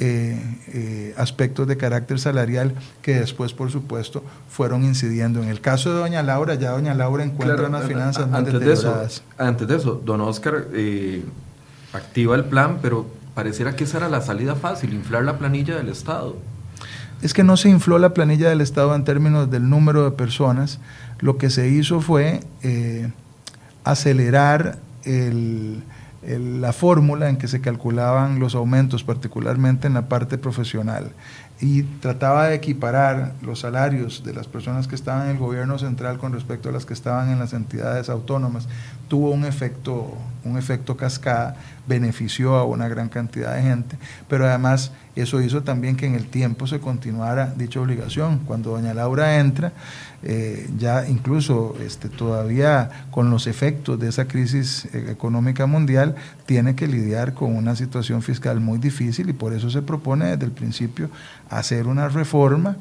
eh, 0.01 0.37
eh, 0.73 1.15
aspectos 1.17 1.69
de 1.69 1.77
carácter 1.77 2.19
salarial 2.19 2.75
que 3.03 3.21
después, 3.21 3.53
por 3.53 3.71
supuesto, 3.71 4.25
fueron 4.49 4.83
incidiendo. 4.83 5.41
En 5.41 5.49
el 5.49 5.61
caso 5.61 5.95
de 5.95 6.01
doña 6.01 6.25
Laura, 6.25 6.57
ya 6.57 6.73
doña 6.73 6.93
Laura 6.93 7.23
encuentra 7.23 7.69
unas 7.69 7.85
finanzas 7.85 8.29
más 8.29 8.41
antes 8.41 8.55
deterioradas. 8.55 8.99
De 8.99 9.07
eso, 9.07 9.23
antes 9.39 9.69
de 9.69 9.77
eso, 9.77 10.03
don 10.05 10.21
Oscar 10.23 10.67
activa 11.93 12.35
el 12.35 12.47
plan, 12.47 12.81
pero 12.83 13.07
pareciera 13.33 13.77
que 13.77 13.85
esa 13.85 13.99
era 13.99 14.09
la 14.09 14.23
salida 14.23 14.57
fácil, 14.57 14.93
inflar 14.93 15.23
la 15.23 15.39
planilla 15.39 15.77
del 15.77 15.89
Estado 15.89 16.37
es 17.25 17.33
que 17.33 17.43
no 17.43 17.57
se 17.57 17.71
infló 17.71 17.99
la 17.99 18.13
planilla 18.13 18.51
del 18.51 18.61
Estado 18.61 18.95
en 18.95 19.03
términos 19.03 19.51
del 19.51 19.71
número 19.71 20.05
de 20.05 20.11
personas, 20.11 20.79
lo 21.21 21.39
que 21.39 21.49
se 21.49 21.71
hizo 21.71 22.03
fue 22.03 22.41
eh, 22.63 23.11
acelerar 23.83 24.79
la 26.23 26.73
fórmula 26.75 27.31
en 27.31 27.39
que 27.39 27.49
se 27.49 27.63
calculaban 27.63 28.41
los 28.41 28.55
aumentos, 28.55 29.05
particularmente 29.05 29.87
en 29.87 29.95
la 29.95 30.07
parte 30.07 30.37
profesional, 30.37 31.13
y 31.63 31.85
trataba 31.85 32.49
de 32.49 32.57
equiparar 32.57 33.33
los 33.41 33.61
salarios 33.61 34.23
de 34.23 34.35
las 34.35 34.47
personas 34.47 34.87
que 34.87 34.95
estaban 34.95 35.25
en 35.25 35.37
el 35.37 35.39
gobierno 35.39 35.79
central 35.79 36.19
con 36.19 36.35
respecto 36.35 36.69
a 36.69 36.73
las 36.73 36.85
que 36.85 36.93
estaban 36.93 37.31
en 37.31 37.39
las 37.39 37.55
entidades 37.55 38.11
autónomas. 38.11 38.69
Tuvo 39.09 39.31
un 39.31 39.47
efecto, 39.47 40.15
un 40.45 40.59
efecto 40.59 40.99
cascada, 40.99 41.57
benefició 41.87 42.57
a 42.57 42.65
una 42.65 42.89
gran 42.89 43.09
cantidad 43.09 43.55
de 43.55 43.63
gente, 43.63 43.97
pero 44.29 44.47
además 44.47 44.93
eso 45.17 45.41
hizo 45.41 45.63
también 45.63 45.97
que 45.97 46.07
en 46.07 46.15
el 46.15 46.27
tiempo 46.27 46.67
se 46.67 46.81
continuara 46.81 47.55
dicha 47.57 47.81
obligación. 47.81 48.41
Cuando 48.41 48.71
doña 48.71 48.95
Laura 48.95 49.39
entra, 49.39 49.73
eh, 50.23 50.69
ya 50.77 51.07
incluso 51.09 51.77
este, 51.81 52.09
todavía 52.09 53.07
con 53.11 53.31
los 53.31 53.47
efectos 53.47 53.99
de 54.01 54.09
esa 54.09 54.27
crisis 54.27 54.87
eh, 54.87 55.07
económica 55.11 55.67
mundial, 55.67 56.17
tiene 56.47 56.75
que 56.75 56.89
lidiar 56.89 57.35
con 57.35 57.55
una 57.55 57.77
situación 57.77 58.23
fiscal 58.23 58.59
muy 58.61 58.79
difícil 58.79 59.29
y 59.29 59.33
por 59.33 59.53
eso 59.53 59.71
se 59.71 59.83
propone 59.83 60.27
desde 60.27 60.47
el 60.47 60.53
principio 60.53 61.11
hacer 61.49 61.87
una 61.87 62.09
reforma, 62.09 62.77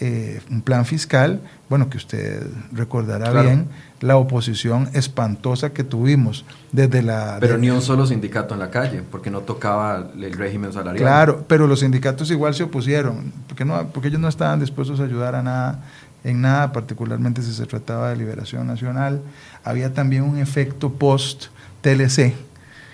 eh, 0.00 0.40
un 0.50 0.62
plan 0.62 0.84
fiscal, 0.84 1.40
bueno, 1.68 1.90
que 1.90 1.96
usted 1.96 2.46
recordará 2.72 3.42
bien, 3.42 3.68
la 4.00 4.16
oposición 4.16 4.88
espantosa 4.92 5.72
que 5.72 5.82
tuvimos 5.82 6.44
desde 6.70 7.02
la... 7.02 7.38
Pero 7.40 7.58
ni 7.58 7.68
un 7.70 7.82
solo 7.82 8.06
sindicato 8.06 8.54
en 8.54 8.60
la 8.60 8.70
calle, 8.70 9.02
porque 9.02 9.30
no 9.30 9.40
tocaba 9.40 10.10
el 10.16 10.32
régimen 10.34 10.72
salarial. 10.72 11.02
Claro, 11.02 11.44
pero 11.48 11.66
los 11.66 11.80
sindicatos 11.80 12.30
igual 12.30 12.54
se 12.54 12.62
opusieron, 12.62 13.32
porque, 13.48 13.64
no, 13.64 13.88
porque 13.88 14.08
ellos 14.08 14.20
no 14.20 14.28
estaban 14.28 14.60
dispuestos 14.60 15.00
a 15.00 15.04
ayudar 15.04 15.34
a 15.34 15.42
nada, 15.42 15.84
en 16.22 16.40
nada, 16.42 16.72
particularmente 16.72 17.42
si 17.42 17.52
se 17.52 17.66
trataba 17.66 18.10
de 18.10 18.16
liberación 18.16 18.66
nacional. 18.66 19.20
Había 19.64 19.92
también 19.92 20.22
un 20.22 20.38
efecto 20.38 20.92
post-TLC, 20.92 22.34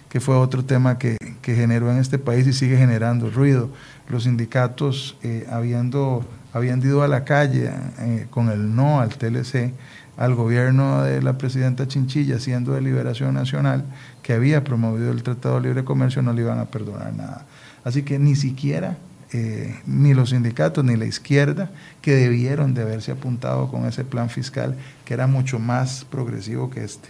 que 0.09 0.21
fue 0.21 0.37
otro 0.37 0.65
tema 0.65 0.97
que, 0.97 1.17
que, 1.43 1.55
generó 1.55 1.91
en 1.91 1.99
este 1.99 2.19
país 2.19 2.47
y 2.47 2.53
sigue 2.53 2.77
generando 2.77 3.31
ruido. 3.31 3.69
Los 4.09 4.25
sindicatos, 4.25 5.17
eh, 5.23 5.47
habiendo, 5.51 6.25
habían 6.53 6.81
ido 6.81 7.03
a 7.03 7.09
la 7.09 7.25
calle 7.25 7.71
eh, 7.99 8.27
con 8.31 8.51
el 8.51 8.75
no 8.75 9.01
al 9.01 9.11
TLC, 9.11 9.73
al 10.17 10.35
gobierno 10.35 11.03
de 11.03 11.23
la 11.23 11.39
presidenta 11.39 11.89
Chinchilla, 11.89 12.39
siendo 12.39 12.73
de 12.73 12.81
Liberación 12.81 13.35
Nacional, 13.35 13.85
que 14.23 14.33
había 14.33 14.63
promovido 14.63 15.11
el 15.11 15.23
Tratado 15.23 15.57
de 15.57 15.69
Libre 15.69 15.85
Comercio, 15.85 16.23
no 16.23 16.33
le 16.33 16.43
iban 16.43 16.59
a 16.59 16.67
perdonar 16.67 17.13
nada. 17.15 17.47
Así 17.83 18.03
que 18.03 18.19
ni 18.19 18.37
siquiera 18.37 18.97
eh, 19.37 19.75
ni 19.85 20.15
los 20.15 20.31
sindicatos 20.31 20.85
ni 20.85 20.95
la 20.95 21.07
izquierda, 21.07 21.69
que 22.01 22.15
debieron 22.15 22.73
de 22.73 22.83
haberse 22.83 23.11
apuntado 23.11 23.69
con 23.69 23.85
ese 23.85 24.05
plan 24.05 24.31
fiscal, 24.31 24.77
que 25.05 25.13
era 25.13 25.27
mucho 25.27 25.59
más 25.59 26.05
progresivo 26.05 26.71
que 26.71 26.85
este. 26.85 27.09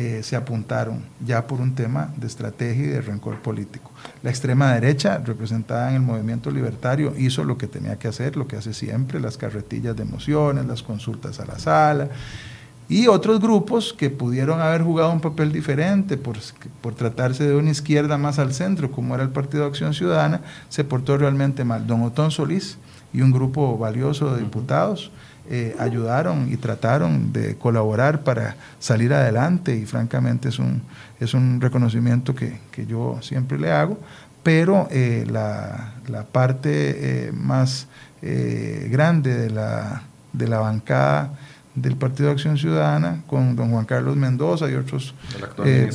Eh, 0.00 0.22
se 0.22 0.36
apuntaron 0.36 1.02
ya 1.26 1.48
por 1.48 1.60
un 1.60 1.74
tema 1.74 2.14
de 2.16 2.28
estrategia 2.28 2.84
y 2.84 2.86
de 2.86 3.00
rencor 3.00 3.42
político. 3.42 3.90
La 4.22 4.30
extrema 4.30 4.72
derecha, 4.72 5.18
representada 5.18 5.88
en 5.88 5.96
el 5.96 6.02
movimiento 6.02 6.52
libertario, 6.52 7.14
hizo 7.18 7.42
lo 7.42 7.58
que 7.58 7.66
tenía 7.66 7.98
que 7.98 8.06
hacer, 8.06 8.36
lo 8.36 8.46
que 8.46 8.54
hace 8.54 8.74
siempre, 8.74 9.18
las 9.18 9.36
carretillas 9.36 9.96
de 9.96 10.04
emociones, 10.04 10.66
las 10.66 10.84
consultas 10.84 11.40
a 11.40 11.46
la 11.46 11.58
sala, 11.58 12.10
y 12.88 13.08
otros 13.08 13.40
grupos 13.40 13.92
que 13.92 14.08
pudieron 14.08 14.60
haber 14.60 14.82
jugado 14.82 15.10
un 15.10 15.20
papel 15.20 15.50
diferente 15.50 16.16
por, 16.16 16.36
por, 16.80 16.94
tratarse 16.94 17.48
de 17.48 17.56
una 17.56 17.70
izquierda 17.70 18.18
más 18.18 18.38
al 18.38 18.54
centro, 18.54 18.92
como 18.92 19.16
era 19.16 19.24
el 19.24 19.30
Partido 19.30 19.64
de 19.64 19.70
Acción 19.70 19.94
Ciudadana, 19.94 20.42
se 20.68 20.84
portó 20.84 21.18
realmente 21.18 21.64
mal. 21.64 21.88
Don 21.88 22.02
Otón 22.02 22.30
Solís 22.30 22.78
y 23.12 23.22
un 23.22 23.32
grupo 23.32 23.76
valioso 23.76 24.32
de 24.32 24.42
diputados 24.42 25.10
eh, 25.50 25.74
ayudaron 25.78 26.52
y 26.52 26.56
trataron 26.56 27.32
de 27.32 27.56
colaborar 27.56 28.22
para 28.22 28.56
salir 28.78 29.12
adelante 29.14 29.74
y 29.76 29.86
francamente 29.86 30.50
es 30.50 30.58
un, 30.58 30.82
es 31.20 31.34
un 31.34 31.60
reconocimiento 31.60 32.34
que, 32.34 32.58
yo 32.86 33.18
siempre 33.22 33.58
le 33.58 33.72
hago, 33.72 33.98
pero 34.42 34.88
eh, 34.90 35.26
la, 35.28 35.94
parte 36.32 37.28
eh, 37.28 37.32
más 37.32 37.86
grande 38.20 39.36
de 39.36 39.50
la, 39.50 40.02
de 40.32 40.48
la 40.48 40.58
bancada 40.58 41.30
del 41.82 41.96
Partido 41.96 42.26
de 42.26 42.32
Acción 42.32 42.58
Ciudadana, 42.58 43.22
con 43.26 43.56
don 43.56 43.70
Juan 43.70 43.84
Carlos 43.84 44.16
Mendoza 44.16 44.70
y 44.70 44.74
otros 44.74 45.14
eh, 45.64 45.90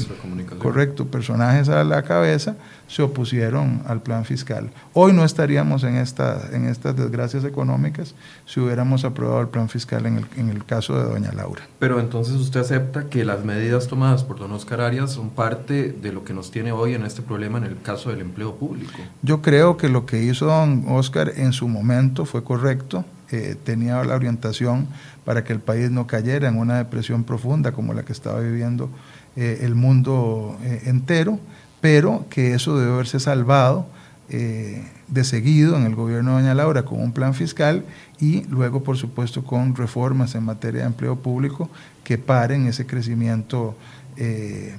correcto, 0.60 1.08
personajes 1.08 1.70
a 1.70 1.84
la 1.84 2.04
cabeza, 2.04 2.56
se 2.88 3.02
opusieron 3.02 3.82
al 3.88 4.02
plan 4.02 4.26
fiscal. 4.26 4.70
Hoy 4.94 5.14
no 5.14 5.24
estaríamos 5.24 5.84
en, 5.84 5.96
esta, 5.96 6.50
en 6.52 6.66
estas 6.66 6.96
desgracias 6.96 7.44
económicas 7.44 8.14
si 8.46 8.60
hubiéramos 8.60 9.04
aprobado 9.06 9.42
el 9.42 9.48
plan 9.48 9.70
fiscal 9.70 10.06
en 10.06 10.18
el, 10.18 10.26
en 10.38 10.50
el 10.50 10.64
caso 10.66 10.96
de 10.96 11.04
doña 11.04 11.32
Laura. 11.32 11.64
Pero 11.80 12.00
entonces 12.00 12.36
usted 12.36 12.60
acepta 12.60 13.10
que 13.10 13.26
las 13.26 13.44
medidas 13.44 13.88
tomadas 13.88 14.24
por 14.24 14.40
don 14.40 14.52
Oscar 14.52 14.82
Arias 14.82 15.12
son 15.12 15.30
parte 15.30 15.92
de 15.92 16.12
lo 16.12 16.24
que 16.24 16.34
nos 16.34 16.52
tiene 16.52 16.72
hoy 16.72 16.94
en 16.94 17.04
este 17.04 17.22
problema 17.22 17.58
en 17.58 17.66
el 17.66 17.82
caso 17.82 18.10
del 18.10 18.22
empleo 18.22 18.56
público. 18.56 18.94
Yo 19.22 19.42
creo 19.42 19.78
que 19.78 19.90
lo 19.90 20.06
que 20.06 20.22
hizo 20.22 20.46
don 20.46 20.86
Oscar 20.88 21.34
en 21.36 21.54
su 21.54 21.68
momento 21.68 22.26
fue 22.26 22.44
correcto 22.44 23.06
tenía 23.64 24.04
la 24.04 24.16
orientación 24.16 24.88
para 25.26 25.44
que 25.44 25.54
el 25.54 25.60
país 25.60 25.90
no 25.92 26.08
cayera 26.08 26.48
en 26.48 26.58
una 26.58 26.78
depresión 26.78 27.24
profunda 27.24 27.72
como 27.72 27.94
la 27.94 28.04
que 28.04 28.14
estaba 28.14 28.40
viviendo 28.40 28.90
eh, 29.36 29.62
el 29.64 29.74
mundo 29.74 30.58
eh, 30.62 30.84
entero, 30.86 31.40
pero 31.82 32.26
que 32.30 32.54
eso 32.54 32.78
debe 32.78 32.94
haberse 32.94 33.20
salvado 33.20 33.88
eh, 34.30 34.84
de 35.08 35.24
seguido 35.24 35.76
en 35.76 35.86
el 35.86 35.96
gobierno 35.96 36.38
de 36.38 36.44
Doña 36.44 36.54
Laura 36.54 36.84
con 36.84 37.02
un 37.02 37.14
plan 37.14 37.34
fiscal 37.34 37.84
y 38.20 38.44
luego, 38.44 38.84
por 38.84 38.96
supuesto, 38.98 39.44
con 39.44 39.76
reformas 39.76 40.36
en 40.36 40.44
materia 40.44 40.82
de 40.82 40.88
empleo 40.88 41.16
público 41.16 41.70
que 42.04 42.20
paren 42.20 42.68
ese 42.68 42.86
crecimiento 42.86 43.76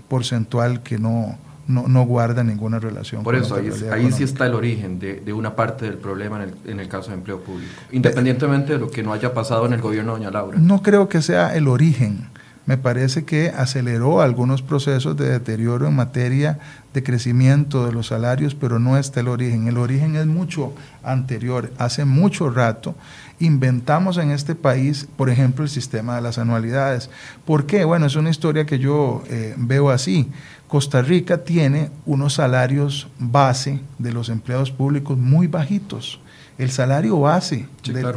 porcentual 0.09 0.84
que 0.84 0.96
no, 0.96 1.36
no, 1.66 1.88
no 1.88 2.04
guarda 2.04 2.44
ninguna 2.44 2.78
relación. 2.78 3.22
Por 3.22 3.34
eso, 3.34 3.56
ahí, 3.56 4.12
sí 4.12 4.22
está 4.22 4.46
el 4.46 4.54
origen 4.54 4.98
de, 4.98 5.20
de, 5.20 5.32
una 5.32 5.56
parte 5.56 5.86
del 5.86 5.98
problema 5.98 6.42
en 6.42 6.50
el, 6.50 6.72
en 6.72 6.80
el 6.80 6.88
caso 6.88 7.10
de 7.10 7.16
empleo 7.16 7.40
público, 7.40 7.72
independientemente 7.92 8.74
de 8.74 8.78
lo 8.78 8.90
que 8.90 9.02
no 9.02 9.12
haya 9.12 9.32
pasado 9.32 9.66
en 9.66 9.72
el 9.72 9.80
gobierno 9.80 10.14
de 10.14 10.18
Doña 10.18 10.30
Laura. 10.30 10.58
No 10.58 10.82
creo 10.82 11.08
que 11.08 11.22
sea 11.22 11.54
el 11.56 11.68
origen. 11.68 12.28
Me 12.66 12.78
parece 12.78 13.24
que 13.24 13.50
aceleró 13.50 14.22
algunos 14.22 14.62
procesos 14.62 15.18
de 15.18 15.28
deterioro 15.28 15.86
en 15.86 15.94
materia 15.94 16.58
de 16.94 17.02
crecimiento 17.02 17.84
de 17.84 17.92
los 17.92 18.06
salarios, 18.06 18.54
pero 18.54 18.78
no 18.78 18.96
está 18.96 19.20
el 19.20 19.28
origen. 19.28 19.68
El 19.68 19.76
origen 19.76 20.16
es 20.16 20.24
mucho 20.24 20.72
anterior, 21.02 21.70
hace 21.76 22.06
mucho 22.06 22.48
rato 22.48 22.94
inventamos 23.38 24.18
en 24.18 24.30
este 24.30 24.54
país, 24.54 25.08
por 25.16 25.28
ejemplo, 25.30 25.64
el 25.64 25.70
sistema 25.70 26.16
de 26.16 26.22
las 26.22 26.38
anualidades. 26.38 27.10
¿Por 27.44 27.66
qué? 27.66 27.84
Bueno, 27.84 28.06
es 28.06 28.16
una 28.16 28.30
historia 28.30 28.64
que 28.64 28.78
yo 28.78 29.22
eh, 29.28 29.54
veo 29.56 29.90
así. 29.90 30.30
Costa 30.74 31.02
Rica 31.02 31.44
tiene 31.44 31.92
unos 32.04 32.34
salarios 32.34 33.06
base 33.20 33.78
de 34.00 34.12
los 34.12 34.28
empleados 34.28 34.72
públicos 34.72 35.16
muy 35.16 35.46
bajitos. 35.46 36.18
El 36.58 36.72
salario 36.72 37.20
base 37.20 37.68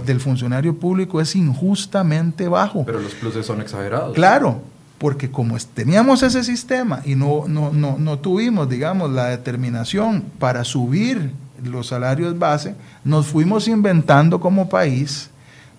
del 0.08 0.20
funcionario 0.20 0.76
público 0.76 1.22
es 1.22 1.36
injustamente 1.36 2.48
bajo. 2.48 2.84
Pero 2.84 3.00
los 3.00 3.14
pluses 3.14 3.46
son 3.46 3.62
exagerados. 3.62 4.16
Claro, 4.16 4.64
porque 4.98 5.30
como 5.30 5.56
teníamos 5.72 6.24
ese 6.24 6.44
sistema 6.44 7.04
y 7.06 7.14
no, 7.14 7.44
no, 7.48 7.72
no, 7.72 7.98
no 8.00 8.18
tuvimos, 8.18 8.68
digamos, 8.68 9.12
la 9.12 9.28
determinación 9.28 10.24
para 10.40 10.64
subir 10.64 11.34
los 11.64 11.86
salarios 11.86 12.40
base, 12.40 12.74
nos 13.04 13.28
fuimos 13.28 13.68
inventando 13.68 14.40
como 14.40 14.68
país 14.68 15.30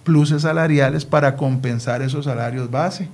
pluses 0.05 0.43
salariales 0.43 1.05
para 1.05 1.35
compensar 1.35 2.03
esos 2.03 2.27
salarios 2.27 2.71
base. 2.71 3.09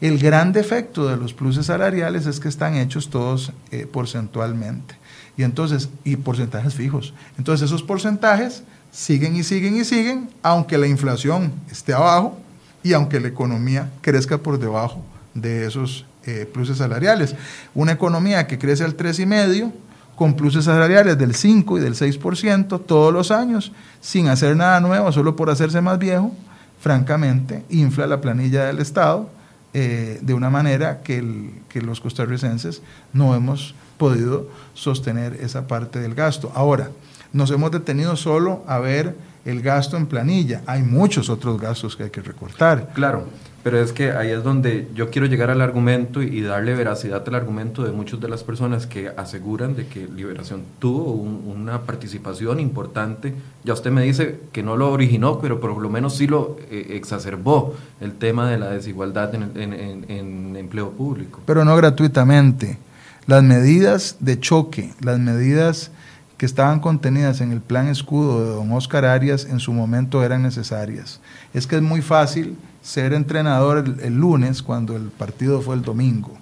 El 0.00 0.18
gran 0.18 0.52
defecto 0.52 1.08
de 1.08 1.18
los 1.18 1.34
pluses 1.34 1.66
salariales 1.66 2.26
es 2.26 2.40
que 2.40 2.48
están 2.48 2.74
hechos 2.74 3.10
todos 3.10 3.52
eh, 3.70 3.86
porcentualmente. 3.90 4.94
Y 5.36 5.42
entonces, 5.42 5.90
y 6.04 6.16
porcentajes 6.16 6.74
fijos. 6.74 7.12
Entonces 7.36 7.66
esos 7.66 7.82
porcentajes 7.82 8.62
siguen 8.90 9.36
y 9.36 9.42
siguen 9.42 9.76
y 9.76 9.84
siguen, 9.84 10.30
aunque 10.42 10.78
la 10.78 10.86
inflación 10.86 11.52
esté 11.70 11.92
abajo 11.92 12.38
y 12.82 12.94
aunque 12.94 13.20
la 13.20 13.28
economía 13.28 13.90
crezca 14.00 14.38
por 14.38 14.58
debajo 14.58 15.04
de 15.34 15.66
esos 15.66 16.06
eh, 16.24 16.48
pluses 16.50 16.78
salariales. 16.78 17.34
Una 17.74 17.92
economía 17.92 18.46
que 18.46 18.58
crece 18.58 18.84
al 18.84 18.96
3,5%, 18.96 19.70
con 20.16 20.34
pluses 20.34 20.66
salariales 20.66 21.16
del 21.16 21.34
5 21.34 21.78
y 21.78 21.80
del 21.80 21.94
6% 21.94 22.84
todos 22.84 23.12
los 23.12 23.30
años, 23.30 23.72
sin 24.02 24.28
hacer 24.28 24.54
nada 24.54 24.78
nuevo, 24.80 25.10
solo 25.12 25.34
por 25.34 25.48
hacerse 25.48 25.80
más 25.80 25.98
viejo, 25.98 26.34
francamente, 26.78 27.64
infla 27.70 28.06
la 28.06 28.20
planilla 28.20 28.64
del 28.64 28.80
Estado 28.80 29.30
eh, 29.72 30.18
de 30.22 30.34
una 30.34 30.50
manera 30.50 31.02
que, 31.02 31.50
que 31.68 31.80
los 31.82 32.00
costarricenses 32.00 32.82
no 33.12 33.34
hemos 33.34 33.74
podido 33.98 34.48
sostener 34.74 35.34
esa 35.40 35.66
parte 35.68 36.00
del 36.00 36.14
gasto. 36.14 36.50
Ahora, 36.54 36.90
nos 37.32 37.50
hemos 37.50 37.70
detenido 37.70 38.16
solo 38.16 38.64
a 38.66 38.78
ver 38.78 39.14
el 39.44 39.62
gasto 39.62 39.96
en 39.96 40.06
planilla. 40.06 40.62
Hay 40.66 40.82
muchos 40.82 41.28
otros 41.28 41.60
gastos 41.60 41.96
que 41.96 42.04
hay 42.04 42.10
que 42.10 42.20
recortar. 42.20 42.90
Claro. 42.94 43.26
Pero 43.62 43.78
es 43.78 43.92
que 43.92 44.12
ahí 44.12 44.30
es 44.30 44.42
donde 44.42 44.88
yo 44.94 45.10
quiero 45.10 45.26
llegar 45.26 45.50
al 45.50 45.60
argumento 45.60 46.22
y 46.22 46.40
darle 46.40 46.74
veracidad 46.74 47.22
al 47.26 47.34
argumento 47.34 47.84
de 47.84 47.92
muchas 47.92 48.18
de 48.18 48.28
las 48.28 48.42
personas 48.42 48.86
que 48.86 49.10
aseguran 49.14 49.76
de 49.76 49.86
que 49.86 50.08
Liberación 50.08 50.62
tuvo 50.78 51.12
una 51.12 51.82
participación 51.82 52.58
importante. 52.58 53.34
Ya 53.62 53.74
usted 53.74 53.90
me 53.90 54.02
dice 54.02 54.40
que 54.52 54.62
no 54.62 54.76
lo 54.76 54.90
originó, 54.90 55.40
pero 55.40 55.60
por 55.60 55.76
lo 55.76 55.90
menos 55.90 56.16
sí 56.16 56.26
lo 56.26 56.56
eh, 56.70 56.86
exacerbó 56.96 57.74
el 58.00 58.14
tema 58.14 58.50
de 58.50 58.58
la 58.58 58.70
desigualdad 58.70 59.34
en, 59.34 59.52
en 59.54 60.56
empleo 60.56 60.90
público. 60.92 61.40
Pero 61.44 61.62
no 61.64 61.76
gratuitamente. 61.76 62.78
Las 63.26 63.42
medidas 63.42 64.16
de 64.20 64.40
choque, 64.40 64.94
las 65.02 65.18
medidas 65.18 65.90
que 66.38 66.46
estaban 66.46 66.80
contenidas 66.80 67.42
en 67.42 67.52
el 67.52 67.60
plan 67.60 67.88
escudo 67.88 68.42
de 68.42 68.50
don 68.52 68.72
Oscar 68.72 69.04
Arias 69.04 69.44
en 69.44 69.60
su 69.60 69.74
momento 69.74 70.24
eran 70.24 70.42
necesarias. 70.42 71.20
Es 71.52 71.66
que 71.66 71.76
es 71.76 71.82
muy 71.82 72.00
fácil 72.00 72.56
ser 72.82 73.12
entrenador 73.12 73.84
el, 74.02 74.16
lunes 74.16 74.62
cuando 74.62 74.96
el 74.96 75.08
partido 75.08 75.60
fue 75.60 75.74
el 75.74 75.82
domingo. 75.82 76.36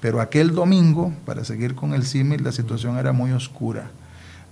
Pero 0.00 0.20
aquel 0.20 0.54
domingo, 0.54 1.12
para 1.24 1.44
seguir 1.44 1.74
con 1.74 1.92
el 1.94 2.04
símil, 2.04 2.44
la 2.44 2.52
situación 2.52 2.98
era 2.98 3.12
muy 3.12 3.32
oscura. 3.32 3.90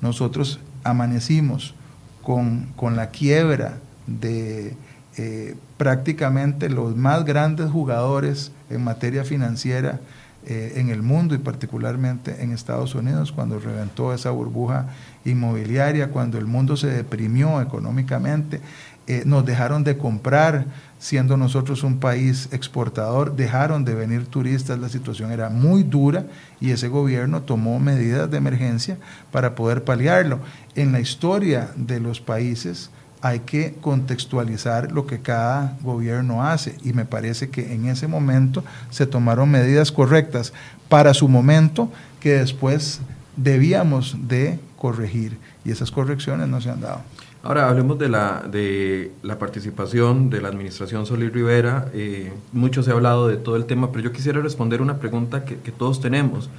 Nosotros 0.00 0.60
amanecimos 0.82 1.74
con, 2.22 2.74
la 2.96 3.10
quiebra 3.10 3.78
de 4.06 4.74
eh, 5.16 5.56
prácticamente 5.76 6.68
los 6.68 6.96
más 6.96 7.24
grandes 7.24 7.70
jugadores 7.70 8.50
en 8.68 8.82
materia 8.82 9.24
financiera 9.24 10.00
eh, 10.48 10.74
en 10.76 10.90
el 10.90 11.02
mundo 11.02 11.34
y 11.34 11.38
particularmente 11.38 12.40
en 12.40 12.52
Estados 12.52 12.94
Unidos, 12.94 13.32
cuando 13.32 13.58
reventó 13.58 14.14
esa 14.14 14.30
burbuja 14.30 14.86
inmobiliaria, 15.24 16.10
cuando 16.10 16.38
el 16.38 16.46
mundo 16.46 16.76
se 16.76 16.86
deprimió 16.86 17.60
económicamente, 17.60 18.60
eh, 19.08 19.22
nos 19.24 19.46
dejaron 19.46 19.84
de 19.84 19.96
comprar, 19.96 20.66
siendo 20.98 21.36
nosotros 21.36 21.84
un 21.84 22.00
país 22.00 22.48
exportador, 22.50 23.36
dejaron 23.36 23.84
de 23.84 23.94
venir 23.94 24.26
turistas, 24.26 24.78
la 24.78 24.88
situación 24.88 25.30
era 25.30 25.48
muy 25.48 25.84
dura 25.84 26.26
y 26.60 26.72
ese 26.72 26.88
gobierno 26.88 27.42
tomó 27.42 27.78
medidas 27.78 28.30
de 28.30 28.38
emergencia 28.38 28.98
para 29.30 29.54
poder 29.54 29.84
paliarlo. 29.84 30.40
En 30.74 30.90
la 30.90 31.00
historia 31.00 31.70
de 31.76 32.00
los 32.00 32.20
países 32.20 32.90
hay 33.20 33.40
que 33.40 33.74
contextualizar 33.80 34.92
lo 34.92 35.06
que 35.06 35.20
cada 35.20 35.76
gobierno 35.82 36.44
hace 36.44 36.76
y 36.82 36.92
me 36.92 37.04
parece 37.04 37.48
que 37.50 37.74
en 37.74 37.86
ese 37.86 38.08
momento 38.08 38.64
se 38.90 39.06
tomaron 39.06 39.50
medidas 39.50 39.92
correctas 39.92 40.52
para 40.88 41.14
su 41.14 41.28
momento 41.28 41.90
que 42.20 42.38
después 42.38 43.00
debíamos 43.36 44.16
de 44.28 44.58
corregir 44.76 45.38
y 45.64 45.70
esas 45.70 45.90
correcciones 45.90 46.48
no 46.48 46.60
se 46.60 46.70
han 46.70 46.80
dado. 46.80 47.02
Ahora 47.46 47.68
hablemos 47.68 47.96
de 47.96 48.08
la, 48.08 48.42
de 48.50 49.12
la 49.22 49.38
participación 49.38 50.30
de 50.30 50.40
la 50.40 50.48
administración 50.48 51.06
Solís 51.06 51.32
Rivera. 51.32 51.88
Eh, 51.94 52.32
mucho 52.50 52.82
se 52.82 52.90
ha 52.90 52.94
hablado 52.94 53.28
de 53.28 53.36
todo 53.36 53.54
el 53.54 53.66
tema, 53.66 53.92
pero 53.92 54.02
yo 54.02 54.10
quisiera 54.10 54.40
responder 54.40 54.82
una 54.82 54.98
pregunta 54.98 55.44
que, 55.44 55.70
todos 55.70 56.00
tenemos. 56.00 56.50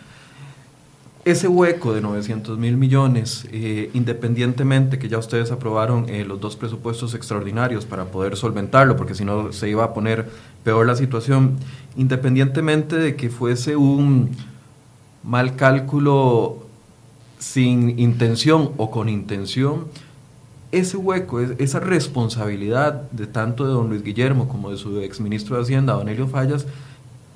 Ese 1.25 1.49
hueco 1.49 1.93
de 1.93 1.99
900 1.99 2.57
mil 2.57 2.77
millones, 2.77 3.49
eh, 3.51 3.89
independientemente 3.93 4.97
que 4.97 5.09
ya 5.09 5.17
ustedes 5.17 5.51
aprobaron 5.51 6.07
eh, 6.07 6.23
los 6.23 6.39
dos 6.39 6.55
presupuestos 6.55 7.13
extraordinarios 7.13 7.85
para 7.85 8.05
poder 8.05 8.37
solventarlo, 8.37 8.95
porque 8.95 9.13
si 9.13 9.25
no 9.25 9.51
se 9.51 9.67
iba 9.67 9.83
a 9.83 9.93
poner 9.93 10.29
peor 10.63 10.87
la 10.87 10.95
situación, 10.95 11.57
independientemente 11.97 12.95
de 12.95 13.17
que 13.17 13.29
fuese 13.29 13.75
un 13.75 14.29
mal 15.21 15.57
cálculo 15.57 16.59
sin 17.39 17.99
intención 17.99 18.71
o 18.77 18.89
con 18.89 19.09
intención, 19.09 19.87
ese 20.71 20.97
hueco, 20.97 21.39
esa 21.39 21.79
responsabilidad 21.79 23.09
de 23.11 23.27
tanto 23.27 23.65
de 23.65 23.71
don 23.71 23.89
Luis 23.89 24.03
Guillermo 24.03 24.47
como 24.47 24.71
de 24.71 24.77
su 24.77 24.99
exministro 25.01 25.55
de 25.55 25.63
Hacienda, 25.63 25.93
don 25.93 26.09
Elio 26.09 26.27
Fallas, 26.27 26.65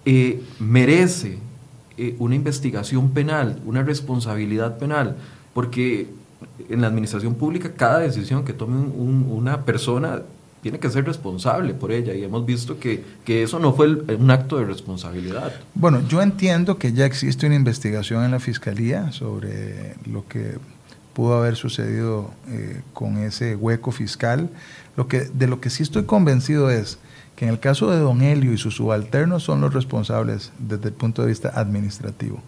eh, 0.05 0.41
merece 0.59 1.38
eh, 1.97 2.15
una 2.19 2.36
investigación 2.36 3.11
penal, 3.11 3.59
una 3.65 3.84
responsabilidad 3.84 4.77
penal, 4.77 5.15
porque 5.53 6.07
en 6.69 6.82
la 6.82 6.88
administración 6.88 7.36
pública 7.36 7.73
cada 7.73 7.99
decisión 7.99 8.43
que 8.43 8.53
tome 8.53 8.88
una 8.88 9.61
persona 9.63 10.21
tiene 10.61 10.79
que 10.79 10.89
ser 10.89 11.05
responsable 11.05 11.73
por 11.73 11.91
ella 11.91 12.13
y 12.13 12.23
hemos 12.23 12.45
visto 12.45 12.79
que, 12.79 13.03
que 13.25 13.43
eso 13.43 13.59
no 13.59 13.73
fue 13.73 13.88
un 13.93 14.32
acto 14.32 14.57
de 14.57 14.65
responsabilidad. 14.65 15.53
Bueno, 15.73 16.01
yo 16.07 16.21
entiendo 16.21 16.77
que 16.77 16.93
ya 16.93 17.05
existe 17.05 17.47
una 17.47 17.55
investigación 17.55 18.23
en 18.23 18.32
la 18.32 18.39
Fiscalía 18.39 19.11
sobre 19.11 19.95
lo 20.05 20.27
que 20.27 20.57
pudo 21.14 21.38
haber 21.38 21.55
sucedido 21.55 22.32
eh, 22.47 22.82
con 22.93 23.18
ese 23.18 23.55
hueco 23.55 23.91
fiscal. 23.91 24.49
Lo 24.95 25.07
que, 25.07 25.22
de 25.22 25.47
lo 25.47 25.59
que 25.62 25.70
sí 25.70 25.84
estoy 25.84 26.03
convencido 26.03 26.70
es 26.70 26.99
que 27.36 27.45
en 27.45 27.51
el 27.51 27.59
caso 27.59 27.89
de 27.91 27.99
don 27.99 28.22
Helio 28.22 28.53
y 28.53 28.57
sus 28.57 28.76
subalternos 28.76 29.43
son 29.43 29.62
los 29.62 29.74
responsables 29.74 30.51
desde 30.59 30.89
el 30.89 30.93
punto 30.93 31.22
de 31.22 31.30
vista 31.30 31.49
administrativo. 31.55 32.41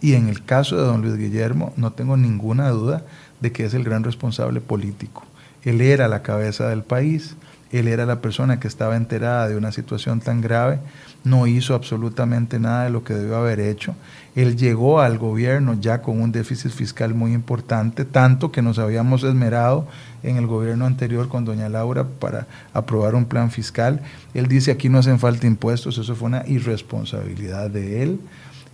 Y 0.00 0.14
en 0.14 0.28
el 0.28 0.44
caso 0.44 0.76
de 0.76 0.82
don 0.82 1.02
Luis 1.02 1.16
Guillermo 1.16 1.72
no 1.76 1.92
tengo 1.92 2.16
ninguna 2.16 2.68
duda 2.70 3.04
de 3.40 3.52
que 3.52 3.64
es 3.64 3.74
el 3.74 3.84
gran 3.84 4.04
responsable 4.04 4.60
político. 4.60 5.24
Él 5.64 5.80
era 5.80 6.08
la 6.08 6.22
cabeza 6.22 6.68
del 6.68 6.82
país, 6.82 7.36
él 7.70 7.88
era 7.88 8.06
la 8.06 8.20
persona 8.20 8.60
que 8.60 8.68
estaba 8.68 8.96
enterada 8.96 9.48
de 9.48 9.56
una 9.56 9.72
situación 9.72 10.20
tan 10.20 10.40
grave, 10.40 10.78
no 11.24 11.46
hizo 11.46 11.74
absolutamente 11.74 12.58
nada 12.58 12.84
de 12.84 12.90
lo 12.90 13.04
que 13.04 13.14
debió 13.14 13.36
haber 13.36 13.60
hecho. 13.60 13.94
Él 14.34 14.56
llegó 14.56 15.00
al 15.00 15.18
gobierno 15.18 15.76
ya 15.78 16.00
con 16.00 16.20
un 16.20 16.32
déficit 16.32 16.70
fiscal 16.70 17.12
muy 17.14 17.32
importante, 17.32 18.04
tanto 18.04 18.52
que 18.52 18.62
nos 18.62 18.78
habíamos 18.78 19.24
esmerado 19.24 19.86
en 20.22 20.36
el 20.36 20.46
gobierno 20.46 20.86
anterior 20.86 21.28
con 21.28 21.44
doña 21.44 21.68
Laura 21.68 22.04
para 22.04 22.46
aprobar 22.72 23.14
un 23.14 23.24
plan 23.24 23.50
fiscal. 23.50 24.00
Él 24.34 24.46
dice 24.46 24.70
aquí 24.70 24.88
no 24.88 24.98
hacen 24.98 25.18
falta 25.18 25.46
impuestos, 25.46 25.98
eso 25.98 26.14
fue 26.14 26.28
una 26.28 26.44
irresponsabilidad 26.46 27.68
de 27.70 28.02
él. 28.02 28.20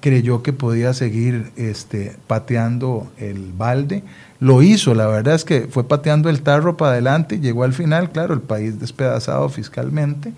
Creyó 0.04 0.42
que 0.42 0.52
podía 0.52 0.92
seguir 0.92 1.50
este, 1.56 2.14
pateando 2.26 3.10
el 3.16 3.54
balde 3.54 4.02
lo 4.44 4.60
hizo, 4.60 4.94
la 4.94 5.06
verdad 5.06 5.34
es 5.34 5.44
que 5.46 5.68
fue 5.70 5.88
pateando 5.88 6.28
el 6.28 6.42
tarro 6.42 6.76
para 6.76 6.92
adelante, 6.92 7.40
llegó 7.40 7.64
al 7.64 7.72
final, 7.72 8.12
claro, 8.12 8.34
el 8.34 8.42
país 8.42 8.78
despedazado 8.78 9.48
fiscalmente, 9.48 10.34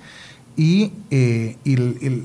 y, 0.57 0.93
eh, 1.11 1.57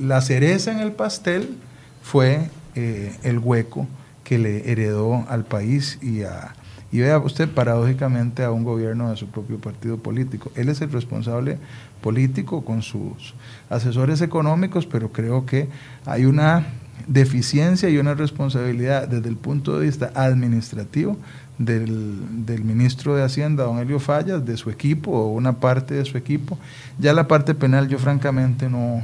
la 0.03 0.21
cereza 0.21 0.71
en 0.71 0.77
el 0.77 0.91
pastel 0.91 1.57
fue 2.03 2.51
eh, 2.75 3.15
el 3.23 3.39
hueco 3.39 3.87
que 4.23 4.37
le 4.37 4.71
heredó 4.71 5.25
al 5.27 5.43
país 5.43 5.97
y 6.03 6.21
a, 6.21 6.53
y 6.91 6.99
vea 6.99 7.17
usted 7.17 7.49
paradójicamente 7.49 8.43
a 8.43 8.51
un 8.51 8.63
gobierno 8.63 9.09
de 9.09 9.17
su 9.17 9.25
propio 9.25 9.57
partido 9.57 9.97
político. 9.97 10.51
Él 10.55 10.69
es 10.69 10.81
el 10.81 10.91
responsable 10.91 11.57
político 12.01 12.63
con 12.63 12.83
sus 12.83 13.33
asesores 13.71 14.21
económicos, 14.21 14.85
pero 14.85 15.11
creo 15.11 15.47
que 15.47 15.67
hay 16.05 16.25
una 16.25 16.67
deficiencia 17.07 17.89
y 17.89 17.97
una 17.97 18.13
responsabilidad 18.13 19.07
desde 19.07 19.29
el 19.29 19.37
punto 19.37 19.79
de 19.79 19.85
vista 19.85 20.11
administrativo 20.15 21.17
del, 21.65 22.63
ministro 22.63 23.15
de 23.15 23.23
Hacienda, 23.23 23.63
don 23.63 23.79
Elio 23.79 23.99
Fallas, 23.99 24.45
de 24.45 24.57
su 24.57 24.69
equipo 24.69 25.11
o 25.11 25.31
una 25.31 25.53
parte 25.53 25.95
de 25.95 26.05
su 26.05 26.17
equipo. 26.17 26.57
Ya 26.99 27.13
la 27.13 27.27
parte 27.27 27.53
penal 27.53 27.87
yo 27.87 27.99
francamente 27.99 28.69
no, 28.69 29.03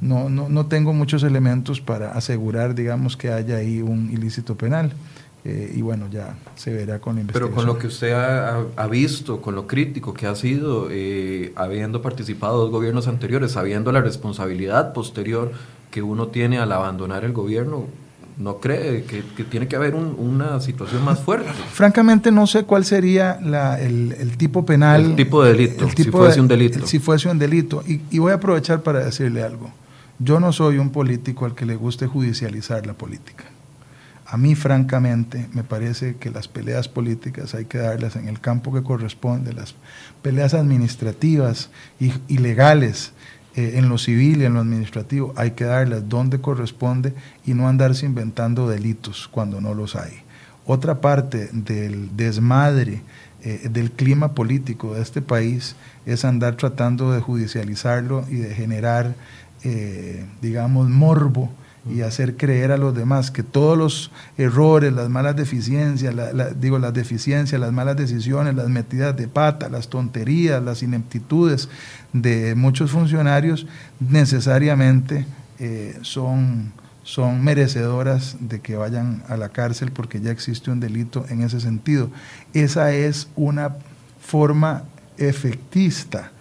no, 0.00 0.28
no, 0.28 0.66
tengo 0.66 0.92
muchos 0.92 1.22
elementos 1.22 1.80
para 1.80 2.12
asegurar, 2.12 2.74
digamos, 2.74 3.16
que 3.16 3.30
haya 3.30 3.56
ahí 3.56 3.80
un 3.80 4.10
ilícito 4.12 4.56
penal. 4.56 4.92
Eh, 5.46 5.74
y 5.76 5.82
bueno, 5.82 6.08
ya 6.10 6.36
se 6.56 6.72
verá 6.72 7.00
con 7.00 7.16
la 7.16 7.20
investigación. 7.20 7.50
Pero 7.50 7.54
con 7.54 7.66
lo 7.66 7.78
que 7.78 7.88
usted 7.88 8.12
ha, 8.12 8.86
visto, 8.86 9.42
con 9.42 9.54
lo 9.54 9.66
crítico 9.66 10.14
que 10.14 10.26
ha 10.26 10.34
sido, 10.34 10.88
eh, 10.90 11.52
habiendo 11.54 12.00
participado 12.00 12.62
dos 12.62 12.70
gobiernos 12.70 13.08
anteriores, 13.08 13.52
sabiendo 13.52 13.92
la 13.92 14.00
responsabilidad 14.00 14.94
posterior 14.94 15.52
que 15.94 16.02
uno 16.02 16.26
tiene 16.26 16.58
al 16.58 16.72
abandonar 16.72 17.22
el 17.22 17.32
gobierno, 17.32 17.84
¿no 18.36 18.58
cree 18.58 19.04
que, 19.04 19.22
tiene 19.44 19.68
que 19.68 19.76
haber 19.76 19.94
una 19.94 20.60
situación 20.60 21.04
más 21.04 21.20
fuerte? 21.20 21.52
Francamente 21.72 22.32
no 22.32 22.48
sé 22.48 22.64
cuál 22.64 22.84
sería 22.84 23.38
el, 23.78 24.36
tipo 24.36 24.66
penal. 24.66 25.04
El 25.04 25.14
tipo 25.14 25.44
de 25.44 25.52
delito, 25.52 25.88
si 25.88 26.10
fuese 26.10 26.40
un 26.40 26.48
delito. 26.48 26.84
Si 26.84 26.98
fuese 26.98 27.28
un 27.28 27.38
delito. 27.38 27.84
Y, 27.86 28.00
y 28.10 28.18
voy 28.18 28.32
a 28.32 28.34
aprovechar 28.34 28.82
para 28.82 29.04
decirle 29.04 29.44
algo. 29.44 29.70
Yo 30.18 30.40
no 30.40 30.52
soy 30.52 30.78
un 30.78 30.90
político 30.90 31.44
al 31.44 31.54
que 31.54 31.64
le 31.64 31.76
guste 31.76 32.08
judicializar 32.08 32.84
la 32.88 32.94
política. 32.94 33.44
A 34.26 34.36
mí, 34.36 34.56
francamente, 34.56 35.46
me 35.52 35.62
parece 35.62 36.16
que 36.16 36.28
las 36.28 36.48
peleas 36.48 36.88
políticas 36.88 37.54
hay 37.54 37.66
que 37.66 37.78
darlas 37.78 38.16
en 38.16 38.26
el 38.26 38.40
campo 38.40 38.74
que 38.74 38.82
corresponde, 38.82 39.52
las 39.52 39.76
peleas 40.22 40.54
administrativas 40.54 41.70
y, 42.00 42.38
legales, 42.38 43.12
eh, 43.56 43.74
en 43.76 43.88
lo 43.88 43.98
civil 43.98 44.42
y 44.42 44.44
en 44.44 44.54
lo 44.54 44.60
administrativo, 44.60 45.32
hay 45.36 45.52
que 45.52 45.64
darlas 45.64 46.08
donde 46.08 46.40
corresponde 46.40 47.14
y 47.46 47.54
no 47.54 47.68
andarse 47.68 48.04
inventando 48.06 48.68
delitos 48.68 49.28
cuando 49.30 49.60
no 49.60 49.74
los 49.74 49.94
hay. 49.96 50.12
Otra 50.66 51.00
parte 51.00 51.50
del 51.52 52.16
desmadre 52.16 53.02
eh, 53.42 53.68
del 53.70 53.92
clima 53.92 54.32
político 54.32 54.94
de 54.94 55.02
este 55.02 55.20
país 55.20 55.76
es 56.06 56.24
andar 56.24 56.56
tratando 56.56 57.12
de 57.12 57.20
judicializarlo 57.20 58.24
y 58.30 58.36
de 58.36 58.54
generar, 58.54 59.14
eh, 59.62 60.24
digamos, 60.40 60.88
morbo 60.88 61.50
y 61.88 62.00
hacer 62.00 62.36
creer 62.36 62.72
a 62.72 62.76
los 62.76 62.94
demás 62.94 63.30
que 63.30 63.42
todos 63.42 63.76
los 63.76 64.10
errores, 64.38 64.92
las 64.92 65.10
malas 65.10 65.36
deficiencias, 65.36 66.14
digo 66.58 66.78
las 66.78 66.94
deficiencias, 66.94 67.60
las 67.60 67.72
malas 67.72 67.96
decisiones, 67.96 68.54
las 68.54 68.68
metidas 68.68 69.16
de 69.16 69.28
pata, 69.28 69.68
las 69.68 69.88
tonterías, 69.88 70.62
las 70.62 70.82
ineptitudes 70.82 71.68
de 72.12 72.54
muchos 72.54 72.90
funcionarios 72.90 73.66
necesariamente 74.00 75.26
eh, 75.58 75.98
son, 76.02 76.72
son 77.02 77.44
merecedoras 77.44 78.36
de 78.40 78.60
que 78.60 78.76
vayan 78.76 79.22
a 79.28 79.36
la 79.36 79.50
cárcel 79.50 79.92
porque 79.92 80.20
ya 80.20 80.30
existe 80.30 80.70
un 80.70 80.80
delito 80.80 81.26
en 81.28 81.42
ese 81.42 81.60
sentido. 81.60 82.10
Esa 82.54 82.92
es 82.92 83.28
una 83.36 83.76
forma 84.20 84.84
efectista 85.18 86.32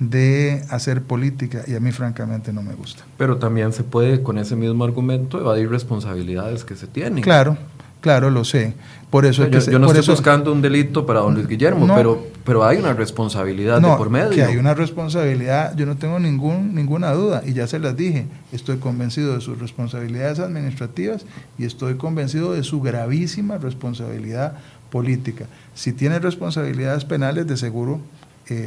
de 0.00 0.64
hacer 0.70 1.02
política 1.02 1.62
y 1.66 1.74
a 1.74 1.80
mí 1.80 1.92
francamente 1.92 2.52
no 2.52 2.62
me 2.62 2.74
gusta. 2.74 3.04
Pero 3.18 3.36
también 3.36 3.72
se 3.72 3.84
puede 3.84 4.22
con 4.22 4.38
ese 4.38 4.56
mismo 4.56 4.82
argumento 4.82 5.38
evadir 5.38 5.70
responsabilidades 5.70 6.64
que 6.64 6.74
se 6.74 6.86
tienen. 6.86 7.22
Claro, 7.22 7.58
claro, 8.00 8.30
lo 8.30 8.44
sé. 8.44 8.72
Por 9.10 9.26
eso 9.26 9.46
yo, 9.46 9.58
yo, 9.58 9.78
no 9.78 9.92
estoy 9.92 10.14
buscando 10.14 10.52
un 10.52 10.62
delito 10.62 11.04
para 11.04 11.20
don 11.20 11.34
Luis 11.34 11.46
Guillermo, 11.46 11.86
pero, 11.94 12.26
pero 12.44 12.64
hay 12.64 12.78
una 12.78 12.94
responsabilidad 12.94 13.82
de 13.82 13.88
por 13.88 14.08
medio. 14.08 14.30
Que 14.30 14.42
hay 14.42 14.56
una 14.56 14.72
responsabilidad, 14.72 15.76
yo 15.76 15.84
no 15.84 15.96
tengo 15.96 16.18
ningún, 16.18 16.74
ninguna 16.74 17.12
duda, 17.12 17.42
y 17.44 17.52
ya 17.52 17.66
se 17.66 17.78
las 17.78 17.94
dije, 17.94 18.26
estoy 18.52 18.78
convencido 18.78 19.34
de 19.34 19.42
sus 19.42 19.58
responsabilidades 19.58 20.38
administrativas 20.38 21.26
y 21.58 21.66
estoy 21.66 21.96
convencido 21.96 22.52
de 22.54 22.62
su 22.62 22.80
gravísima 22.80 23.58
responsabilidad 23.58 24.54
política. 24.90 25.46
Si 25.74 25.92
tiene 25.92 26.20
responsabilidades 26.20 27.04
penales, 27.04 27.46
de 27.46 27.56
seguro 27.56 28.00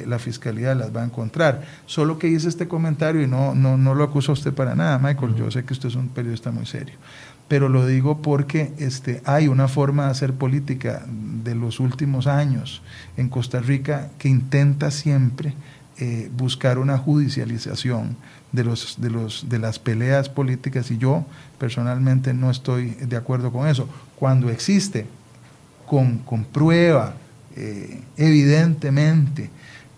la 0.07 0.19
fiscalía 0.19 0.75
las 0.75 0.95
va 0.95 1.01
a 1.01 1.05
encontrar. 1.05 1.63
Solo 1.85 2.17
que 2.17 2.27
hice 2.27 2.47
este 2.47 2.67
comentario 2.67 3.21
y 3.21 3.27
no, 3.27 3.53
no, 3.53 3.77
no 3.77 3.95
lo 3.95 4.03
acuso 4.03 4.31
a 4.31 4.33
usted 4.33 4.53
para 4.53 4.75
nada, 4.75 4.97
Michael. 4.99 5.35
Yo 5.35 5.51
sé 5.51 5.63
que 5.65 5.73
usted 5.73 5.89
es 5.89 5.95
un 5.95 6.09
periodista 6.09 6.51
muy 6.51 6.65
serio. 6.65 6.95
Pero 7.47 7.69
lo 7.69 7.85
digo 7.85 8.21
porque 8.21 8.73
este, 8.77 9.21
hay 9.25 9.47
una 9.47 9.67
forma 9.67 10.05
de 10.05 10.11
hacer 10.11 10.33
política 10.33 11.03
de 11.07 11.55
los 11.55 11.79
últimos 11.79 12.27
años 12.27 12.81
en 13.17 13.29
Costa 13.29 13.59
Rica 13.59 14.09
que 14.17 14.29
intenta 14.29 14.89
siempre 14.91 15.53
eh, 15.99 16.29
buscar 16.35 16.79
una 16.79 16.97
judicialización 16.97 18.15
de, 18.51 18.63
los, 18.63 19.01
de, 19.01 19.09
los, 19.09 19.49
de 19.49 19.59
las 19.59 19.79
peleas 19.79 20.29
políticas 20.29 20.89
y 20.89 20.97
yo 20.97 21.25
personalmente 21.59 22.33
no 22.33 22.49
estoy 22.49 22.91
de 22.91 23.17
acuerdo 23.17 23.51
con 23.51 23.67
eso. 23.67 23.87
Cuando 24.15 24.49
existe 24.49 25.05
con, 25.85 26.19
con 26.19 26.45
prueba, 26.45 27.15
eh, 27.55 28.01
evidentemente, 28.17 29.49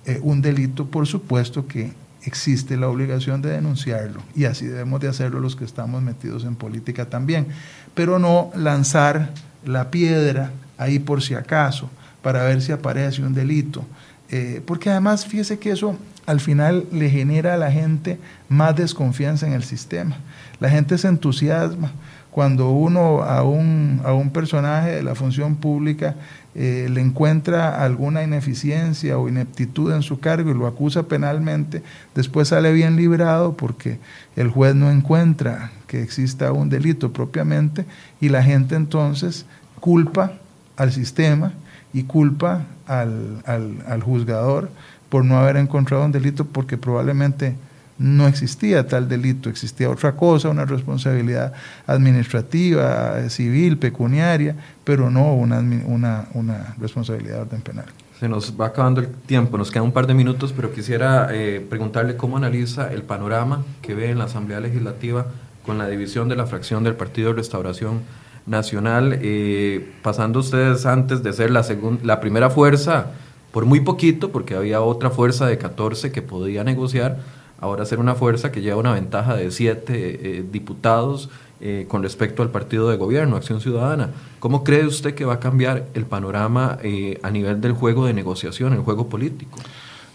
eh, 0.05 0.19
un 0.21 0.41
delito, 0.41 0.85
por 0.85 1.07
supuesto 1.07 1.67
que 1.67 1.91
existe 2.23 2.75
la 2.77 2.89
obligación 2.89 3.41
de 3.41 3.51
denunciarlo 3.51 4.21
y 4.35 4.45
así 4.45 4.65
debemos 4.65 4.99
de 4.99 5.07
hacerlo 5.07 5.39
los 5.39 5.55
que 5.55 5.65
estamos 5.65 6.01
metidos 6.01 6.43
en 6.43 6.55
política 6.55 7.05
también, 7.09 7.47
pero 7.93 8.19
no 8.19 8.51
lanzar 8.55 9.31
la 9.63 9.91
piedra 9.91 10.51
ahí 10.77 10.99
por 10.99 11.21
si 11.21 11.33
acaso 11.33 11.89
para 12.21 12.43
ver 12.43 12.61
si 12.61 12.71
aparece 12.71 13.21
un 13.21 13.33
delito, 13.33 13.85
eh, 14.29 14.61
porque 14.65 14.89
además 14.89 15.25
fíjese 15.25 15.59
que 15.59 15.71
eso 15.71 15.97
al 16.25 16.39
final 16.39 16.85
le 16.91 17.09
genera 17.09 17.53
a 17.53 17.57
la 17.57 17.71
gente 17.71 18.19
más 18.49 18.75
desconfianza 18.75 19.45
en 19.45 19.53
el 19.53 19.63
sistema, 19.63 20.17
la 20.59 20.69
gente 20.69 20.97
se 20.97 21.07
entusiasma 21.07 21.91
cuando 22.35 22.71
uno 22.71 23.23
a 23.23 23.43
un, 23.43 24.01
a 24.03 24.11
un 24.11 24.29
personaje 24.29 24.91
de 24.91 25.03
la 25.03 25.15
función 25.15 25.55
pública 25.55 26.15
eh, 26.53 26.89
le 26.91 26.99
encuentra 26.99 27.81
alguna 27.81 28.23
ineficiencia 28.23 29.17
o 29.17 29.29
ineptitud 29.29 29.93
en 29.93 30.01
su 30.01 30.19
cargo 30.19 30.51
y 30.51 30.53
lo 30.53 30.67
acusa 30.67 31.03
penalmente, 31.03 31.81
después 32.13 32.49
sale 32.49 32.73
bien 32.73 32.97
librado 32.97 33.55
porque 33.55 33.99
el 34.35 34.49
juez 34.49 34.75
no 34.75 34.91
encuentra 34.91 35.71
que 35.87 36.03
exista 36.03 36.51
un 36.51 36.67
delito 36.67 37.13
propiamente 37.13 37.85
y 38.19 38.27
la 38.27 38.43
gente 38.43 38.75
entonces 38.75 39.45
culpa 39.79 40.33
al 40.75 40.91
sistema 40.91 41.53
y 41.93 42.03
culpa 42.03 42.65
al, 42.85 43.43
al, 43.45 43.81
al 43.87 44.03
juzgador 44.03 44.69
por 45.07 45.23
no 45.23 45.37
haber 45.37 45.55
encontrado 45.55 46.03
un 46.03 46.11
delito 46.11 46.43
porque 46.43 46.77
probablemente 46.77 47.55
no 47.97 48.27
existía 48.27 48.85
tal 48.87 49.07
delito, 49.07 49.49
existía 49.49 49.89
otra 49.89 50.15
cosa, 50.15 50.49
una 50.49 50.65
responsabilidad 50.65 51.53
administrativa, 51.87 53.29
civil, 53.29 53.77
pecuniaria, 53.77 54.55
pero 54.83 55.09
no 55.09 55.33
una, 55.33 55.59
una, 55.59 56.27
una 56.33 56.75
responsabilidad 56.79 57.35
de 57.35 57.41
orden 57.41 57.61
penal. 57.61 57.85
Se 58.19 58.29
nos 58.29 58.59
va 58.59 58.67
acabando 58.67 59.01
el 59.01 59.07
tiempo, 59.07 59.57
nos 59.57 59.71
quedan 59.71 59.85
un 59.85 59.91
par 59.91 60.07
de 60.07 60.13
minutos, 60.13 60.53
pero 60.53 60.71
quisiera 60.71 61.27
eh, 61.31 61.65
preguntarle 61.69 62.15
cómo 62.15 62.37
analiza 62.37 62.91
el 62.91 63.03
panorama 63.03 63.63
que 63.81 63.93
ve 63.93 64.09
en 64.09 64.19
la 64.19 64.25
Asamblea 64.25 64.59
Legislativa 64.61 65.27
con 65.65 65.77
la 65.77 65.87
división 65.87 66.29
de 66.29 66.35
la 66.35 66.45
fracción 66.45 66.83
del 66.83 66.95
Partido 66.95 67.29
de 67.29 67.35
Restauración 67.35 68.01
Nacional, 68.45 69.19
eh, 69.21 69.91
pasando 70.01 70.39
ustedes 70.39 70.85
antes 70.85 71.23
de 71.23 71.33
ser 71.33 71.51
la, 71.51 71.65
la 72.03 72.19
primera 72.19 72.49
fuerza, 72.49 73.07
por 73.51 73.65
muy 73.65 73.81
poquito, 73.81 74.31
porque 74.31 74.55
había 74.55 74.81
otra 74.81 75.09
fuerza 75.09 75.47
de 75.47 75.57
14 75.57 76.11
que 76.11 76.21
podía 76.21 76.63
negociar, 76.63 77.19
ahora 77.59 77.85
ser 77.85 77.99
una 77.99 78.15
fuerza 78.15 78.51
que 78.51 78.61
lleva 78.61 78.77
una 78.77 78.93
ventaja 78.93 79.35
de 79.35 79.51
siete 79.51 80.39
eh, 80.39 80.45
diputados 80.51 81.29
eh, 81.61 81.85
con 81.87 82.03
respecto 82.03 82.43
al 82.43 82.49
partido 82.49 82.89
de 82.89 82.97
gobierno, 82.97 83.37
Acción 83.37 83.61
Ciudadana. 83.61 84.09
¿Cómo 84.39 84.63
cree 84.63 84.85
usted 84.85 85.15
que 85.15 85.25
va 85.25 85.35
a 85.35 85.39
cambiar 85.39 85.85
el 85.93 86.05
panorama 86.05 86.77
eh, 86.83 87.19
a 87.23 87.31
nivel 87.31 87.61
del 87.61 87.73
juego 87.73 88.05
de 88.05 88.13
negociación, 88.13 88.73
el 88.73 88.81
juego 88.81 89.07
político? 89.07 89.57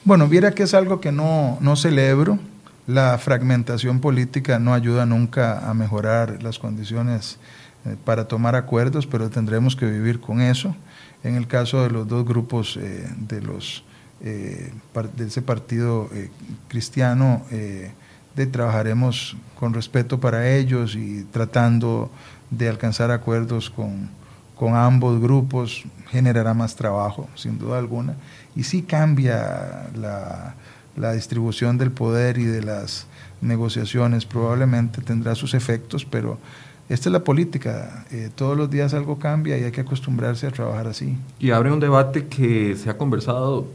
Bueno, 0.04 0.28
viera 0.28 0.52
que 0.52 0.64
es 0.64 0.74
algo 0.74 1.00
que 1.00 1.12
no, 1.12 1.58
no 1.60 1.76
celebro. 1.76 2.38
La 2.86 3.18
fragmentación 3.18 4.00
política 4.00 4.58
no 4.58 4.74
ayuda 4.74 5.06
nunca 5.06 5.68
a 5.68 5.74
mejorar 5.74 6.42
las 6.42 6.58
condiciones 6.58 7.38
para 8.04 8.26
tomar 8.26 8.56
acuerdos, 8.56 9.06
pero 9.06 9.30
tendremos 9.30 9.76
que 9.76 9.86
vivir 9.86 10.20
con 10.20 10.40
eso. 10.40 10.74
En 11.22 11.36
el 11.36 11.46
caso 11.46 11.82
de 11.82 11.90
los 11.90 12.08
dos 12.08 12.24
grupos 12.24 12.78
de 12.78 13.42
los 13.42 13.84
eh, 14.22 14.70
de 15.16 15.26
ese 15.26 15.40
partido 15.40 16.10
eh, 16.12 16.28
cristiano, 16.68 17.42
eh, 17.50 17.90
de, 18.36 18.46
trabajaremos 18.46 19.34
con 19.58 19.72
respeto 19.72 20.20
para 20.20 20.50
ellos 20.50 20.94
y 20.94 21.24
tratando 21.30 22.10
de 22.50 22.68
alcanzar 22.68 23.10
acuerdos 23.12 23.70
con, 23.70 24.10
con 24.56 24.74
ambos 24.74 25.22
grupos, 25.22 25.84
generará 26.10 26.52
más 26.52 26.76
trabajo, 26.76 27.28
sin 27.34 27.58
duda 27.58 27.78
alguna. 27.78 28.14
Y 28.54 28.64
sí 28.64 28.82
cambia 28.82 29.88
la, 29.96 30.54
la 30.96 31.12
distribución 31.12 31.78
del 31.78 31.90
poder 31.90 32.36
y 32.36 32.44
de 32.44 32.62
las 32.62 33.06
negociaciones, 33.40 34.26
probablemente 34.26 35.00
tendrá 35.00 35.34
sus 35.34 35.54
efectos, 35.54 36.04
pero 36.04 36.38
esta 36.90 37.08
es 37.08 37.12
la 37.12 37.24
política, 37.24 38.04
todos 38.34 38.56
los 38.56 38.68
días 38.68 38.92
algo 38.92 39.18
cambia 39.18 39.56
y 39.56 39.64
hay 39.64 39.70
que 39.70 39.80
acostumbrarse 39.80 40.46
a 40.46 40.50
trabajar 40.50 40.88
así. 40.88 41.16
Y 41.38 41.52
abre 41.52 41.72
un 41.72 41.80
debate 41.80 42.26
que 42.26 42.76
se 42.76 42.90
ha 42.90 42.98
conversado 42.98 43.66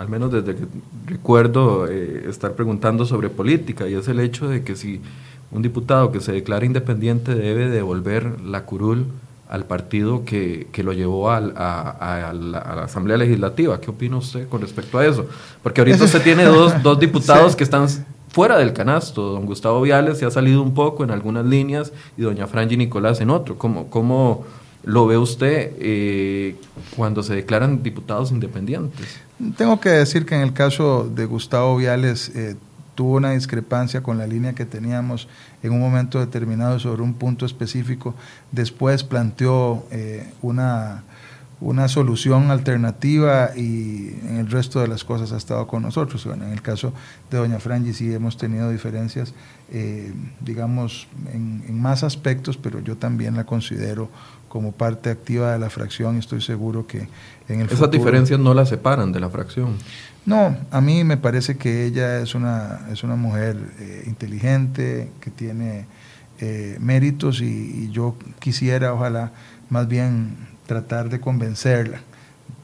al 0.00 0.08
menos 0.08 0.32
desde 0.32 0.56
que 0.56 0.66
recuerdo 1.04 1.86
eh, 1.86 2.24
estar 2.26 2.54
preguntando 2.54 3.04
sobre 3.04 3.28
política, 3.28 3.86
y 3.86 3.92
es 3.92 4.08
el 4.08 4.18
hecho 4.18 4.48
de 4.48 4.64
que 4.64 4.74
si 4.74 5.02
un 5.50 5.60
diputado 5.60 6.10
que 6.10 6.20
se 6.20 6.32
declara 6.32 6.64
independiente 6.64 7.34
debe 7.34 7.68
devolver 7.68 8.40
la 8.40 8.64
curul 8.64 9.04
al 9.50 9.66
partido 9.66 10.24
que, 10.24 10.68
que 10.72 10.82
lo 10.82 10.94
llevó 10.94 11.30
a, 11.30 11.40
la, 11.40 12.82
Asamblea 12.82 13.18
Legislativa. 13.18 13.78
¿Qué 13.78 13.90
opina 13.90 14.16
usted 14.16 14.48
con 14.48 14.62
respecto 14.62 14.96
a 14.96 15.04
eso? 15.04 15.26
Porque 15.62 15.82
ahorita 15.82 16.04
usted 16.04 16.22
tiene 16.22 16.44
dos, 16.44 16.82
dos 16.82 16.98
diputados 16.98 17.54
que 17.56 17.64
están 17.64 17.86
fuera 18.30 18.56
del 18.56 18.72
canasto. 18.72 19.32
Don 19.32 19.44
Gustavo 19.44 19.82
Viales 19.82 20.16
se 20.16 20.24
ha 20.24 20.30
salido 20.30 20.62
un 20.62 20.72
poco 20.72 21.04
en 21.04 21.10
algunas 21.10 21.44
líneas 21.44 21.92
y 22.16 22.22
doña 22.22 22.46
Franji 22.46 22.78
Nicolás 22.78 23.20
en 23.20 23.28
otro. 23.28 23.58
¿Cómo, 23.58 23.90
cómo 23.90 24.46
lo 24.82 25.06
ve 25.06 25.18
usted 25.18 25.72
eh, 25.78 26.56
cuando 26.96 27.22
se 27.22 27.34
declaran 27.34 27.82
diputados 27.82 28.30
independientes? 28.30 29.20
Tengo 29.56 29.80
que 29.80 29.88
decir 29.88 30.26
que 30.26 30.34
en 30.34 30.42
el 30.42 30.52
caso 30.52 31.08
de 31.08 31.24
Gustavo 31.24 31.76
Viales 31.76 32.30
eh, 32.34 32.56
tuvo 32.94 33.16
una 33.16 33.30
discrepancia 33.30 34.02
con 34.02 34.18
la 34.18 34.26
línea 34.26 34.54
que 34.54 34.66
teníamos 34.66 35.28
en 35.62 35.72
un 35.72 35.80
momento 35.80 36.20
determinado 36.20 36.78
sobre 36.78 37.00
un 37.00 37.14
punto 37.14 37.46
específico, 37.46 38.14
después 38.52 39.02
planteó 39.02 39.86
eh, 39.90 40.30
una, 40.42 41.04
una 41.62 41.88
solución 41.88 42.50
alternativa 42.50 43.52
y 43.56 44.14
en 44.28 44.36
el 44.40 44.50
resto 44.50 44.80
de 44.80 44.88
las 44.88 45.04
cosas 45.04 45.32
ha 45.32 45.38
estado 45.38 45.66
con 45.66 45.82
nosotros. 45.82 46.26
Bueno, 46.26 46.44
en 46.44 46.52
el 46.52 46.60
caso 46.60 46.92
de 47.30 47.38
doña 47.38 47.60
Frangi 47.60 47.94
sí 47.94 48.12
hemos 48.12 48.36
tenido 48.36 48.68
diferencias, 48.68 49.32
eh, 49.70 50.12
digamos, 50.40 51.08
en, 51.32 51.64
en, 51.66 51.80
más 51.80 52.02
aspectos, 52.02 52.58
pero 52.58 52.80
yo 52.80 52.98
también 52.98 53.36
la 53.36 53.46
considero 53.46 54.10
como 54.50 54.72
parte 54.72 55.10
activa 55.10 55.52
de 55.52 55.60
la 55.60 55.70
fracción 55.70 56.16
y 56.16 56.18
estoy 56.18 56.42
seguro 56.42 56.84
que 56.84 57.08
en 57.48 57.60
el 57.60 57.70
Esas 57.70 57.90
diferencias 57.90 58.40
no 58.40 58.52
la 58.52 58.66
separan 58.66 59.12
de 59.12 59.20
la 59.20 59.30
fracción. 59.30 59.76
No, 60.26 60.56
a 60.72 60.80
mí 60.80 61.04
me 61.04 61.16
parece 61.16 61.56
que 61.56 61.86
ella 61.86 62.18
es 62.18 62.34
una, 62.34 62.80
es 62.92 63.04
una 63.04 63.14
mujer 63.14 63.56
eh, 63.78 64.02
inteligente, 64.06 65.12
que 65.20 65.30
tiene 65.30 65.86
eh, 66.40 66.76
méritos 66.80 67.40
y, 67.40 67.44
y 67.44 67.90
yo 67.92 68.16
quisiera, 68.40 68.92
ojalá, 68.92 69.30
más 69.70 69.86
bien 69.86 70.36
tratar 70.66 71.10
de 71.10 71.20
convencerla 71.20 72.00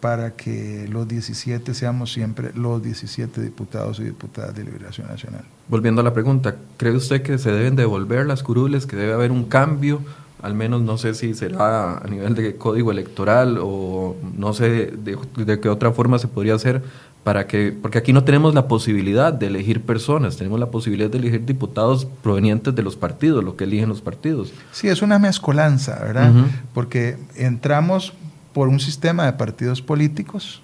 para 0.00 0.34
que 0.34 0.88
los 0.90 1.06
17 1.06 1.72
seamos 1.72 2.12
siempre 2.12 2.50
los 2.54 2.82
17 2.82 3.40
diputados 3.40 4.00
y 4.00 4.04
diputadas 4.04 4.56
de 4.56 4.64
Liberación 4.64 5.06
Nacional. 5.06 5.44
Volviendo 5.68 6.00
a 6.00 6.04
la 6.04 6.12
pregunta, 6.12 6.56
¿cree 6.76 6.92
usted 6.92 7.22
que 7.22 7.38
se 7.38 7.52
deben 7.52 7.76
devolver 7.76 8.26
las 8.26 8.42
curules, 8.42 8.86
que 8.86 8.96
debe 8.96 9.12
haber 9.12 9.30
un 9.30 9.44
cambio? 9.44 10.00
Al 10.42 10.54
menos 10.54 10.82
no 10.82 10.98
sé 10.98 11.14
si 11.14 11.34
será 11.34 11.98
a 11.98 12.06
nivel 12.08 12.34
de 12.34 12.56
código 12.56 12.90
electoral 12.90 13.58
o 13.60 14.16
no 14.36 14.52
sé 14.52 14.92
de, 14.92 15.16
de 15.36 15.60
qué 15.60 15.68
otra 15.68 15.92
forma 15.92 16.18
se 16.18 16.28
podría 16.28 16.54
hacer 16.54 16.82
para 17.26 17.48
que, 17.48 17.72
porque 17.72 17.98
aquí 17.98 18.12
no 18.12 18.22
tenemos 18.22 18.54
la 18.54 18.68
posibilidad 18.68 19.32
de 19.32 19.48
elegir 19.48 19.82
personas, 19.82 20.36
tenemos 20.36 20.60
la 20.60 20.66
posibilidad 20.66 21.10
de 21.10 21.18
elegir 21.18 21.44
diputados 21.44 22.06
provenientes 22.22 22.72
de 22.72 22.82
los 22.84 22.94
partidos, 22.94 23.42
lo 23.42 23.56
que 23.56 23.64
eligen 23.64 23.88
los 23.88 24.00
partidos. 24.00 24.52
Sí, 24.70 24.86
es 24.86 25.02
una 25.02 25.18
mezcolanza, 25.18 25.98
¿verdad? 25.98 26.30
Uh 26.32 26.38
-huh. 26.38 26.46
Porque 26.72 27.16
entramos 27.34 28.12
por 28.52 28.68
un 28.68 28.78
sistema 28.78 29.26
de 29.26 29.32
partidos 29.32 29.82
políticos 29.82 30.62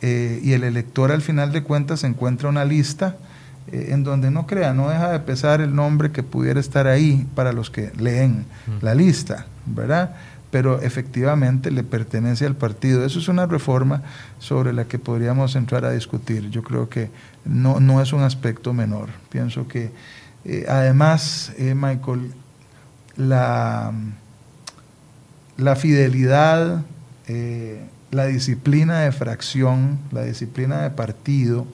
eh, 0.00 0.40
y 0.42 0.52
el 0.54 0.64
elector 0.64 1.12
al 1.12 1.20
final 1.20 1.52
de 1.52 1.62
cuentas 1.62 2.02
encuentra 2.02 2.48
una 2.48 2.64
lista 2.64 3.18
eh, 3.72 3.88
en 3.90 4.02
donde 4.02 4.30
no 4.30 4.46
crea, 4.46 4.74
no 4.74 4.88
deja 4.88 5.10
de 5.10 5.20
pesar 5.20 5.60
el 5.60 5.74
nombre 5.74 6.10
que 6.10 6.22
pudiera 6.22 6.58
estar 6.58 6.86
ahí 6.86 7.26
para 7.34 7.52
los 7.52 7.70
que 7.70 7.92
leen 7.96 8.44
-huh. 8.66 8.82
la 8.82 8.94
lista, 8.94 9.46
¿verdad? 9.66 10.16
pero 10.50 10.80
efectivamente 10.80 11.70
le 11.70 11.84
pertenece 11.84 12.44
al 12.44 12.56
partido. 12.56 13.04
Eso 13.04 13.20
es 13.20 13.28
una 13.28 13.46
reforma 13.46 14.02
sobre 14.40 14.72
la 14.72 14.86
que 14.86 14.98
podríamos 14.98 15.54
entrar 15.54 15.84
a 15.84 15.92
discutir. 15.92 16.50
Yo 16.50 16.64
creo 16.64 16.88
que 16.88 17.08
no, 17.44 17.78
no 17.78 18.02
es 18.02 18.12
un 18.12 18.22
aspecto 18.22 18.72
menor. 18.72 19.10
Pienso 19.28 19.68
que 19.68 19.92
eh, 20.44 20.66
además, 20.68 21.52
eh, 21.56 21.76
Michael, 21.76 22.32
la, 23.16 23.92
la 25.56 25.76
fidelidad, 25.76 26.82
la 28.10 28.26
disciplina 28.26 29.02
de 29.02 29.12
fracción, 29.12 30.00
la 30.10 30.22
disciplina 30.22 30.82
de 30.82 30.90
partido, 30.90 31.64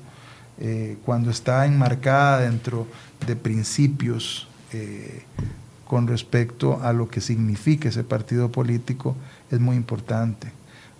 eh, 0.59 0.97
cuando 1.05 1.31
está 1.31 1.67
enmarcada 1.67 2.41
dentro 2.41 2.87
de 3.27 3.37
principios 3.37 4.49
eh, 4.73 5.23
con 5.87 6.07
respecto 6.07 6.81
a 6.83 6.93
lo 6.93 7.09
que 7.09 7.21
significa 7.21 7.89
ese 7.89 8.05
partido 8.05 8.51
político 8.51 9.17
es 9.51 9.61
muy 9.61 9.77
importante, 9.77 10.49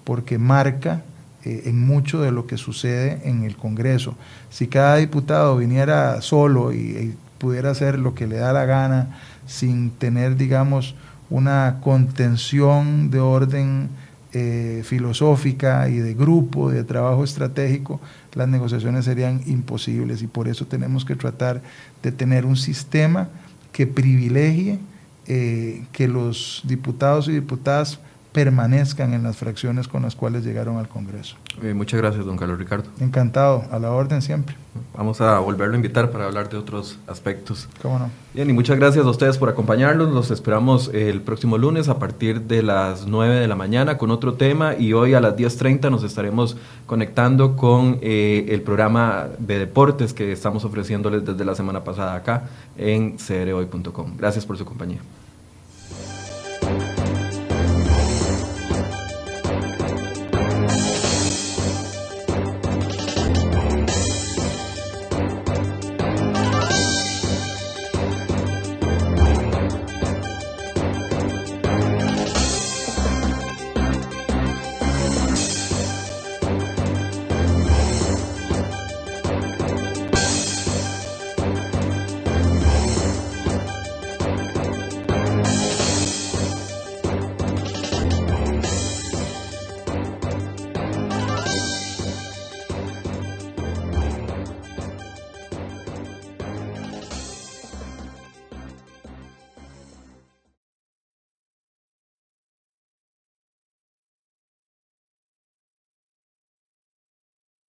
porque 0.05 0.39
marca 0.39 1.03
eh, 1.45 1.63
en 1.67 1.81
mucho 1.87 2.21
de 2.21 2.33
lo 2.33 2.47
que 2.47 2.59
sucede 2.59 3.21
en 3.25 3.45
el 3.45 3.57
Congreso. 3.57 4.15
Si 4.51 4.67
cada 4.69 4.97
diputado 4.97 5.57
viniera 5.57 6.21
solo 6.21 6.73
y, 6.73 6.77
y, 6.77 7.17
pudiera 7.39 7.71
hacer 7.71 7.99
lo 7.99 8.15
que 8.15 8.27
le 8.27 8.37
da 8.37 8.53
la 8.53 8.65
gana, 8.65 9.19
sin 9.47 9.91
tener, 9.91 10.37
digamos, 10.37 10.95
una 11.29 11.81
contención 11.83 13.11
de 13.11 13.21
orden 13.21 13.91
eh, 14.39 14.83
filosófica 14.85 15.89
y 15.89 15.97
de 15.97 16.13
grupo, 16.13 16.71
de 16.71 16.85
trabajo 16.85 17.25
estratégico, 17.25 18.03
las 18.35 18.47
negociaciones 18.47 19.07
serían 19.07 19.41
imposibles 19.47 20.21
y 20.21 20.27
por 20.27 20.47
eso 20.47 20.67
tenemos 20.67 21.07
que 21.07 21.17
tratar 21.17 21.63
de 22.03 22.13
tener 22.13 22.45
un 22.45 22.59
sistema 22.59 23.31
que 23.73 23.87
privilegie 23.87 24.79
eh, 25.27 25.87
que 25.91 26.07
los 26.07 26.61
diputados 26.67 27.29
y 27.29 27.33
diputadas 27.33 27.99
permanezcan 28.37 29.15
en 29.15 29.23
las 29.23 29.39
fracciones 29.39 29.89
con 29.89 30.03
las 30.03 30.15
cuales 30.15 30.45
llegaron 30.45 30.77
al 30.77 30.91
Congreso. 30.91 31.37
Eh, 31.63 31.73
muchas 31.73 31.99
gracias, 31.99 32.27
don 32.27 32.37
Carlos 32.37 32.59
Ricardo. 32.59 32.85
Encantado, 33.01 33.65
a 33.71 33.79
la 33.79 33.91
orden 33.91 34.21
siempre. 34.21 34.55
Vamos 34.95 35.23
a 35.23 35.39
volverlo 35.39 35.73
a 35.73 35.77
invitar 35.77 36.11
para 36.11 36.27
hablar 36.27 36.51
de 36.51 36.59
otros 36.59 36.99
aspectos. 37.07 37.67
¿Cómo 37.81 37.99
no? 37.99 38.11
Bien, 38.35 38.51
y 38.51 38.53
muchas 38.53 38.77
gracias 38.77 39.07
a 39.07 39.09
ustedes 39.09 39.39
por 39.39 39.49
acompañarnos. 39.49 40.13
Los 40.13 40.31
esperamos 40.31 40.91
el 40.93 41.23
próximo 41.23 41.57
lunes 41.57 41.89
a 41.89 41.99
partir 41.99 42.43
de 42.43 42.63
las 42.63 43.07
9 43.07 43.37
de 43.37 43.49
la 43.49 43.57
mañana 43.57 43.97
con 43.97 44.11
otro 44.11 44.35
tema 44.35 44.75
y 44.75 44.93
hoy 44.93 45.15
a 45.15 45.21
las 45.23 45.35
10.30 45.35 45.91
nos 45.91 46.03
estaremos 46.03 46.59
conectando 46.85 47.57
con 47.57 47.99
eh, 48.03 48.45
el 48.51 48.61
programa 48.61 49.29
de 49.39 49.59
deportes 49.61 50.13
que 50.13 50.31
estamos 50.31 50.63
ofreciéndoles 50.67 51.25
desde 51.25 51.43
la 51.47 51.55
semana 51.55 51.85
pasada 51.85 52.15
acá 52.15 52.51
en 52.77 53.17
crhoy.com. 53.17 54.19
Gracias 54.19 54.45
por 54.45 54.59
su 54.59 54.67
compañía. 54.67 54.99